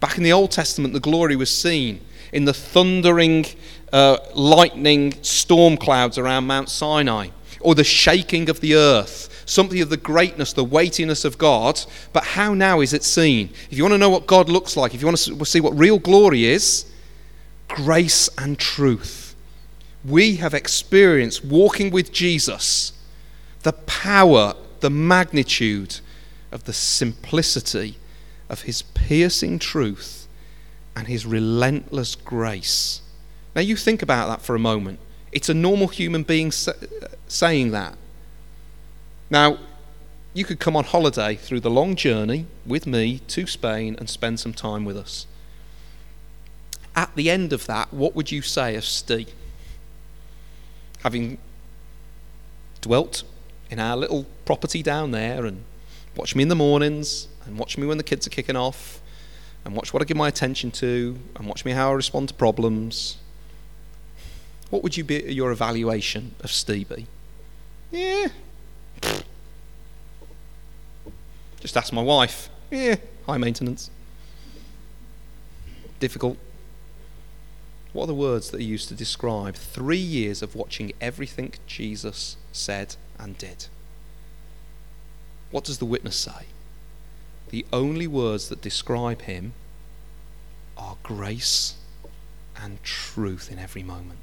Back 0.00 0.16
in 0.16 0.24
the 0.24 0.32
Old 0.32 0.50
Testament, 0.50 0.94
the 0.94 1.00
glory 1.00 1.36
was 1.36 1.50
seen 1.50 2.00
in 2.32 2.46
the 2.46 2.54
thundering, 2.54 3.46
uh, 3.92 4.18
lightning 4.34 5.14
storm 5.22 5.76
clouds 5.76 6.18
around 6.18 6.46
Mount 6.46 6.68
Sinai, 6.68 7.28
or 7.60 7.74
the 7.74 7.84
shaking 7.84 8.48
of 8.50 8.60
the 8.60 8.74
earth, 8.74 9.42
something 9.46 9.80
of 9.80 9.90
the 9.90 9.96
greatness, 9.96 10.52
the 10.52 10.64
weightiness 10.64 11.24
of 11.24 11.38
God, 11.38 11.80
but 12.12 12.24
how 12.24 12.54
now 12.54 12.80
is 12.80 12.92
it 12.92 13.04
seen? 13.04 13.50
If 13.70 13.76
you 13.76 13.84
want 13.84 13.94
to 13.94 13.98
know 13.98 14.10
what 14.10 14.26
God 14.26 14.48
looks 14.48 14.76
like, 14.76 14.94
if 14.94 15.00
you 15.00 15.06
want 15.06 15.18
to 15.18 15.44
see 15.44 15.60
what 15.60 15.78
real 15.78 15.98
glory 15.98 16.44
is, 16.44 16.86
grace 17.68 18.28
and 18.36 18.58
truth. 18.58 19.23
We 20.04 20.36
have 20.36 20.54
experienced 20.54 21.44
walking 21.44 21.90
with 21.90 22.12
Jesus 22.12 22.92
the 23.62 23.72
power, 23.72 24.54
the 24.80 24.90
magnitude 24.90 26.00
of 26.52 26.64
the 26.64 26.72
simplicity 26.72 27.96
of 28.48 28.62
his 28.62 28.82
piercing 28.82 29.58
truth 29.58 30.28
and 30.94 31.08
his 31.08 31.24
relentless 31.24 32.14
grace. 32.14 33.00
Now, 33.56 33.62
you 33.62 33.74
think 33.76 34.02
about 34.02 34.28
that 34.28 34.42
for 34.42 34.54
a 34.54 34.58
moment. 34.58 34.98
It's 35.32 35.48
a 35.48 35.54
normal 35.54 35.88
human 35.88 36.22
being 36.22 36.52
saying 37.26 37.70
that. 37.70 37.96
Now, 39.30 39.58
you 40.34 40.44
could 40.44 40.60
come 40.60 40.76
on 40.76 40.84
holiday 40.84 41.36
through 41.36 41.60
the 41.60 41.70
long 41.70 41.96
journey 41.96 42.46
with 42.66 42.86
me 42.86 43.20
to 43.28 43.46
Spain 43.46 43.96
and 43.98 44.10
spend 44.10 44.40
some 44.40 44.52
time 44.52 44.84
with 44.84 44.96
us. 44.96 45.26
At 46.94 47.14
the 47.16 47.30
end 47.30 47.52
of 47.52 47.66
that, 47.66 47.92
what 47.92 48.14
would 48.14 48.30
you 48.30 48.42
say 48.42 48.76
of 48.76 48.84
Steve? 48.84 49.32
Having 51.04 51.38
dwelt 52.80 53.22
in 53.70 53.78
our 53.78 53.96
little 53.96 54.26
property 54.44 54.82
down 54.82 55.12
there 55.12 55.46
and 55.46 55.62
watch 56.16 56.34
me 56.34 56.42
in 56.42 56.48
the 56.48 56.56
mornings, 56.56 57.28
and 57.46 57.58
watch 57.58 57.78
me 57.78 57.86
when 57.86 57.98
the 57.98 58.04
kids 58.04 58.26
are 58.26 58.30
kicking 58.30 58.56
off, 58.56 59.00
and 59.64 59.74
watch 59.74 59.92
what 59.92 60.02
I 60.02 60.04
give 60.04 60.16
my 60.16 60.28
attention 60.28 60.70
to, 60.72 61.16
and 61.36 61.46
watch 61.46 61.64
me 61.64 61.72
how 61.72 61.90
I 61.90 61.92
respond 61.92 62.28
to 62.28 62.34
problems. 62.34 63.18
What 64.70 64.82
would 64.82 64.96
you 64.96 65.04
be 65.04 65.16
your 65.32 65.52
evaluation 65.52 66.34
of 66.40 66.50
Stevie? 66.50 67.06
Yeah. 67.90 68.28
Just 71.60 71.76
ask 71.76 71.92
my 71.92 72.02
wife. 72.02 72.50
Yeah, 72.70 72.96
high 73.26 73.38
maintenance. 73.38 73.90
Difficult. 76.00 76.36
What 77.94 78.04
are 78.04 78.08
the 78.08 78.14
words 78.14 78.50
that 78.50 78.60
he 78.60 78.66
used 78.66 78.88
to 78.88 78.94
describe 78.94 79.54
three 79.54 79.96
years 79.96 80.42
of 80.42 80.56
watching 80.56 80.92
everything 81.00 81.54
Jesus 81.68 82.36
said 82.52 82.96
and 83.20 83.38
did? 83.38 83.66
What 85.52 85.62
does 85.62 85.78
the 85.78 85.84
witness 85.84 86.16
say? 86.16 86.46
The 87.50 87.64
only 87.72 88.08
words 88.08 88.48
that 88.48 88.60
describe 88.60 89.22
him 89.22 89.54
are 90.76 90.96
grace 91.04 91.76
and 92.60 92.82
truth 92.82 93.48
in 93.52 93.60
every 93.60 93.84
moment. 93.84 94.18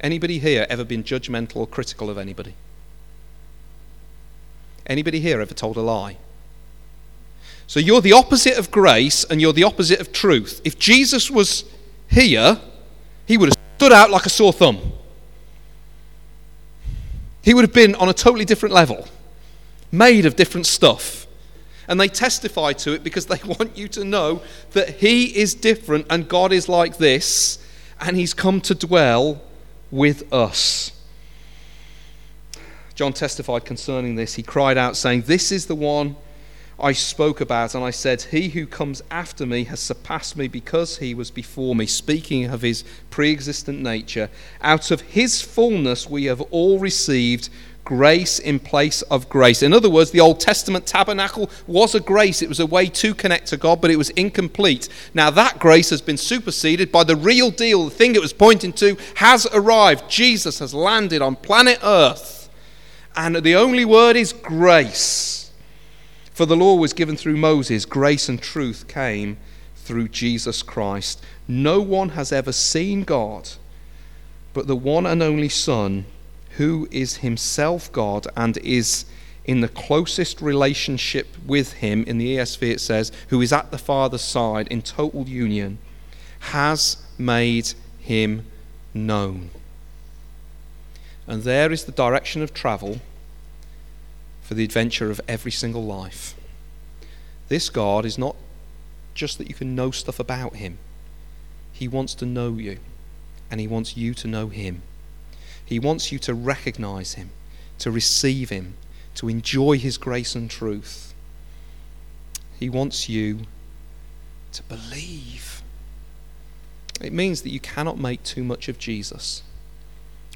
Anybody 0.00 0.40
here 0.40 0.66
ever 0.68 0.82
been 0.82 1.04
judgmental 1.04 1.58
or 1.58 1.68
critical 1.68 2.10
of 2.10 2.18
anybody? 2.18 2.54
Anybody 4.88 5.20
here 5.20 5.40
ever 5.40 5.54
told 5.54 5.76
a 5.76 5.82
lie? 5.82 6.16
So 7.68 7.78
you're 7.78 8.00
the 8.00 8.12
opposite 8.12 8.58
of 8.58 8.72
grace 8.72 9.22
and 9.22 9.40
you're 9.40 9.52
the 9.52 9.62
opposite 9.62 10.00
of 10.00 10.12
truth. 10.12 10.60
If 10.64 10.80
Jesus 10.80 11.30
was 11.30 11.64
here, 12.08 12.60
he 13.26 13.36
would 13.36 13.48
have 13.48 13.56
stood 13.76 13.92
out 13.92 14.10
like 14.10 14.26
a 14.26 14.30
sore 14.30 14.52
thumb. 14.52 14.92
He 17.42 17.54
would 17.54 17.62
have 17.62 17.72
been 17.72 17.94
on 17.94 18.08
a 18.08 18.14
totally 18.14 18.44
different 18.44 18.74
level, 18.74 19.06
made 19.92 20.26
of 20.26 20.34
different 20.36 20.66
stuff. 20.66 21.26
And 21.88 22.00
they 22.00 22.08
testify 22.08 22.72
to 22.72 22.92
it 22.92 23.04
because 23.04 23.26
they 23.26 23.38
want 23.44 23.76
you 23.76 23.88
to 23.88 24.04
know 24.04 24.42
that 24.72 24.96
he 24.96 25.36
is 25.36 25.54
different 25.54 26.06
and 26.10 26.28
God 26.28 26.52
is 26.52 26.68
like 26.68 26.98
this, 26.98 27.58
and 28.00 28.16
he's 28.16 28.34
come 28.34 28.60
to 28.62 28.74
dwell 28.74 29.40
with 29.90 30.32
us. 30.32 30.92
John 32.94 33.12
testified 33.12 33.64
concerning 33.64 34.16
this. 34.16 34.34
He 34.34 34.42
cried 34.42 34.78
out, 34.78 34.96
saying, 34.96 35.22
This 35.22 35.52
is 35.52 35.66
the 35.66 35.74
one 35.74 36.16
I 36.78 36.92
spoke 36.92 37.40
about, 37.40 37.74
and 37.74 37.82
I 37.82 37.90
said, 37.90 38.22
He 38.22 38.50
who 38.50 38.66
comes 38.66 39.02
after 39.10 39.46
me 39.46 39.64
has 39.64 39.80
surpassed 39.80 40.36
me 40.36 40.46
because 40.46 40.98
he 40.98 41.14
was 41.14 41.30
before 41.30 41.74
me, 41.74 41.86
speaking 41.86 42.44
of 42.44 42.60
his 42.60 42.84
pre 43.08 43.32
existent 43.32 43.80
nature. 43.80 44.28
Out 44.60 44.90
of 44.90 45.00
his 45.00 45.40
fullness 45.40 46.08
we 46.08 46.26
have 46.26 46.42
all 46.42 46.78
received 46.78 47.48
grace 47.86 48.38
in 48.38 48.58
place 48.58 49.00
of 49.02 49.28
grace. 49.30 49.62
In 49.62 49.72
other 49.72 49.88
words, 49.88 50.10
the 50.10 50.20
Old 50.20 50.40
Testament 50.40 50.86
tabernacle 50.86 51.48
was 51.66 51.94
a 51.94 52.00
grace. 52.00 52.42
It 52.42 52.48
was 52.48 52.60
a 52.60 52.66
way 52.66 52.88
to 52.88 53.14
connect 53.14 53.46
to 53.48 53.56
God, 53.56 53.80
but 53.80 53.90
it 53.90 53.96
was 53.96 54.10
incomplete. 54.10 54.90
Now, 55.14 55.30
that 55.30 55.58
grace 55.58 55.88
has 55.90 56.02
been 56.02 56.18
superseded 56.18 56.92
by 56.92 57.04
the 57.04 57.16
real 57.16 57.50
deal. 57.50 57.84
The 57.84 57.90
thing 57.90 58.14
it 58.14 58.20
was 58.20 58.34
pointing 58.34 58.74
to 58.74 58.98
has 59.14 59.46
arrived. 59.54 60.10
Jesus 60.10 60.58
has 60.58 60.74
landed 60.74 61.22
on 61.22 61.36
planet 61.36 61.78
Earth. 61.82 62.50
And 63.14 63.36
the 63.36 63.54
only 63.54 63.86
word 63.86 64.16
is 64.16 64.34
grace. 64.34 65.45
For 66.36 66.44
the 66.44 66.54
law 66.54 66.74
was 66.74 66.92
given 66.92 67.16
through 67.16 67.38
Moses, 67.38 67.86
grace 67.86 68.28
and 68.28 68.38
truth 68.38 68.86
came 68.88 69.38
through 69.74 70.08
Jesus 70.08 70.62
Christ. 70.62 71.24
No 71.48 71.80
one 71.80 72.10
has 72.10 72.30
ever 72.30 72.52
seen 72.52 73.04
God, 73.04 73.48
but 74.52 74.66
the 74.66 74.76
one 74.76 75.06
and 75.06 75.22
only 75.22 75.48
Son, 75.48 76.04
who 76.58 76.88
is 76.90 77.16
himself 77.16 77.90
God 77.90 78.26
and 78.36 78.58
is 78.58 79.06
in 79.46 79.62
the 79.62 79.68
closest 79.68 80.42
relationship 80.42 81.26
with 81.46 81.72
him, 81.72 82.04
in 82.04 82.18
the 82.18 82.36
ESV 82.36 82.70
it 82.70 82.80
says, 82.82 83.12
who 83.28 83.40
is 83.40 83.50
at 83.50 83.70
the 83.70 83.78
Father's 83.78 84.20
side 84.20 84.68
in 84.68 84.82
total 84.82 85.26
union, 85.26 85.78
has 86.40 86.98
made 87.16 87.72
him 87.98 88.44
known. 88.92 89.48
And 91.26 91.44
there 91.44 91.72
is 91.72 91.84
the 91.84 91.92
direction 91.92 92.42
of 92.42 92.52
travel 92.52 93.00
for 94.46 94.54
the 94.54 94.62
adventure 94.62 95.10
of 95.10 95.20
every 95.26 95.50
single 95.50 95.84
life. 95.84 96.36
This 97.48 97.68
God 97.68 98.04
is 98.04 98.16
not 98.16 98.36
just 99.12 99.38
that 99.38 99.48
you 99.48 99.54
can 99.54 99.74
know 99.74 99.90
stuff 99.90 100.20
about 100.20 100.54
Him, 100.54 100.78
He 101.72 101.88
wants 101.88 102.14
to 102.14 102.26
know 102.26 102.52
you, 102.52 102.78
and 103.50 103.60
He 103.60 103.66
wants 103.66 103.96
you 103.96 104.14
to 104.14 104.28
know 104.28 104.46
Him. 104.46 104.82
He 105.64 105.80
wants 105.80 106.12
you 106.12 106.20
to 106.20 106.32
recognize 106.32 107.14
Him, 107.14 107.30
to 107.80 107.90
receive 107.90 108.50
Him, 108.50 108.76
to 109.16 109.28
enjoy 109.28 109.78
His 109.78 109.98
grace 109.98 110.36
and 110.36 110.48
truth. 110.48 111.12
He 112.56 112.70
wants 112.70 113.08
you 113.08 113.40
to 114.52 114.62
believe. 114.62 115.60
It 117.00 117.12
means 117.12 117.42
that 117.42 117.50
you 117.50 117.58
cannot 117.58 117.98
make 117.98 118.22
too 118.22 118.44
much 118.44 118.68
of 118.68 118.78
Jesus. 118.78 119.42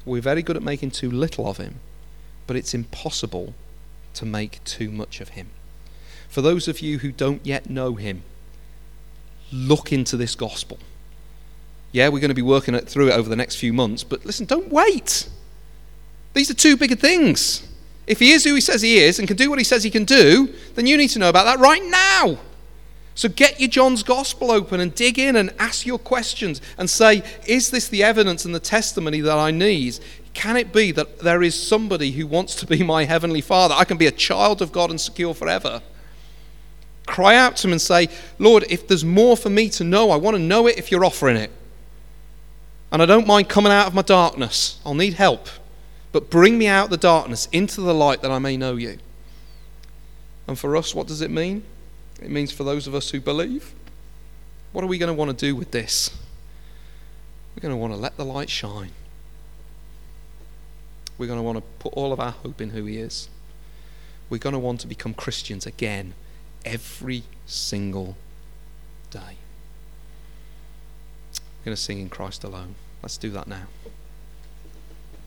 We're 0.03 0.21
very 0.21 0.41
good 0.41 0.57
at 0.57 0.63
making 0.63 0.91
too 0.91 1.09
little 1.09 1.47
of 1.47 1.55
Him, 1.55 1.79
but 2.45 2.57
it's 2.57 2.73
impossible 2.73 3.53
to 4.15 4.25
make 4.25 4.63
too 4.63 4.91
much 4.91 5.21
of 5.21 5.29
him. 5.29 5.49
For 6.29 6.41
those 6.41 6.67
of 6.67 6.79
you 6.79 6.99
who 6.99 7.11
don't 7.11 7.45
yet 7.45 7.69
know 7.69 7.95
him, 7.95 8.23
look 9.51 9.91
into 9.91 10.17
this 10.17 10.35
gospel. 10.35 10.79
Yeah, 11.91 12.07
we're 12.07 12.21
going 12.21 12.29
to 12.29 12.35
be 12.35 12.41
working 12.41 12.73
it 12.73 12.87
through 12.87 13.09
it 13.09 13.13
over 13.13 13.29
the 13.29 13.35
next 13.35 13.55
few 13.55 13.73
months, 13.73 14.03
but 14.03 14.25
listen, 14.25 14.45
don't 14.45 14.71
wait. 14.71 15.27
These 16.33 16.49
are 16.49 16.53
two 16.53 16.77
bigger 16.77 16.95
things. 16.95 17.67
If 18.07 18.19
he 18.19 18.31
is 18.31 18.43
who 18.43 18.55
he 18.55 18.61
says 18.61 18.81
he 18.81 18.97
is 18.97 19.19
and 19.19 19.27
can 19.27 19.37
do 19.37 19.49
what 19.49 19.59
he 19.59 19.65
says 19.65 19.83
he 19.83 19.89
can 19.89 20.05
do, 20.05 20.53
then 20.75 20.85
you 20.85 20.97
need 20.97 21.09
to 21.09 21.19
know 21.19 21.29
about 21.29 21.45
that 21.45 21.59
right 21.59 21.83
now. 21.83 22.39
So 23.13 23.27
get 23.27 23.59
your 23.59 23.69
John's 23.69 24.03
Gospel 24.03 24.51
open 24.51 24.79
and 24.79 24.95
dig 24.95 25.19
in 25.19 25.35
and 25.35 25.53
ask 25.59 25.85
your 25.85 25.99
questions 25.99 26.61
and 26.77 26.89
say, 26.89 27.23
is 27.45 27.69
this 27.69 27.89
the 27.89 28.03
evidence 28.03 28.45
and 28.45 28.55
the 28.55 28.59
testimony 28.59 29.19
that 29.21 29.37
I 29.37 29.51
need? 29.51 29.99
Can 30.33 30.57
it 30.57 30.71
be 30.71 30.91
that 30.91 31.19
there 31.19 31.43
is 31.43 31.61
somebody 31.61 32.11
who 32.11 32.25
wants 32.25 32.55
to 32.55 32.65
be 32.65 32.83
my 32.95 33.05
heavenly 33.05 33.41
Father? 33.41 33.75
I 33.77 33.83
can 33.83 33.97
be 33.97 34.07
a 34.07 34.11
child 34.11 34.61
of 34.61 34.71
God 34.71 34.89
and 34.89 34.99
secure 34.99 35.33
forever. 35.33 35.81
Cry 37.05 37.35
out 37.35 37.57
to 37.57 37.67
him 37.67 37.73
and 37.73 37.81
say, 37.81 38.09
Lord, 38.39 38.63
if 38.69 38.87
there's 38.87 39.03
more 39.03 39.35
for 39.35 39.49
me 39.49 39.69
to 39.69 39.83
know, 39.83 40.11
I 40.11 40.15
want 40.15 40.35
to 40.35 40.41
know 40.41 40.67
it 40.67 40.77
if 40.77 40.91
you're 40.91 41.03
offering 41.03 41.35
it. 41.35 41.51
And 42.91 43.01
I 43.01 43.05
don't 43.05 43.27
mind 43.27 43.49
coming 43.49 43.71
out 43.71 43.87
of 43.87 43.93
my 43.93 44.01
darkness. 44.01 44.79
I'll 44.85 44.93
need 44.93 45.13
help. 45.13 45.47
But 46.11 46.29
bring 46.29 46.57
me 46.57 46.67
out 46.67 46.89
the 46.89 46.97
darkness 46.97 47.47
into 47.51 47.81
the 47.81 47.93
light 47.93 48.21
that 48.21 48.31
I 48.31 48.39
may 48.39 48.57
know 48.57 48.75
you. 48.75 48.97
And 50.47 50.59
for 50.59 50.75
us, 50.75 50.93
what 50.93 51.07
does 51.07 51.21
it 51.21 51.31
mean? 51.31 51.63
It 52.21 52.29
means 52.29 52.51
for 52.51 52.63
those 52.63 52.87
of 52.87 52.93
us 52.93 53.09
who 53.09 53.21
believe, 53.21 53.73
what 54.73 54.83
are 54.83 54.87
we 54.87 54.97
going 54.97 55.07
to 55.07 55.13
want 55.13 55.37
to 55.37 55.45
do 55.45 55.55
with 55.55 55.71
this? 55.71 56.11
We're 57.55 57.61
going 57.61 57.73
to 57.73 57.77
want 57.77 57.93
to 57.93 57.97
let 57.97 58.17
the 58.17 58.25
light 58.25 58.49
shine. 58.49 58.91
We're 61.17 61.27
going 61.27 61.39
to 61.39 61.43
want 61.43 61.57
to 61.57 61.63
put 61.79 61.93
all 61.93 62.13
of 62.13 62.19
our 62.19 62.31
hope 62.31 62.61
in 62.61 62.71
who 62.71 62.85
He 62.85 62.97
is. 62.97 63.29
We're 64.29 64.37
going 64.37 64.53
to 64.53 64.59
want 64.59 64.79
to 64.81 64.87
become 64.87 65.13
Christians 65.13 65.65
again 65.65 66.13
every 66.65 67.23
single 67.45 68.15
day. 69.09 69.37
We're 71.59 71.65
going 71.65 71.75
to 71.75 71.81
sing 71.81 71.99
in 71.99 72.09
Christ 72.09 72.43
alone. 72.43 72.75
Let's 73.03 73.17
do 73.17 73.29
that 73.31 73.47
now. 73.47 73.63